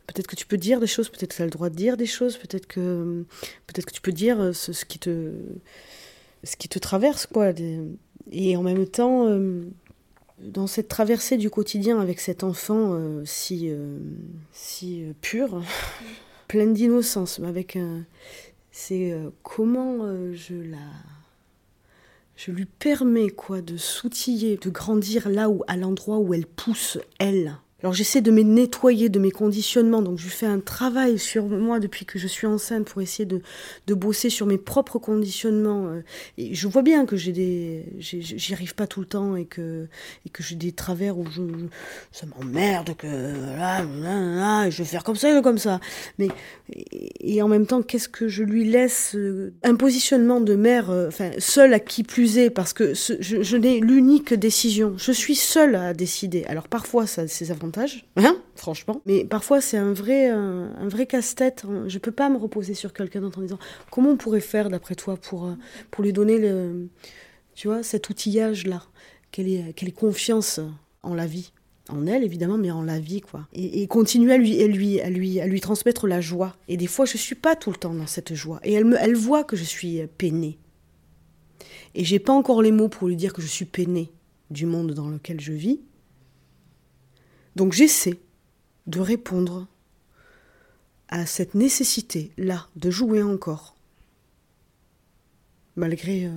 peut-être 0.05 0.27
que 0.27 0.35
tu 0.35 0.45
peux 0.45 0.57
dire 0.57 0.79
des 0.79 0.87
choses. 0.87 1.09
Peut-être 1.09 1.31
que 1.31 1.35
tu 1.37 1.41
as 1.41 1.45
le 1.45 1.51
droit 1.51 1.69
de 1.69 1.75
dire 1.75 1.97
des 1.97 2.05
choses. 2.05 2.26
Peut-être 2.35 2.67
que 2.67 3.25
peut-être 3.67 3.85
que 3.85 3.93
tu 3.93 4.01
peux 4.01 4.11
dire 4.11 4.41
euh, 4.41 4.53
ce, 4.53 4.83
qui 4.83 4.99
te 4.99 5.31
ce 6.43 6.57
qui 6.57 6.67
te 6.67 6.79
traverse 6.79 7.25
quoi. 7.25 7.53
Et 8.31 8.57
en 8.57 8.63
même 8.63 8.85
temps. 8.85 9.27
euh, 9.27 9.63
dans 10.39 10.67
cette 10.67 10.87
traversée 10.87 11.35
du 11.37 11.49
quotidien 11.49 11.99
avec 11.99 12.19
cet 12.19 12.43
enfant 12.43 12.93
euh, 12.93 13.23
si, 13.25 13.71
si 14.51 15.03
pur, 15.19 15.63
pleine 16.47 16.75
d'innocence, 16.75 17.39
avec. 17.39 17.75
C'est 18.69 19.15
comment 19.41 20.33
je 20.33 20.53
la. 20.53 20.77
Je 22.35 22.51
lui 22.51 22.65
permets 22.65 23.31
quoi 23.31 23.61
de 23.61 23.77
s'outiller, 23.77 24.57
de 24.57 24.69
grandir 24.69 25.27
là 25.27 25.49
où, 25.49 25.63
à 25.65 25.75
l'endroit 25.75 26.19
où 26.19 26.35
elle 26.35 26.45
pousse, 26.45 26.99
elle. 27.17 27.57
Alors 27.83 27.93
j'essaie 27.93 28.21
de 28.21 28.31
me 28.31 28.41
nettoyer 28.41 29.07
de 29.09 29.19
mes 29.19 29.29
conditionnements, 29.29 30.01
donc 30.01 30.17
je 30.17 30.29
fais 30.29 30.47
un 30.47 30.59
travail 30.59 31.19
sur 31.19 31.45
moi 31.45 31.79
depuis 31.79 32.05
que 32.05 32.17
je 32.17 32.25
suis 32.25 32.47
enceinte 32.47 32.85
pour 32.85 33.03
essayer 33.03 33.25
de, 33.25 33.41
de 33.85 33.93
bosser 33.93 34.31
sur 34.31 34.47
mes 34.47 34.57
propres 34.57 34.97
conditionnements. 34.97 35.85
euh, 35.87 36.01
Et 36.39 36.55
je 36.55 36.67
vois 36.67 36.81
bien 36.81 37.05
que 37.05 37.15
j'ai 37.15 37.31
des, 37.31 37.85
j'y 37.99 38.53
arrive 38.53 38.73
pas 38.73 38.87
tout 38.87 38.99
le 38.99 39.05
temps 39.05 39.35
et 39.35 39.45
que, 39.45 39.87
et 40.25 40.29
que 40.29 40.41
j'ai 40.41 40.55
des 40.55 40.71
travers 40.71 41.19
où 41.19 41.25
je, 41.29 41.41
ça 42.11 42.25
m'emmerde 42.25 42.95
que 42.97 43.05
là, 43.05 43.83
là, 43.83 44.21
là, 44.21 44.69
je 44.71 44.79
vais 44.79 44.89
faire 44.89 45.03
comme 45.03 45.15
ça 45.15 45.39
comme 45.43 45.59
ça. 45.59 45.79
Mais 46.17 46.29
et, 47.19 47.41
en 47.43 47.47
même 47.47 47.67
temps, 47.67 47.83
qu'est-ce 47.83 48.09
que 48.09 48.27
je 48.27 48.43
lui 48.43 48.65
laisse 48.65 49.13
euh, 49.15 49.53
un 49.63 49.75
positionnement 49.75 50.41
de 50.41 50.55
mère, 50.55 50.89
euh, 50.89 51.09
enfin 51.09 51.29
seule 51.37 51.73
à 51.75 51.79
qui 51.79 52.03
plus 52.03 52.39
est, 52.39 52.49
parce 52.49 52.73
que 52.73 52.93
je, 52.95 53.57
n'ai 53.57 53.79
l'unique 53.79 54.33
décision. 54.33 54.95
Je 54.97 55.11
suis 55.11 55.35
seule 55.35 55.75
à 55.75 55.93
décider. 55.93 56.43
Alors 56.45 56.67
parfois 56.67 57.05
ça 57.05 57.21
a 57.21 57.55
franchement, 58.55 59.01
mais 59.05 59.25
parfois 59.25 59.61
c'est 59.61 59.77
un 59.77 59.93
vrai, 59.93 60.27
un, 60.27 60.73
un 60.75 60.87
vrai 60.87 61.05
casse-tête. 61.05 61.65
Je 61.87 61.97
peux 61.99 62.11
pas 62.11 62.29
me 62.29 62.37
reposer 62.37 62.73
sur 62.73 62.93
quelqu'un 62.93 63.21
d'autre 63.21 63.39
en 63.39 63.41
disant 63.43 63.59
comment 63.91 64.09
on 64.11 64.17
pourrait 64.17 64.41
faire 64.41 64.69
d'après 64.69 64.95
toi 64.95 65.17
pour 65.17 65.45
euh, 65.45 65.53
pour 65.91 66.03
lui 66.03 66.13
donner 66.13 66.37
le, 66.37 66.89
tu 67.55 67.67
vois, 67.67 67.83
cet 67.83 68.09
outillage 68.09 68.67
là, 68.67 68.83
qu'elle 69.31 69.47
ait, 69.47 69.73
qu'elle 69.73 69.93
confiance 69.93 70.59
en 71.03 71.13
la 71.13 71.25
vie? 71.25 71.51
En 71.89 72.05
elle 72.05 72.23
évidemment 72.23 72.57
mais 72.57 72.71
en 72.71 72.81
la 72.81 72.99
vie 72.99 73.21
quoi. 73.21 73.47
Et, 73.53 73.81
et 73.81 73.87
continuer 73.87 74.33
à 74.33 74.37
lui 74.37 74.61
à 74.61 74.67
lui 74.67 74.99
à 74.99 75.09
lui 75.09 75.39
à 75.39 75.47
lui 75.47 75.61
transmettre 75.61 76.05
la 76.05 76.19
joie. 76.19 76.55
Et 76.67 76.75
des 76.75 76.87
fois 76.87 77.05
je 77.05 77.17
suis 77.17 77.35
pas 77.35 77.55
tout 77.55 77.71
le 77.71 77.77
temps 77.77 77.93
dans 77.93 78.07
cette 78.07 78.33
joie. 78.33 78.59
Et 78.63 78.73
elle 78.73 78.85
me 78.85 78.97
elle 78.99 79.15
voit 79.15 79.43
que 79.43 79.55
je 79.55 79.63
suis 79.63 80.01
peinée. 80.17 80.59
Et 81.95 82.03
j'ai 82.03 82.19
pas 82.19 82.33
encore 82.33 82.61
les 82.61 82.71
mots 82.71 82.89
pour 82.89 83.07
lui 83.07 83.15
dire 83.15 83.33
que 83.33 83.41
je 83.41 83.47
suis 83.47 83.65
peinée 83.65 84.11
du 84.51 84.65
monde 84.65 84.91
dans 84.91 85.09
lequel 85.09 85.39
je 85.39 85.53
vis 85.53 85.81
donc 87.57 87.73
j'essaie 87.73 88.19
de 88.85 88.99
répondre 88.99 89.67
à 91.09 91.25
cette 91.25 91.55
nécessité 91.55 92.31
là 92.37 92.67
de 92.75 92.89
jouer 92.89 93.21
encore 93.21 93.77
malgré 95.75 96.25
euh, 96.25 96.33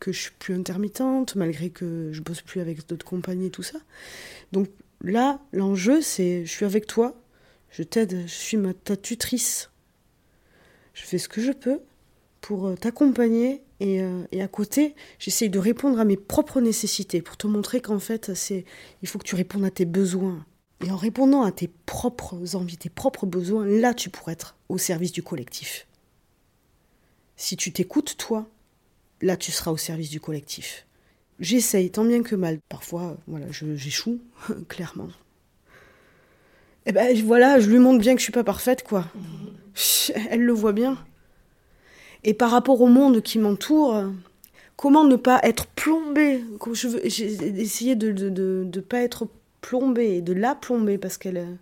que 0.00 0.12
je 0.12 0.20
suis 0.20 0.32
plus 0.38 0.54
intermittente, 0.54 1.36
malgré 1.36 1.70
que 1.70 2.10
je 2.12 2.20
bosse 2.20 2.42
plus 2.42 2.60
avec 2.60 2.86
d'autres 2.86 3.06
compagnies 3.06 3.46
et 3.46 3.50
tout 3.50 3.62
ça. 3.62 3.78
Donc 4.50 4.68
là, 5.02 5.40
l'enjeu, 5.52 6.02
c'est 6.02 6.44
je 6.44 6.50
suis 6.50 6.66
avec 6.66 6.86
toi, 6.86 7.14
je 7.70 7.82
t'aide, 7.82 8.24
je 8.26 8.32
suis 8.32 8.56
ma, 8.56 8.74
ta 8.74 8.96
tutrice. 8.96 9.70
Je 10.92 11.02
fais 11.02 11.18
ce 11.18 11.28
que 11.28 11.40
je 11.40 11.52
peux 11.52 11.80
pour 12.40 12.66
euh, 12.66 12.74
t'accompagner 12.74 13.62
et, 13.80 14.02
euh, 14.02 14.24
et 14.32 14.42
à 14.42 14.48
côté, 14.48 14.94
j'essaye 15.18 15.48
de 15.48 15.58
répondre 15.58 15.98
à 15.98 16.04
mes 16.04 16.16
propres 16.16 16.60
nécessités 16.60 17.22
pour 17.22 17.36
te 17.36 17.46
montrer 17.46 17.80
qu'en 17.80 17.98
fait, 17.98 18.34
c'est 18.34 18.64
il 19.02 19.08
faut 19.08 19.18
que 19.18 19.24
tu 19.24 19.36
répondes 19.36 19.64
à 19.64 19.70
tes 19.70 19.86
besoins. 19.86 20.44
Et 20.82 20.90
en 20.90 20.96
répondant 20.96 21.42
à 21.42 21.52
tes 21.52 21.68
propres 21.86 22.56
envies, 22.56 22.76
tes 22.76 22.90
propres 22.90 23.26
besoins, 23.26 23.64
là, 23.64 23.94
tu 23.94 24.10
pourrais 24.10 24.32
être 24.32 24.56
au 24.68 24.78
service 24.78 25.12
du 25.12 25.22
collectif. 25.22 25.86
Si 27.36 27.56
tu 27.56 27.72
t'écoutes, 27.72 28.16
toi, 28.16 28.48
là, 29.20 29.36
tu 29.36 29.52
seras 29.52 29.70
au 29.70 29.76
service 29.76 30.10
du 30.10 30.20
collectif. 30.20 30.86
J'essaye 31.38 31.90
tant 31.90 32.04
bien 32.04 32.22
que 32.22 32.34
mal. 32.34 32.58
Parfois, 32.68 33.16
voilà, 33.28 33.46
j'échoue, 33.50 34.20
clairement. 34.68 35.08
Et 36.84 36.92
ben 36.92 37.16
voilà, 37.24 37.60
je 37.60 37.70
lui 37.70 37.78
montre 37.78 38.00
bien 38.00 38.14
que 38.14 38.18
je 38.18 38.24
suis 38.24 38.32
pas 38.32 38.44
parfaite, 38.44 38.82
quoi. 38.82 39.06
Elle 40.30 40.42
le 40.42 40.52
voit 40.52 40.72
bien. 40.72 40.98
Et 42.24 42.34
par 42.34 42.50
rapport 42.50 42.80
au 42.80 42.88
monde 42.88 43.22
qui 43.22 43.38
m'entoure, 43.38 44.04
comment 44.76 45.04
ne 45.04 45.16
pas 45.16 45.40
être 45.44 45.66
plombée? 45.66 46.44
Essayé 47.04 47.94
de 47.94 48.10
ne 48.12 48.64
de 48.64 48.80
pas 48.80 49.00
être 49.00 49.28
plombée, 49.62 50.20
de 50.20 50.34
la 50.34 50.54
plomber, 50.54 50.98
parce 50.98 51.16
qu'elle. 51.16 51.38
euh, 51.38 51.54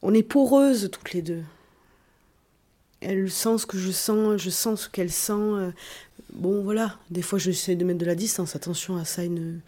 On 0.00 0.14
est 0.14 0.22
poreuses 0.22 0.88
toutes 0.90 1.12
les 1.12 1.20
deux. 1.22 1.42
Elle 3.02 3.30
sent 3.30 3.58
ce 3.58 3.66
que 3.66 3.76
je 3.76 3.90
sens, 3.90 4.40
je 4.40 4.48
sens 4.50 4.82
ce 4.84 4.88
qu'elle 4.88 5.12
sent. 5.12 5.32
euh, 5.32 5.70
Bon, 6.32 6.62
voilà, 6.62 6.96
des 7.10 7.22
fois 7.22 7.38
j'essaie 7.38 7.76
de 7.76 7.84
mettre 7.84 7.98
de 8.00 8.06
la 8.06 8.14
distance. 8.14 8.56
Attention 8.56 8.96
à 8.96 9.04
ça, 9.04 9.22
une... 9.22 9.60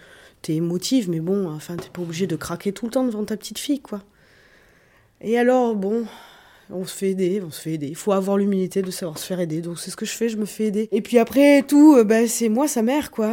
t'es 0.43 0.55
émotive, 0.55 1.09
mais 1.11 1.21
bon, 1.21 1.49
enfin, 1.55 1.77
t'es 1.77 1.91
pas 1.91 2.03
obligé 2.03 2.27
de 2.27 2.37
craquer 2.37 2.73
tout 2.73 2.87
le 2.87 2.93
temps 2.93 3.05
devant 3.05 3.25
ta 3.25 3.37
petite 3.37 3.59
fille, 3.59 3.81
quoi. 3.81 4.03
Et 5.21 5.39
alors, 5.39 5.77
bon, 5.77 6.07
on 6.71 6.85
se 6.85 6.95
fait 6.95 7.11
aider, 7.11 7.41
on 7.47 7.51
se 7.51 7.61
fait 7.61 7.73
aider. 7.75 7.89
Il 7.89 7.95
faut 7.97 8.13
avoir 8.13 8.37
l'humilité 8.39 8.83
de 8.83 8.91
savoir 8.91 9.19
se 9.19 9.27
faire 9.27 9.41
aider. 9.41 9.61
Donc 9.61 9.79
c'est 9.79 9.91
ce 9.91 9.97
que 9.97 10.07
je 10.07 10.13
fais, 10.13 10.29
je 10.29 10.37
me 10.37 10.47
fais 10.47 10.65
aider. 10.67 10.89
Et 10.93 11.01
puis 11.03 11.19
après 11.19 11.63
tout, 11.63 11.95
euh, 11.97 12.05
ben, 12.05 12.27
c'est 12.29 12.49
moi 12.49 12.67
sa 12.69 12.83
mère, 12.83 13.11
quoi. 13.11 13.33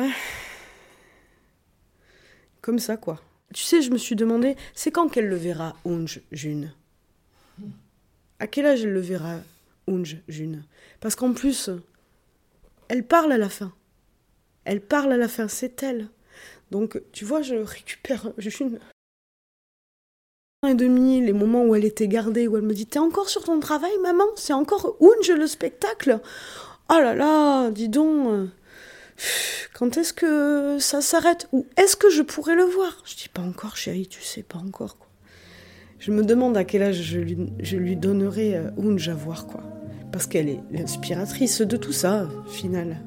Comme 2.62 2.80
ça, 2.80 2.98
quoi. 2.98 3.20
Tu 3.54 3.64
sais, 3.64 3.82
je 3.82 3.92
me 3.92 3.98
suis 3.98 4.16
demandé, 4.16 4.56
c'est 4.74 4.92
quand 4.92 5.10
qu'elle 5.10 5.28
le 5.28 5.36
verra, 5.36 5.76
Unge 5.86 6.22
June 6.32 6.74
À 8.40 8.48
quel 8.48 8.66
âge 8.66 8.84
elle 8.84 8.94
le 8.94 9.00
verra, 9.00 9.38
Unge 9.88 10.18
June 10.28 10.64
Parce 11.00 11.16
qu'en 11.16 11.34
plus, 11.34 11.70
elle 12.88 13.06
parle 13.06 13.32
à 13.32 13.38
la 13.38 13.50
fin. 13.50 13.72
Elle 14.66 14.82
parle 14.82 15.12
à 15.12 15.18
la 15.18 15.28
fin, 15.28 15.48
c'est 15.48 15.84
elle. 15.84 16.08
Donc, 16.72 17.02
tu 17.12 17.26
vois, 17.26 17.42
je 17.42 17.56
récupère 17.56 18.32
June 18.38 18.80
et 20.66 20.76
demi, 20.76 21.22
les 21.22 21.34
moments 21.34 21.66
où 21.66 21.76
elle 21.76 21.86
était 21.86 22.08
gardée, 22.08 22.48
où 22.48 22.56
elle 22.56 22.64
me 22.64 22.74
dit 22.74 22.86
T'es 22.86 23.00
encore 23.00 23.30
sur 23.30 23.44
ton 23.44 23.60
travail, 23.60 23.92
maman? 24.02 24.24
C'est 24.36 24.54
encore 24.54 24.96
Unge 25.02 25.32
le 25.32 25.48
spectacle? 25.48 26.20
Oh 26.90 27.00
là 27.00 27.16
là, 27.16 27.70
dis 27.70 27.90
donc 27.90 28.28
euh, 28.28 28.48
Quand 29.74 29.98
est-ce 29.98 30.14
que 30.14 30.78
ça 30.80 31.02
s'arrête 31.02 31.48
Ou 31.52 31.66
est-ce 31.78 31.96
que 31.96 32.10
je 32.10 32.22
pourrais 32.22 32.56
le 32.56 32.64
voir 32.64 33.02
Je 33.06 33.16
dis 33.16 33.30
Pas 33.30 33.42
encore, 33.42 33.76
chérie, 33.76 34.08
tu 34.08 34.22
sais, 34.22 34.44
pas 34.44 34.60
encore. 34.60 34.98
Quoi. 34.98 35.08
Je 36.00 36.12
me 36.12 36.24
demande 36.24 36.58
à 36.58 36.64
quel 36.64 36.84
âge 36.84 37.02
je 37.02 37.20
lui, 37.20 37.38
je 37.60 37.78
lui 37.78 37.96
donnerai 37.96 38.56
euh, 38.58 39.08
à 39.08 39.14
voir, 39.14 39.48
quoi. 39.48 39.64
Parce 40.12 40.28
qu'elle 40.28 40.50
est 40.50 40.60
l'inspiratrice 40.72 41.62
de 41.62 41.78
tout 41.78 41.94
ça, 41.94 42.28
final. 42.48 42.98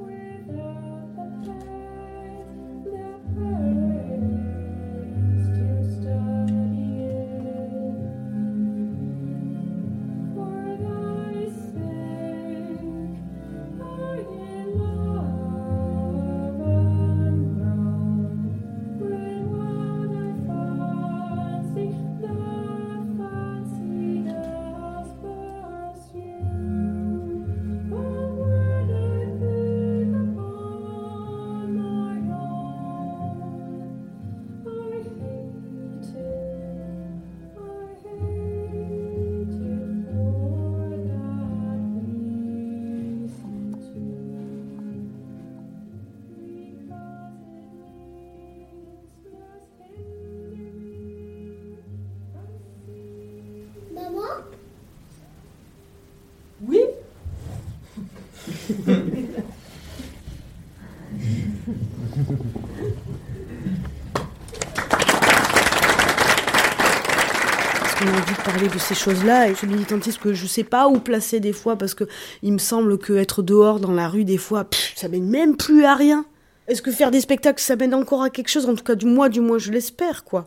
Ces 68.86 68.94
choses-là 68.94 69.48
et 69.48 69.54
ce 69.54 69.66
militantisme 69.66 70.20
que 70.20 70.32
je 70.32 70.46
sais 70.46 70.62
pas 70.62 70.88
où 70.88 71.00
placer 71.00 71.40
des 71.40 71.52
fois 71.52 71.76
parce 71.76 71.94
que 71.94 72.04
il 72.42 72.52
me 72.52 72.58
semble 72.58 72.98
que 72.98 73.12
être 73.14 73.42
dehors 73.42 73.80
dans 73.80 73.92
la 73.92 74.08
rue 74.08 74.24
des 74.24 74.38
fois, 74.38 74.66
ça 74.94 75.08
mène 75.08 75.28
même 75.28 75.56
plus 75.56 75.84
à 75.84 75.94
rien. 75.94 76.24
Est-ce 76.68 76.82
que 76.82 76.90
faire 76.90 77.10
des 77.10 77.20
spectacles, 77.20 77.60
ça 77.60 77.76
mène 77.76 77.94
encore 77.94 78.22
à 78.22 78.30
quelque 78.30 78.48
chose? 78.48 78.66
En 78.66 78.74
tout 78.74 78.84
cas, 78.84 78.94
du 78.94 79.06
moins, 79.06 79.28
du 79.28 79.40
moins, 79.40 79.58
je 79.58 79.70
l'espère, 79.70 80.24
quoi. 80.24 80.46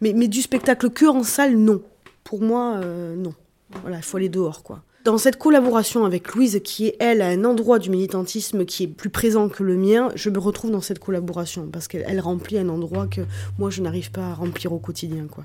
Mais, 0.00 0.12
mais 0.12 0.28
du 0.28 0.40
spectacle 0.40 0.90
que 0.90 1.06
en 1.06 1.24
salle, 1.24 1.56
non. 1.56 1.82
Pour 2.22 2.40
moi, 2.40 2.80
euh, 2.82 3.16
non. 3.16 3.34
Voilà, 3.82 3.96
il 3.96 4.02
faut 4.02 4.16
aller 4.16 4.28
dehors, 4.28 4.62
quoi. 4.62 4.82
Dans 5.04 5.18
cette 5.18 5.38
collaboration 5.38 6.04
avec 6.04 6.34
Louise, 6.34 6.60
qui 6.64 6.86
est, 6.86 6.96
elle, 7.00 7.20
à 7.20 7.28
un 7.28 7.44
endroit 7.44 7.78
du 7.78 7.90
militantisme 7.90 8.64
qui 8.64 8.84
est 8.84 8.88
plus 8.88 9.10
présent 9.10 9.48
que 9.48 9.62
le 9.62 9.76
mien, 9.76 10.08
je 10.14 10.30
me 10.30 10.38
retrouve 10.38 10.70
dans 10.70 10.80
cette 10.80 10.98
collaboration 10.98 11.68
parce 11.72 11.88
qu'elle 11.88 12.04
elle 12.08 12.20
remplit 12.20 12.58
un 12.58 12.68
endroit 12.68 13.06
que 13.06 13.22
moi, 13.58 13.70
je 13.70 13.82
n'arrive 13.82 14.10
pas 14.10 14.28
à 14.30 14.34
remplir 14.34 14.72
au 14.72 14.78
quotidien, 14.78 15.26
quoi. 15.28 15.44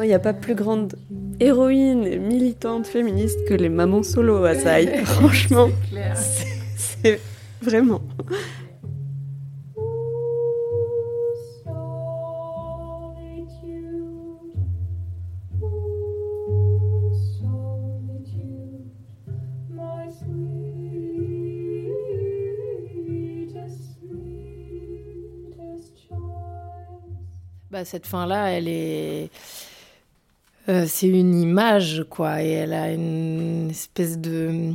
Il 0.00 0.06
n'y 0.06 0.14
a 0.14 0.18
pas 0.18 0.32
plus 0.32 0.54
grande 0.54 0.94
héroïne 1.40 2.06
et 2.06 2.18
militante 2.18 2.86
féministe 2.86 3.38
que 3.48 3.54
les 3.54 3.68
mamans 3.68 4.02
solo 4.02 4.44
à 4.44 4.54
Saï. 4.54 4.86
Franchement, 5.04 5.68
c'est- 6.14 6.46
c'est 6.76 7.20
vraiment. 7.60 8.00
Bah, 27.70 27.84
cette 27.84 28.06
fin-là, 28.06 28.50
elle 28.50 28.68
est. 28.68 29.30
euh, 30.68 30.84
c'est 30.86 31.08
une 31.08 31.40
image, 31.40 32.04
quoi, 32.10 32.42
et 32.42 32.50
elle 32.50 32.72
a 32.72 32.92
une 32.92 33.70
espèce 33.70 34.18
de. 34.18 34.72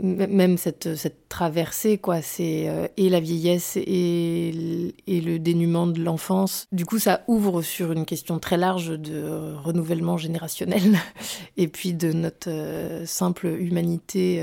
Même 0.00 0.56
cette, 0.56 0.94
cette 0.94 1.28
traversée, 1.28 1.98
quoi, 1.98 2.22
c'est 2.22 2.68
euh, 2.68 2.86
et 2.96 3.10
la 3.10 3.18
vieillesse 3.18 3.76
et, 3.76 4.94
et 5.06 5.20
le 5.20 5.38
dénuement 5.38 5.88
de 5.88 6.00
l'enfance. 6.00 6.68
Du 6.70 6.86
coup, 6.86 6.98
ça 7.00 7.22
ouvre 7.26 7.60
sur 7.60 7.90
une 7.90 8.06
question 8.06 8.38
très 8.38 8.56
large 8.56 8.98
de 8.98 9.52
renouvellement 9.62 10.16
générationnel 10.16 10.96
et 11.56 11.66
puis 11.66 11.92
de 11.92 12.12
notre 12.12 12.50
euh, 12.50 13.04
simple 13.04 13.48
humanité, 13.48 14.42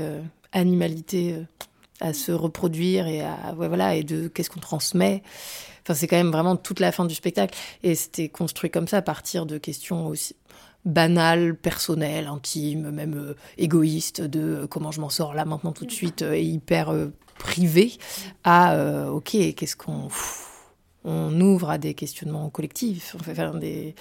animalité 0.52 1.34
à 2.00 2.12
se 2.12 2.30
reproduire 2.30 3.08
et 3.08 3.22
à 3.22 3.54
voilà 3.56 3.96
et 3.96 4.04
de 4.04 4.28
qu'est-ce 4.28 4.50
qu'on 4.50 4.60
transmet. 4.60 5.22
Enfin, 5.82 5.94
c'est 5.94 6.06
quand 6.06 6.16
même 6.16 6.30
vraiment 6.30 6.56
toute 6.56 6.78
la 6.78 6.92
fin 6.92 7.06
du 7.06 7.14
spectacle. 7.14 7.56
Et 7.82 7.94
c'était 7.94 8.28
construit 8.28 8.70
comme 8.70 8.86
ça, 8.86 8.98
à 8.98 9.02
partir 9.02 9.46
de 9.46 9.56
questions 9.56 10.06
aussi 10.06 10.36
banales, 10.88 11.54
personnelles, 11.54 12.26
intimes, 12.26 12.90
même 12.90 13.14
euh, 13.14 13.36
égoïstes, 13.58 14.22
de 14.22 14.40
euh, 14.40 14.66
comment 14.66 14.90
je 14.90 15.00
m'en 15.00 15.10
sors 15.10 15.34
là 15.34 15.44
maintenant 15.44 15.72
tout 15.72 15.84
de 15.84 15.92
suite, 15.92 16.22
euh, 16.22 16.32
et 16.32 16.42
hyper 16.42 16.92
privé, 17.38 17.92
à 18.42 19.06
ok, 19.12 19.54
qu'est-ce 19.54 19.76
qu'on. 19.76 20.08
On 21.04 21.40
ouvre 21.40 21.70
à 21.70 21.78
des 21.78 21.94
questionnements 21.94 22.50
collectifs. 22.50 23.14
On 23.18 23.22
fait 23.22 23.34
faire 23.34 23.54
des. 23.54 23.94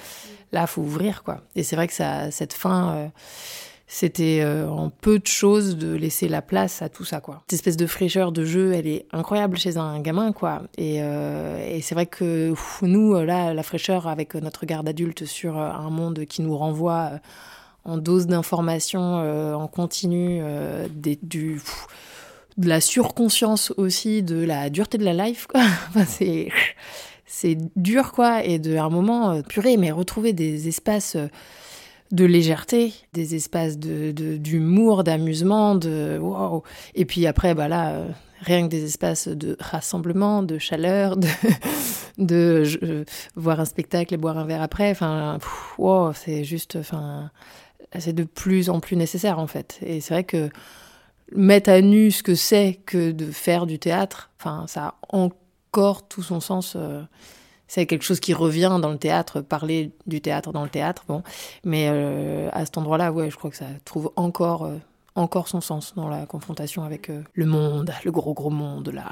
Là, 0.51 0.65
faut 0.65 0.81
ouvrir, 0.81 1.23
quoi. 1.23 1.43
Et 1.55 1.61
c'est 1.61 1.75
vrai 1.75 1.88
que 1.88 1.93
ça, 1.93 2.31
cette 2.31 2.53
fin. 2.53 3.11
C'était 3.89 4.41
euh, 4.41 4.69
en 4.69 4.89
peu 4.89 5.17
de 5.17 5.27
choses 5.27 5.77
de 5.77 5.93
laisser 5.95 6.27
la 6.27 6.41
place 6.41 6.81
à 6.81 6.89
tout 6.89 7.05
ça, 7.05 7.21
quoi. 7.21 7.41
Cette 7.47 7.53
espèce 7.53 7.77
de 7.77 7.88
fraîcheur 7.88 8.33
de 8.33 8.43
jeu, 8.43 8.73
elle 8.73 8.85
est 8.85 9.05
incroyable 9.13 9.57
chez 9.57 9.77
un 9.77 10.01
gamin, 10.01 10.33
quoi. 10.33 10.63
Et, 10.77 11.01
euh, 11.01 11.79
c'est 11.81 11.95
vrai 11.95 12.05
que 12.05 12.53
nous, 12.81 13.15
euh, 13.15 13.23
là, 13.23 13.53
la 13.53 13.63
fraîcheur 13.63 14.07
avec 14.07 14.35
notre 14.35 14.61
regard 14.61 14.83
d'adulte 14.83 15.25
sur 15.25 15.57
un 15.57 15.89
monde 15.89 16.25
qui 16.25 16.41
nous 16.41 16.55
renvoie 16.57 17.11
en 17.85 17.97
dose 17.97 18.27
d'informations 18.27 19.55
en 19.55 19.67
continu, 19.69 20.41
du, 21.21 21.61
de 22.57 22.67
la 22.67 22.81
surconscience 22.81 23.71
aussi, 23.77 24.21
de 24.21 24.43
la 24.43 24.69
dureté 24.69 24.97
de 24.97 25.05
la 25.05 25.13
life, 25.13 25.47
quoi. 25.47 25.61
Enfin, 25.89 26.03
c'est, 26.03 26.49
c'est 27.25 27.57
dur, 27.77 28.11
quoi. 28.11 28.43
Et 28.43 28.59
de, 28.59 28.75
à 28.75 28.83
un 28.83 28.89
moment, 28.89 29.41
purée, 29.43 29.77
mais 29.77 29.91
retrouver 29.91 30.33
des 30.33 30.67
espaces 30.67 31.15
de 32.12 32.26
légèreté, 32.26 32.93
des 33.14 33.36
espaces 33.36 33.78
d'humour, 33.78 35.03
d'amusement, 35.03 35.76
de 35.76 36.18
wow. 36.20 36.64
Et 36.95 37.05
puis 37.05 37.28
après, 37.28 37.53
bah 37.53 37.68
là, 37.68 37.91
euh, 37.91 38.10
rien 38.41 38.64
que 38.64 38.72
des 38.72 38.86
espaces 38.86 39.28
de 39.28 39.58
rassemblement, 39.60 40.43
de 40.43 40.58
chaleur, 40.58 41.18
de, 41.18 41.28
de 42.18 42.64
euh, 42.84 43.05
voir 43.36 43.60
un 43.60 43.66
spectacle 43.66 44.14
et 44.14 44.18
boire 44.18 44.38
un 44.38 44.45
verre 44.45 44.62
après. 44.62 44.91
Enfin, 44.91 45.39
wow, 45.78 46.14
c'est 46.14 46.43
juste, 46.43 46.78
enfin, 46.78 47.30
c'est 47.99 48.14
de 48.14 48.24
plus 48.24 48.70
en 48.70 48.80
plus 48.80 48.95
nécessaire 48.95 49.39
en 49.39 49.47
fait. 49.47 49.80
Et 49.82 50.01
c'est 50.01 50.14
vrai 50.14 50.24
que 50.24 50.49
mettre 51.34 51.70
à 51.70 51.82
nu 51.82 52.12
ce 52.12 52.24
que 52.24 52.36
c'est 52.36 52.80
que 52.86 53.12
de 53.12 53.32
faire 53.32 53.66
du 53.66 53.80
théâtre, 53.80 54.32
enfin, 54.39 54.66
ça 54.68 54.86
a 54.86 54.95
encore 55.10 56.08
tout 56.08 56.24
son 56.24 56.39
sens. 56.39 56.76
euh, 56.78 57.01
c'est 57.68 57.86
quelque 57.86 58.03
chose 58.03 58.20
qui 58.20 58.34
revient 58.34 58.78
dans 58.82 58.89
le 58.89 58.97
théâtre, 58.97 59.41
parler 59.41 59.91
du 60.05 60.22
théâtre 60.22 60.51
dans 60.51 60.63
le 60.63 60.70
théâtre, 60.70 61.03
bon. 61.07 61.24
Mais 61.63 61.88
euh, 61.89 62.49
à 62.53 62.65
cet 62.65 62.78
endroit-là, 62.78 63.11
ouais, 63.11 63.30
je 63.30 63.36
crois 63.36 63.49
que 63.49 63.57
ça 63.57 63.65
trouve 63.86 64.11
encore, 64.15 64.65
euh, 64.65 64.78
encore 65.15 65.47
son 65.47 65.61
sens 65.61 65.93
dans 65.95 66.09
la 66.09 66.26
confrontation 66.26 66.84
avec 66.84 67.09
euh, 67.09 67.22
le 67.34 67.45
monde, 67.45 67.93
le 68.03 68.11
gros 68.11 68.34
gros 68.34 68.49
monde 68.49 68.89
là. 68.89 69.11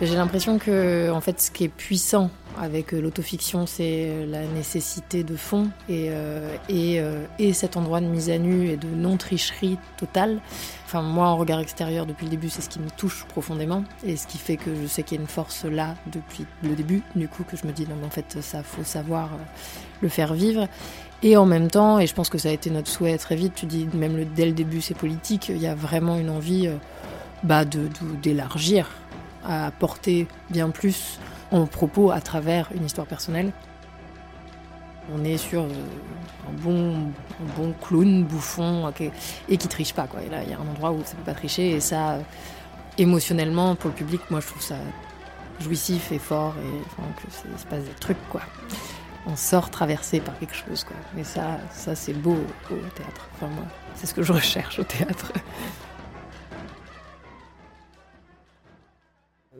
J'ai 0.00 0.14
l'impression 0.14 0.60
que, 0.60 1.10
en 1.10 1.20
fait, 1.20 1.40
ce 1.40 1.50
qui 1.50 1.64
est 1.64 1.68
puissant 1.68 2.30
avec 2.60 2.94
euh, 2.94 3.00
l'autofiction, 3.00 3.66
c'est 3.66 4.06
euh, 4.08 4.26
la 4.26 4.46
nécessité 4.46 5.24
de 5.24 5.34
fond 5.34 5.70
et, 5.88 6.10
euh, 6.10 6.54
et, 6.68 7.00
et 7.40 7.52
cet 7.52 7.76
endroit 7.76 8.00
de 8.00 8.06
mise 8.06 8.30
à 8.30 8.38
nu 8.38 8.68
et 8.68 8.76
de 8.76 8.86
non-tricherie 8.86 9.76
totale. 9.96 10.38
Enfin, 10.86 11.02
moi, 11.02 11.26
en 11.26 11.36
regard 11.36 11.58
extérieur, 11.58 12.06
depuis 12.06 12.26
le 12.26 12.30
début, 12.30 12.48
c'est 12.48 12.62
ce 12.62 12.68
qui 12.68 12.78
me 12.78 12.90
touche 12.90 13.24
profondément 13.24 13.82
et 14.06 14.16
ce 14.16 14.28
qui 14.28 14.38
fait 14.38 14.56
que 14.56 14.70
je 14.80 14.86
sais 14.86 15.02
qu'il 15.02 15.16
y 15.16 15.18
a 15.18 15.22
une 15.22 15.28
force 15.28 15.64
là 15.64 15.96
depuis 16.06 16.46
le 16.62 16.76
début. 16.76 17.02
Du 17.16 17.26
coup, 17.26 17.42
que 17.42 17.56
je 17.56 17.66
me 17.66 17.72
dis, 17.72 17.82
non, 17.88 17.96
en 18.06 18.10
fait, 18.10 18.38
ça, 18.40 18.62
faut 18.62 18.84
savoir 18.84 19.30
le 20.00 20.08
faire 20.08 20.32
vivre. 20.32 20.68
Et 21.24 21.36
en 21.36 21.44
même 21.44 21.68
temps, 21.68 21.98
et 21.98 22.06
je 22.06 22.14
pense 22.14 22.28
que 22.28 22.38
ça 22.38 22.50
a 22.50 22.52
été 22.52 22.70
notre 22.70 22.88
souhait 22.88 23.18
très 23.18 23.34
vite, 23.34 23.54
tu 23.56 23.66
dis, 23.66 23.88
même 23.94 24.16
le, 24.16 24.24
dès 24.24 24.46
le 24.46 24.52
début, 24.52 24.80
c'est 24.80 24.94
politique, 24.94 25.48
il 25.48 25.58
y 25.58 25.66
a 25.66 25.74
vraiment 25.74 26.16
une 26.18 26.30
envie 26.30 26.70
bah, 27.42 27.64
d'élargir 27.64 28.88
à 29.44 29.70
porter 29.70 30.26
bien 30.50 30.70
plus 30.70 31.18
en 31.50 31.66
propos 31.66 32.10
à 32.10 32.20
travers 32.20 32.68
une 32.74 32.84
histoire 32.84 33.06
personnelle. 33.06 33.52
On 35.14 35.24
est 35.24 35.38
sur 35.38 35.62
euh, 35.62 35.68
un 36.48 36.52
bon, 36.62 37.10
bon 37.56 37.74
clown, 37.80 38.24
bouffon, 38.24 38.86
ok, 38.86 39.10
et 39.48 39.56
qui 39.56 39.68
triche 39.68 39.94
pas. 39.94 40.06
Quoi. 40.06 40.22
Et 40.22 40.28
là, 40.28 40.42
il 40.42 40.50
y 40.50 40.52
a 40.52 40.58
un 40.58 40.68
endroit 40.68 40.92
où 40.92 41.02
ça 41.04 41.14
peut 41.14 41.24
pas 41.24 41.34
tricher, 41.34 41.70
et 41.70 41.80
ça, 41.80 42.10
euh, 42.10 42.20
émotionnellement, 42.98 43.74
pour 43.74 43.88
le 43.88 43.96
public, 43.96 44.20
moi, 44.30 44.40
je 44.40 44.48
trouve 44.48 44.62
ça 44.62 44.76
jouissif 45.60 46.12
et 46.12 46.18
fort, 46.18 46.54
et 46.58 46.82
que 47.20 47.48
il 47.52 47.58
se 47.58 47.66
passe 47.66 47.84
des 47.84 47.94
trucs, 48.00 48.28
quoi. 48.28 48.42
On 49.26 49.34
sort 49.34 49.70
traversé 49.70 50.20
par 50.20 50.38
quelque 50.38 50.54
chose, 50.54 50.84
quoi. 50.84 50.96
Et 51.18 51.24
ça, 51.24 51.58
ça 51.72 51.94
c'est 51.94 52.12
beau 52.12 52.36
au 52.70 52.88
théâtre. 52.94 53.28
Enfin, 53.34 53.46
moi, 53.46 53.64
c'est 53.94 54.06
ce 54.06 54.14
que 54.14 54.22
je 54.22 54.32
recherche 54.32 54.78
au 54.78 54.84
théâtre. 54.84 55.32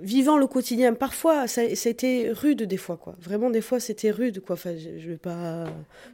Vivant 0.03 0.39
le 0.39 0.47
quotidien. 0.47 0.95
Parfois, 0.95 1.47
ça, 1.47 1.63
a 1.63 1.65
été 1.65 2.31
rude 2.31 2.63
des 2.63 2.77
fois, 2.77 2.97
quoi. 2.97 3.15
Vraiment, 3.21 3.51
des 3.51 3.61
fois, 3.61 3.81
c'était 3.81 4.11
rude, 4.11 4.41
quoi. 4.41 4.55
Enfin, 4.55 4.71
je, 4.77 5.01
je 5.01 5.11
vais 5.11 5.17
pas, 5.17 5.65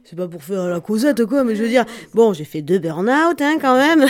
c'est 0.03 0.15
pas 0.15 0.27
pour 0.27 0.43
faire 0.43 0.67
la 0.67 0.79
causette, 0.79 1.25
quoi, 1.25 1.43
mais 1.43 1.55
je 1.55 1.63
veux 1.63 1.69
dire, 1.69 1.85
bon, 2.13 2.33
j'ai 2.33 2.45
fait 2.45 2.61
deux 2.61 2.79
burn-out, 2.79 3.41
hein, 3.41 3.57
quand 3.59 3.75
même. 3.75 4.05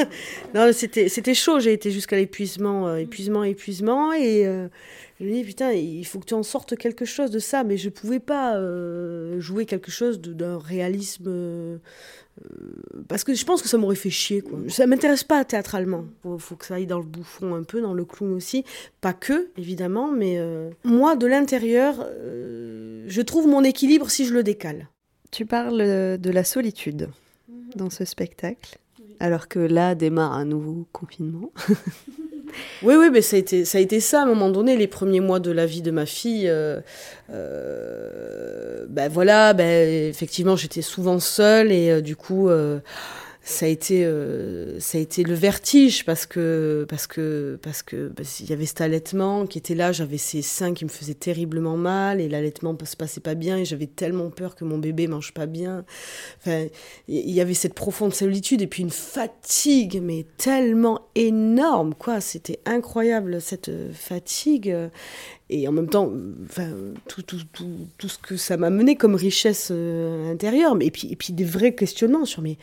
non, 0.54 0.70
c'était, 0.72 1.08
c'était 1.08 1.34
chaud. 1.34 1.60
J'ai 1.60 1.72
été 1.72 1.90
jusqu'à 1.90 2.16
l'épuisement, 2.16 2.88
euh, 2.88 2.96
épuisement, 2.96 3.44
épuisement, 3.44 4.12
et 4.12 4.46
euh, 4.46 4.68
je 5.20 5.26
me 5.26 5.32
dis 5.32 5.44
putain, 5.44 5.72
il 5.72 6.04
faut 6.04 6.18
que 6.18 6.26
tu 6.26 6.34
en 6.34 6.42
sortes 6.42 6.76
quelque 6.76 7.04
chose 7.04 7.30
de 7.30 7.38
ça, 7.38 7.64
mais 7.64 7.76
je 7.76 7.88
pouvais 7.88 8.20
pas 8.20 8.56
euh, 8.56 9.38
jouer 9.40 9.64
quelque 9.64 9.90
chose 9.90 10.20
d'un 10.20 10.58
réalisme. 10.58 11.80
Euh, 12.42 13.02
parce 13.08 13.24
que 13.24 13.34
je 13.34 13.44
pense 13.44 13.62
que 13.62 13.68
ça 13.68 13.78
m'aurait 13.78 13.94
fait 13.94 14.10
chier 14.10 14.40
quoi. 14.40 14.58
Ça 14.68 14.86
m'intéresse 14.86 15.24
pas 15.24 15.44
théâtralement. 15.44 16.04
Faut, 16.22 16.38
faut 16.38 16.56
que 16.56 16.66
ça 16.66 16.74
aille 16.74 16.86
dans 16.86 16.98
le 16.98 17.04
bouffon 17.04 17.54
un 17.54 17.62
peu, 17.62 17.80
dans 17.80 17.94
le 17.94 18.04
clown 18.04 18.32
aussi. 18.32 18.64
Pas 19.00 19.12
que, 19.12 19.48
évidemment, 19.56 20.10
mais 20.10 20.38
euh, 20.38 20.70
moi, 20.84 21.16
de 21.16 21.26
l'intérieur, 21.26 21.96
euh, 22.00 23.04
je 23.06 23.22
trouve 23.22 23.46
mon 23.46 23.62
équilibre 23.62 24.10
si 24.10 24.24
je 24.26 24.34
le 24.34 24.42
décale. 24.42 24.88
Tu 25.30 25.46
parles 25.46 26.18
de 26.18 26.30
la 26.30 26.44
solitude 26.44 27.08
dans 27.74 27.90
ce 27.90 28.04
spectacle, 28.04 28.78
alors 29.18 29.48
que 29.48 29.58
là 29.58 29.96
démarre 29.96 30.32
un 30.32 30.44
nouveau 30.44 30.86
confinement. 30.92 31.50
Oui, 32.82 32.94
oui, 32.96 33.10
mais 33.12 33.22
ça 33.22 33.36
a, 33.36 33.38
été, 33.38 33.64
ça 33.64 33.78
a 33.78 33.80
été 33.80 34.00
ça 34.00 34.20
à 34.20 34.22
un 34.22 34.26
moment 34.26 34.50
donné, 34.50 34.76
les 34.76 34.86
premiers 34.86 35.20
mois 35.20 35.40
de 35.40 35.50
la 35.50 35.66
vie 35.66 35.82
de 35.82 35.90
ma 35.90 36.06
fille. 36.06 36.48
euh, 36.48 36.80
euh, 37.30 38.33
ben 38.88 39.08
voilà, 39.10 39.54
effectivement, 40.08 40.56
j'étais 40.56 40.82
souvent 40.82 41.18
seule 41.20 41.72
et 41.72 41.90
euh, 41.90 42.00
du 42.00 42.16
coup, 42.16 42.48
euh, 42.48 42.80
ça 43.46 43.66
a 43.66 43.68
été, 43.68 44.06
euh, 44.06 44.80
ça 44.80 44.96
a 44.96 45.00
été 45.02 45.22
le 45.22 45.34
vertige 45.34 46.06
parce 46.06 46.24
que, 46.24 46.86
parce 46.88 47.06
que, 47.06 47.58
parce 47.62 47.82
que, 47.82 48.08
parce 48.08 48.36
qu'il 48.36 48.48
y 48.48 48.54
avait 48.54 48.64
cet 48.64 48.80
allaitement 48.80 49.46
qui 49.46 49.58
était 49.58 49.74
là. 49.74 49.92
J'avais 49.92 50.16
ces 50.16 50.40
seins 50.40 50.72
qui 50.72 50.86
me 50.86 50.90
faisaient 50.90 51.12
terriblement 51.12 51.76
mal 51.76 52.22
et 52.22 52.28
l'allaitement 52.30 52.74
se 52.84 52.96
passait 52.96 53.20
pas 53.20 53.34
bien 53.34 53.58
et 53.58 53.66
j'avais 53.66 53.86
tellement 53.86 54.30
peur 54.30 54.54
que 54.54 54.64
mon 54.64 54.78
bébé 54.78 55.08
mange 55.08 55.34
pas 55.34 55.44
bien. 55.44 55.84
Enfin, 56.38 56.66
il 57.06 57.30
y 57.30 57.40
avait 57.42 57.52
cette 57.52 57.74
profonde 57.74 58.14
solitude 58.14 58.62
et 58.62 58.66
puis 58.66 58.82
une 58.82 58.90
fatigue, 58.90 60.00
mais 60.02 60.24
tellement 60.38 61.02
énorme, 61.14 61.94
quoi. 61.94 62.22
C'était 62.22 62.60
incroyable 62.64 63.42
cette 63.42 63.68
euh, 63.68 63.92
fatigue. 63.92 64.74
Et 65.50 65.68
en 65.68 65.72
même 65.72 65.88
temps, 65.88 66.10
enfin, 66.46 66.70
tout, 67.08 67.20
tout, 67.22 67.40
tout, 67.52 67.86
tout 67.98 68.08
ce 68.08 68.18
que 68.18 68.38
ça 68.38 68.56
m'a 68.56 68.70
mené 68.70 68.96
comme 68.96 69.14
richesse 69.14 69.68
euh, 69.70 70.32
intérieure. 70.32 70.74
Mais, 70.74 70.86
et, 70.86 70.90
puis, 70.90 71.08
et 71.12 71.16
puis 71.16 71.34
des 71.34 71.44
vrais 71.44 71.74
questionnements 71.74 72.24
sur 72.24 72.42
euh, 72.42 72.56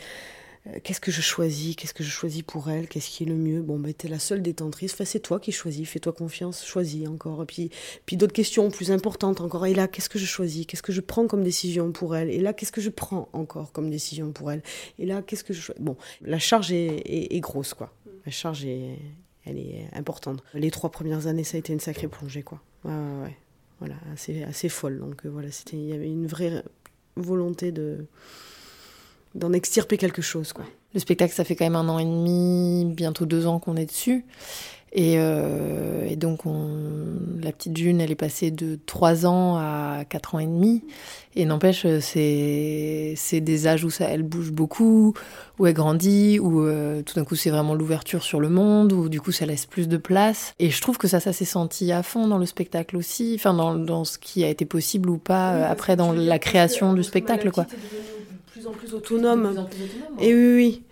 qu'est-ce 0.83 0.99
que 1.01 1.11
je 1.11 1.21
choisis? 1.21 1.75
Qu'est-ce 1.75 1.93
que 1.93 2.03
je 2.03 2.09
choisis 2.09 2.43
pour 2.43 2.69
elle? 2.69 2.87
Qu'est-ce 2.87 3.09
qui 3.09 3.23
est 3.23 3.25
le 3.25 3.35
mieux? 3.35 3.61
Bon, 3.61 3.79
ben, 3.79 3.93
t'es 3.93 4.07
la 4.07 4.19
seule 4.19 4.41
détentrice. 4.41 4.93
Enfin, 4.93 5.05
c'est 5.05 5.19
toi 5.19 5.39
qui 5.39 5.51
choisis. 5.51 5.87
Fais-toi 5.89 6.13
confiance. 6.13 6.65
Choisis 6.65 7.07
encore. 7.07 7.45
Puis, 7.47 7.71
puis 8.05 8.17
d'autres 8.17 8.33
questions 8.33 8.69
plus 8.69 8.91
importantes 8.91 9.41
encore. 9.41 9.65
Et 9.65 9.73
là, 9.73 9.87
qu'est-ce 9.87 10.09
que 10.09 10.19
je 10.19 10.25
choisis? 10.25 10.65
Qu'est-ce 10.65 10.83
que 10.83 10.91
je 10.91 11.01
prends 11.01 11.27
comme 11.27 11.43
décision 11.43 11.91
pour 11.91 12.15
elle? 12.15 12.29
Et 12.29 12.39
là, 12.39 12.53
qu'est-ce 12.53 12.71
que 12.71 12.81
je 12.81 12.89
prends 12.89 13.29
encore 13.33 13.71
comme 13.71 13.89
décision 13.89 14.31
pour 14.31 14.51
elle? 14.51 14.61
Et 14.99 15.05
là, 15.05 15.21
qu'est-ce 15.21 15.43
que 15.43 15.53
je 15.53 15.61
choisis? 15.61 15.83
Bon, 15.83 15.97
la 16.21 16.39
charge 16.39 16.71
est, 16.71 16.97
est- 17.05 17.35
est 17.35 17.39
grosse, 17.39 17.73
quoi. 17.73 17.93
La 18.25 18.31
charge 18.31 18.63
est, 18.65 18.97
elle 19.45 19.57
est 19.57 19.87
importante. 19.93 20.43
Les 20.53 20.69
trois 20.69 20.91
premières 20.91 21.25
années, 21.27 21.43
ça 21.43 21.57
a 21.57 21.59
été 21.59 21.73
une 21.73 21.79
sacrée 21.79 22.07
plongée, 22.07 22.43
quoi. 22.43 22.61
Ouais, 22.83 22.91
ouais, 22.91 23.23
ouais. 23.23 23.37
Voilà, 23.79 23.95
assez, 24.13 24.43
assez 24.43 24.69
folle. 24.69 24.99
Donc 24.99 25.25
euh, 25.25 25.29
voilà, 25.29 25.49
il 25.73 25.85
y 25.87 25.93
avait 25.93 26.05
une 26.07 26.27
vraie 26.27 26.63
volonté 27.15 27.71
de 27.71 28.05
d'en 29.35 29.53
extirper 29.53 29.97
quelque 29.97 30.21
chose, 30.21 30.53
quoi. 30.53 30.65
Le 30.93 30.99
spectacle, 30.99 31.33
ça 31.33 31.45
fait 31.45 31.55
quand 31.55 31.65
même 31.65 31.77
un 31.77 31.87
an 31.87 31.99
et 31.99 32.05
demi, 32.05 32.85
bientôt 32.85 33.25
deux 33.25 33.47
ans 33.47 33.59
qu'on 33.59 33.77
est 33.77 33.85
dessus. 33.85 34.25
Et, 34.93 35.15
euh, 35.17 36.05
et 36.09 36.17
donc, 36.17 36.45
on, 36.45 36.67
la 37.41 37.53
petite 37.53 37.77
June, 37.77 38.01
elle 38.01 38.11
est 38.11 38.15
passée 38.15 38.51
de 38.51 38.77
3 38.85 39.25
ans 39.25 39.55
à 39.55 40.03
4 40.09 40.35
ans 40.35 40.39
et 40.39 40.45
demi. 40.45 40.83
Et 41.33 41.45
n'empêche, 41.45 41.85
c'est 42.01 43.13
c'est 43.15 43.39
des 43.39 43.67
âges 43.67 43.85
où 43.85 43.89
ça, 43.89 44.09
elle 44.09 44.23
bouge 44.23 44.51
beaucoup, 44.51 45.13
où 45.59 45.65
elle 45.65 45.73
grandit, 45.73 46.39
où 46.39 46.65
euh, 46.65 47.03
tout 47.03 47.15
d'un 47.15 47.23
coup, 47.23 47.35
c'est 47.35 47.51
vraiment 47.51 47.73
l'ouverture 47.73 48.21
sur 48.21 48.41
le 48.41 48.49
monde, 48.49 48.91
où 48.91 49.07
du 49.07 49.21
coup, 49.21 49.31
ça 49.31 49.45
laisse 49.45 49.65
plus 49.65 49.87
de 49.87 49.95
place. 49.95 50.53
Et 50.59 50.69
je 50.69 50.81
trouve 50.81 50.97
que 50.97 51.07
ça, 51.07 51.21
ça 51.21 51.31
s'est 51.31 51.45
senti 51.45 51.93
à 51.93 52.03
fond 52.03 52.27
dans 52.27 52.37
le 52.37 52.45
spectacle 52.45 52.97
aussi, 52.97 53.35
enfin, 53.35 53.53
dans, 53.53 53.75
dans 53.75 54.03
ce 54.03 54.17
qui 54.17 54.43
a 54.43 54.49
été 54.49 54.65
possible 54.65 55.09
ou 55.09 55.17
pas 55.17 55.53
euh, 55.53 55.71
après 55.71 55.95
dans 55.95 56.11
la 56.11 56.37
création 56.37 56.91
du 56.91 57.03
spectacle, 57.03 57.49
quoi. 57.51 57.65
Plus 58.61 58.67
en 58.67 58.73
plus 58.73 58.93
autonome. 58.93 59.67
Et 60.17 60.33
oui, 60.33 60.55
oui. 60.55 60.85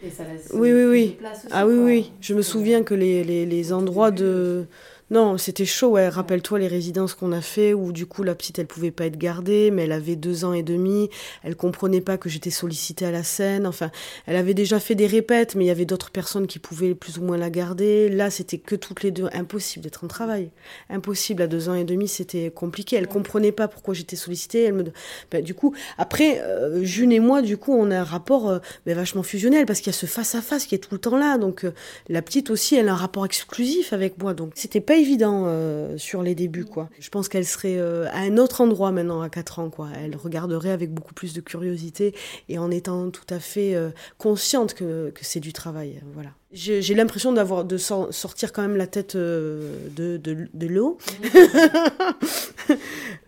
Oui, 0.52 0.72
oui, 0.74 0.86
oui. 0.86 1.22
Ah 1.52 1.68
oui, 1.68 1.76
oui. 1.76 2.14
Je 2.22 2.34
me 2.34 2.42
souviens 2.42 2.84
que 2.84 2.94
les, 2.94 3.24
les, 3.24 3.46
les 3.46 3.74
endroits 3.74 4.12
de... 4.12 4.68
Non, 5.12 5.40
c'était 5.40 5.66
chaud, 5.66 5.90
ouais. 5.90 6.08
Rappelle-toi 6.08 6.60
les 6.60 6.68
résidences 6.68 7.16
qu'on 7.16 7.32
a 7.32 7.42
fait 7.42 7.74
où 7.74 7.92
du 7.92 8.06
coup 8.06 8.22
la 8.22 8.36
petite 8.36 8.60
elle 8.60 8.68
pouvait 8.68 8.92
pas 8.92 9.06
être 9.06 9.18
gardée, 9.18 9.72
mais 9.72 9.86
elle 9.86 9.92
avait 9.92 10.16
deux 10.16 10.46
ans 10.46 10.54
et 10.54 10.62
demi. 10.62 11.10
Elle 11.44 11.56
comprenait 11.56 12.02
pas 12.02 12.20
que 12.20 12.30
j'étais 12.30 12.52
sollicitée 12.52 13.08
à 13.08 13.12
la 13.12 13.24
scène. 13.24 13.66
Enfin, 13.66 13.90
elle 14.28 14.36
avait 14.36 14.54
déjà 14.54 14.80
fait 14.80 14.94
des 14.94 15.08
répètes, 15.08 15.56
mais 15.56 15.66
il 15.66 15.68
y 15.68 15.72
avait 15.72 15.86
d'autres 15.86 16.12
personnes 16.12 16.46
qui 16.46 16.60
pouvaient 16.60 16.94
plus 16.94 17.18
ou 17.18 17.24
moins 17.24 17.38
la 17.38 17.50
garder. 17.50 18.08
Là, 18.10 18.30
c'était 18.30 18.60
que 18.60 18.76
toutes 18.76 19.02
les 19.02 19.10
deux. 19.10 19.30
Impossible 19.34 19.84
d'être 19.84 20.04
en 20.04 20.08
travail. 20.08 20.52
Impossible. 20.92 21.42
À 21.42 21.48
deux 21.48 21.70
ans 21.70 21.74
et 21.74 21.86
demi, 21.86 22.08
c'était 22.08 22.52
compliqué. 22.52 22.96
Elle 22.96 23.08
comprenait 23.08 23.52
pas 23.52 23.68
pourquoi 23.68 23.96
j'étais 23.96 24.16
sollicitée. 24.16 24.66
Elle 24.66 24.74
me. 24.74 24.84
Ben, 25.32 25.44
du 25.44 25.56
coup, 25.56 25.74
après, 25.98 26.40
euh, 26.42 26.84
June 26.84 27.12
et 27.12 27.20
moi, 27.20 27.42
du 27.42 27.58
coup, 27.58 27.74
on 27.74 27.90
a 27.90 28.00
un 28.00 28.04
rapport 28.04 28.48
euh, 28.48 28.60
ben, 28.86 28.96
vachement 28.96 29.24
fusionnel 29.24 29.66
parce 29.66 29.80
qu'il 29.80 29.92
y 29.92 29.96
a 29.96 29.98
ce 29.98 30.06
face 30.06 30.36
à 30.36 30.42
face 30.44 30.68
qui 30.68 30.76
est 30.76 30.80
tout 30.80 30.94
le 30.94 31.00
temps 31.00 31.18
là. 31.18 31.40
Donc, 31.40 31.66
euh, 31.66 31.72
la 32.10 32.22
petite 32.22 32.52
aussi, 32.52 32.76
elle 32.76 32.90
a 32.90 32.94
un 32.94 32.96
rapport 32.96 33.26
exclusif 33.26 33.92
avec 33.92 34.20
moi. 34.20 34.36
Donc, 34.36 34.52
c'était 34.54 34.82
pas 34.82 34.99
évident 35.00 35.46
euh, 35.48 35.98
sur 35.98 36.22
les 36.22 36.36
débuts, 36.36 36.66
quoi. 36.66 36.90
Je 37.00 37.10
pense 37.10 37.30
qu'elle 37.30 37.46
serait 37.46 37.78
euh, 37.78 38.08
à 38.12 38.20
un 38.20 38.38
autre 38.38 38.62
endroit 38.62 38.92
maintenant 38.92 39.22
à 39.22 39.30
4 39.30 39.60
ans, 39.60 39.70
quoi. 39.70 39.90
Elle 40.04 40.16
regarderait 40.16 40.72
avec 40.72 40.94
beaucoup 40.94 41.14
plus 41.14 41.34
de 41.34 41.42
curiosité 41.42 42.14
et 42.50 42.58
en 42.58 42.72
étant 42.72 43.10
tout 43.10 43.26
à 43.30 43.40
fait 43.40 43.76
euh, 43.76 43.90
consciente 44.18 44.74
que, 44.74 45.10
que 45.12 45.24
c'est 45.26 45.40
du 45.40 45.54
travail, 45.54 46.02
voilà. 46.14 46.30
J'ai 46.52 46.96
l'impression 46.96 47.32
d'avoir 47.32 47.64
de 47.64 47.78
sor- 47.78 48.12
sortir 48.12 48.52
quand 48.54 48.64
même 48.64 48.76
la 48.76 48.88
tête 48.88 49.16
de, 49.16 49.62
de, 49.96 50.18
de 50.52 50.68
l'eau. 50.68 50.98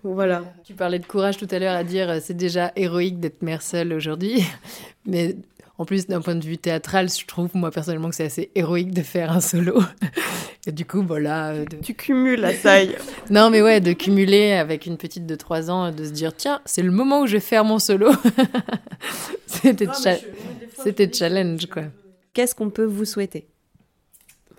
voilà. 0.03 0.43
Tu 0.63 0.74
parlais 0.74 0.99
de 0.99 1.05
courage 1.05 1.38
tout 1.38 1.47
à 1.51 1.59
l'heure 1.59 1.76
à 1.76 1.84
dire 1.84 2.19
c'est 2.22 2.34
déjà 2.36 2.72
héroïque 2.76 3.19
d'être 3.19 3.41
mère 3.41 3.61
seule 3.61 3.93
aujourd'hui. 3.93 4.43
Mais 5.05 5.36
en 5.82 5.86
plus, 5.86 6.07
d'un 6.07 6.21
point 6.21 6.36
de 6.36 6.45
vue 6.45 6.57
théâtral, 6.57 7.09
je 7.09 7.25
trouve 7.25 7.49
moi 7.55 7.71
personnellement 7.71 8.09
que 8.09 8.15
c'est 8.15 8.25
assez 8.25 8.51
héroïque 8.55 8.91
de 8.93 9.01
faire 9.01 9.32
un 9.32 9.41
solo. 9.41 9.82
Et 10.67 10.71
du 10.71 10.86
coup, 10.86 11.01
voilà. 11.01 11.49
euh, 11.49 11.65
de- 11.65 11.77
Tu 11.77 11.95
cumules 11.95 12.39
la 12.39 12.53
taille. 12.53 12.95
Non, 13.32 13.49
mais 13.49 13.61
ouais, 13.63 13.82
de 13.82 13.93
cumuler 13.93 14.51
avec 14.53 14.86
une 14.86 14.97
petite 14.97 15.25
de 15.25 15.36
3 15.36 15.71
ans, 15.71 15.91
de 15.91 16.03
se 16.05 16.11
dire 16.11 16.36
tiens, 16.36 16.61
c'est 16.65 16.84
le 16.84 16.91
moment 16.91 17.21
où 17.21 17.27
je 17.27 17.34
vais 17.34 17.39
faire 17.39 17.65
mon 17.65 17.79
solo. 17.79 18.11
C'était 19.47 19.88
cha- 19.88 20.17
c'était 20.84 21.11
challenge, 21.11 21.65
quoi. 21.67 21.84
Qu'est-ce 22.34 22.55
qu'on 22.55 22.69
peut 22.69 22.86
vous 22.86 23.05
souhaiter 23.05 23.47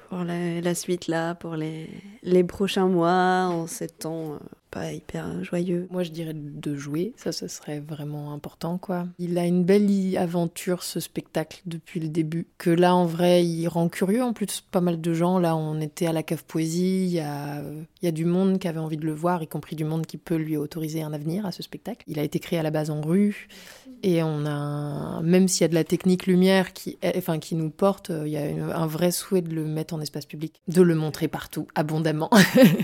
pour 0.08 0.24
la, 0.24 0.60
la 0.60 0.74
suite 0.74 1.06
là, 1.08 1.34
pour 1.34 1.56
les, 1.56 1.88
les 2.22 2.44
prochains 2.44 2.86
mois, 2.86 3.46
en 3.50 3.66
ces 3.66 3.88
temps 3.88 4.32
euh, 4.34 4.38
pas 4.72 4.90
hyper 4.90 5.44
joyeux 5.44 5.86
Moi, 5.90 6.02
je 6.02 6.10
dirais 6.10 6.32
de 6.34 6.74
jouer, 6.74 7.12
ça, 7.16 7.30
ce 7.30 7.46
serait 7.46 7.78
vraiment 7.78 8.32
important, 8.32 8.78
quoi. 8.78 9.06
Il 9.18 9.36
a 9.38 9.44
une 9.44 9.64
belle 9.64 9.82
aventure, 10.16 10.82
ce 10.82 10.98
spectacle, 10.98 11.60
depuis 11.66 12.00
le 12.00 12.08
début. 12.08 12.46
Que 12.56 12.70
là, 12.70 12.94
en 12.94 13.04
vrai, 13.04 13.44
il 13.44 13.68
rend 13.68 13.88
curieux, 13.88 14.22
en 14.22 14.32
plus, 14.32 14.62
pas 14.62 14.80
mal 14.80 15.00
de 15.00 15.12
gens. 15.12 15.38
Là, 15.38 15.54
on 15.54 15.80
était 15.80 16.06
à 16.06 16.12
la 16.12 16.22
cave 16.22 16.44
poésie, 16.44 17.04
il 17.04 17.12
y 17.12 17.20
a, 17.20 18.10
du 18.12 18.24
monde 18.24 18.58
qui 18.58 18.66
avait 18.66 18.78
envie 18.78 18.96
de 18.96 19.04
le 19.04 19.12
voir, 19.12 19.42
y 19.42 19.46
compris 19.46 19.76
du 19.76 19.84
monde 19.84 20.06
qui 20.06 20.16
peut 20.16 20.36
lui 20.36 20.56
autoriser 20.56 21.02
un 21.02 21.12
avenir 21.12 21.44
à 21.44 21.52
ce 21.52 21.62
spectacle. 21.62 22.04
Il 22.08 22.18
a 22.18 22.22
été 22.22 22.38
créé 22.38 22.58
à 22.58 22.62
la 22.62 22.70
base 22.70 22.88
en 22.88 23.02
rue, 23.02 23.48
et 24.02 24.22
on 24.22 24.46
a, 24.46 25.20
même 25.22 25.48
s'il 25.48 25.62
y 25.62 25.64
a 25.64 25.68
de 25.68 25.74
la 25.74 25.84
technique 25.84 26.26
lumière 26.26 26.72
qui, 26.72 26.98
enfin, 27.16 27.38
qui 27.38 27.56
nous 27.56 27.70
porte, 27.70 28.10
euh, 28.10 28.26
il 28.26 28.32
y 28.32 28.38
a 28.38 28.76
un 28.76 28.86
vrai 28.86 29.10
souhait 29.10 29.42
de 29.42 29.54
le 29.54 29.64
mettre 29.64 29.94
en 29.94 30.00
espace 30.00 30.24
public, 30.26 30.60
de 30.68 30.80
le 30.80 30.94
montrer 30.94 31.28
partout, 31.28 31.68
abondamment. 31.74 32.30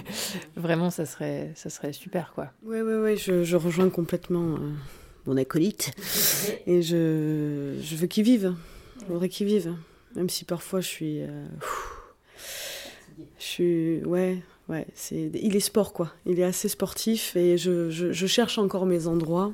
Vraiment, 0.57 0.91
ça 0.91 1.07
serait, 1.07 1.53
ça 1.55 1.71
serait 1.71 1.78
super, 1.93 2.33
quoi. 2.35 2.53
Ouais, 2.63 2.83
ouais, 2.83 2.99
ouais, 3.01 3.17
je, 3.17 3.45
je 3.45 3.57
rejoins 3.57 3.89
complètement 3.91 4.55
euh, 4.55 4.71
mon 5.27 5.37
acolyte. 5.37 5.93
Et 6.67 6.83
je, 6.83 7.77
je 7.81 7.97
veux 7.97 8.07
qu'il 8.07 8.25
vive. 8.25 8.55
Je 9.01 9.13
voudrais 9.13 9.29
qu'il 9.29 9.47
vive. 9.47 9.75
Même 10.15 10.29
si 10.29 10.45
parfois 10.45 10.81
je 10.81 10.89
suis. 10.89 11.23
euh, 11.23 11.47
je 13.39 13.45
suis. 13.45 14.05
Ouais, 14.05 14.43
ouais. 14.69 14.87
C'est, 14.95 15.31
il 15.35 15.55
est 15.57 15.61
sport, 15.61 15.93
quoi. 15.93 16.13
Il 16.27 16.41
est 16.41 16.45
assez 16.45 16.69
sportif 16.69 17.37
et 17.37 17.57
je, 17.59 17.91
je, 17.91 18.13
je 18.13 18.27
cherche 18.27 18.59
encore 18.59 18.87
mes 18.87 19.07
endroits. 19.07 19.53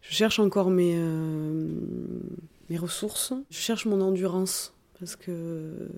Je 0.00 0.14
cherche 0.14 0.38
encore 0.38 0.70
mes, 0.70 0.94
euh, 0.96 1.68
mes 2.70 2.78
ressources. 2.78 3.32
Je 3.50 3.58
cherche 3.58 3.84
mon 3.84 4.00
endurance. 4.00 4.72
Parce 5.00 5.16
que 5.16 5.88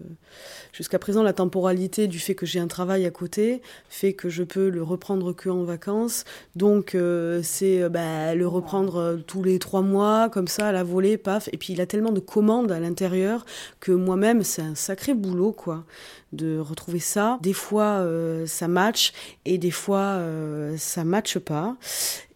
jusqu'à 0.73 1.01
présent, 1.01 1.25
la 1.25 1.33
temporalité 1.33 2.07
du 2.07 2.21
fait 2.21 2.37
que 2.37 2.47
j'ai 2.47 2.61
un 2.61 2.69
travail 2.69 3.05
à 3.05 3.11
côté 3.11 3.61
fait 3.89 4.13
que 4.13 4.29
je 4.29 4.45
peux 4.45 4.69
le 4.69 4.83
reprendre 4.83 5.33
que 5.33 5.49
en 5.49 5.65
vacances. 5.65 6.25
Donc, 6.55 6.95
euh, 6.95 7.41
c'est 7.43 7.83
euh, 7.83 7.89
bah, 7.89 8.35
le 8.35 8.47
reprendre 8.47 8.97
euh, 8.97 9.17
tous 9.17 9.43
les 9.43 9.59
trois 9.59 9.83
mois, 9.83 10.29
comme 10.31 10.47
ça, 10.47 10.69
à 10.69 10.73
la 10.73 10.85
volée, 10.85 11.19
paf. 11.19 11.49
Et 11.53 11.57
puis, 11.57 11.73
il 11.73 11.81
a 11.81 11.87
tellement 11.87 12.13
de 12.13 12.21
commandes 12.21 12.71
à 12.71 12.79
l'intérieur 12.79 13.45
que 13.81 13.91
moi-même, 13.91 14.45
c'est 14.45 14.63
un 14.63 14.77
sacré 14.77 15.15
boulot, 15.15 15.51
quoi, 15.51 15.85
de 16.33 16.59
retrouver 16.59 17.01
ça. 17.01 17.39
Des 17.43 17.53
fois, 17.53 18.07
ça 18.47 18.69
match, 18.69 19.13
et 19.45 19.59
des 19.59 19.71
fois, 19.71 20.19
euh, 20.19 20.77
ça 20.79 21.05
matche 21.05 21.39
pas. 21.39 21.77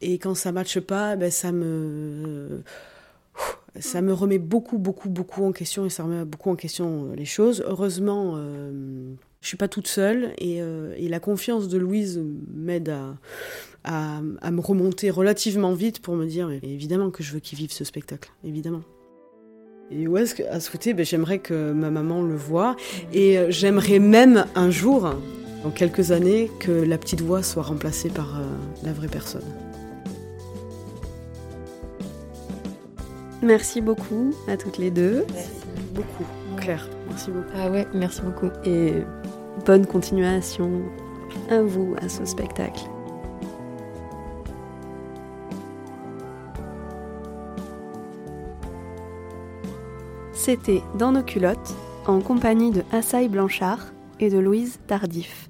Et 0.00 0.18
quand 0.18 0.34
ça 0.34 0.52
matche 0.52 0.80
pas, 0.80 1.16
ben, 1.16 1.30
ça 1.30 1.52
me 1.52 2.62
ça 3.80 4.02
me 4.02 4.12
remet 4.12 4.38
beaucoup, 4.38 4.78
beaucoup, 4.78 5.08
beaucoup 5.08 5.44
en 5.44 5.52
question 5.52 5.86
et 5.86 5.90
ça 5.90 6.04
remet 6.04 6.24
beaucoup 6.24 6.50
en 6.50 6.56
question 6.56 7.06
euh, 7.06 7.16
les 7.16 7.24
choses. 7.24 7.64
Heureusement, 7.66 8.34
euh, 8.36 9.14
je 9.46 9.50
suis 9.50 9.56
pas 9.56 9.68
toute 9.68 9.86
seule 9.86 10.32
et, 10.38 10.60
euh, 10.60 10.92
la 10.98 11.20
confiance 11.20 11.68
de 11.68 11.78
Louise 11.78 12.20
m'aide 12.52 12.92
à, 13.84 14.20
me 14.50 14.60
remonter 14.60 15.08
relativement 15.08 15.72
vite 15.72 16.00
pour 16.00 16.16
me 16.16 16.26
dire 16.26 16.50
évidemment 16.64 17.10
que 17.10 17.22
je 17.22 17.32
veux 17.32 17.38
qu'il 17.38 17.56
vive 17.56 17.70
ce 17.70 17.84
spectacle, 17.84 18.32
évidemment. 18.42 18.82
Et 19.92 20.08
où 20.08 20.16
est-ce 20.16 20.34
que, 20.34 20.42
à 20.42 20.58
souhaiter, 20.58 20.94
ben, 20.94 21.06
j'aimerais 21.06 21.38
que 21.38 21.70
ma 21.70 21.90
maman 21.90 22.22
le 22.22 22.34
voie 22.34 22.74
et 23.12 23.38
euh, 23.38 23.46
j'aimerais 23.50 24.00
même 24.00 24.46
un 24.56 24.70
jour, 24.70 25.14
dans 25.62 25.70
quelques 25.70 26.10
années, 26.10 26.50
que 26.58 26.72
la 26.72 26.98
petite 26.98 27.20
voix 27.20 27.44
soit 27.44 27.62
remplacée 27.62 28.10
par 28.10 28.40
la 28.82 28.92
vraie 28.92 29.06
personne. 29.06 29.44
Merci 33.46 33.80
beaucoup 33.80 34.34
à 34.48 34.56
toutes 34.56 34.76
les 34.76 34.90
deux 34.90 35.24
Beaucoup, 35.94 36.24
Claire, 36.56 36.90
merci 37.08 37.30
beaucoup. 37.30 37.46
Ah 37.54 37.70
ouais, 37.70 37.86
merci 37.94 38.20
beaucoup. 38.22 38.48
et 38.64 38.92
bonne 39.64 39.86
continuation 39.86 40.82
à 41.48 41.62
vous 41.62 41.94
à 42.02 42.08
ce 42.08 42.24
spectacle. 42.24 42.82
C'était 50.32 50.82
Dans 50.98 51.12
nos 51.12 51.22
culottes, 51.22 51.74
en 52.06 52.20
compagnie 52.20 52.72
de 52.72 52.82
Assaï 52.92 53.28
Blanchard 53.28 53.92
et 54.18 54.28
de 54.28 54.38
Louise 54.38 54.80
Tardif. 54.88 55.48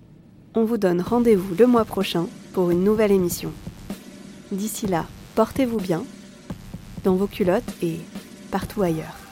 On 0.55 0.64
vous 0.64 0.76
donne 0.76 1.01
rendez-vous 1.01 1.55
le 1.59 1.66
mois 1.66 1.86
prochain 1.86 2.26
pour 2.53 2.70
une 2.70 2.84
nouvelle 2.84 3.12
émission. 3.12 3.53
D'ici 4.53 4.86
là, 4.86 5.07
portez-vous 5.34 5.78
bien, 5.78 6.03
dans 7.07 7.15
vos 7.15 7.29
culottes 7.29 7.63
et 7.83 8.01
partout 8.51 8.83
ailleurs. 8.83 9.26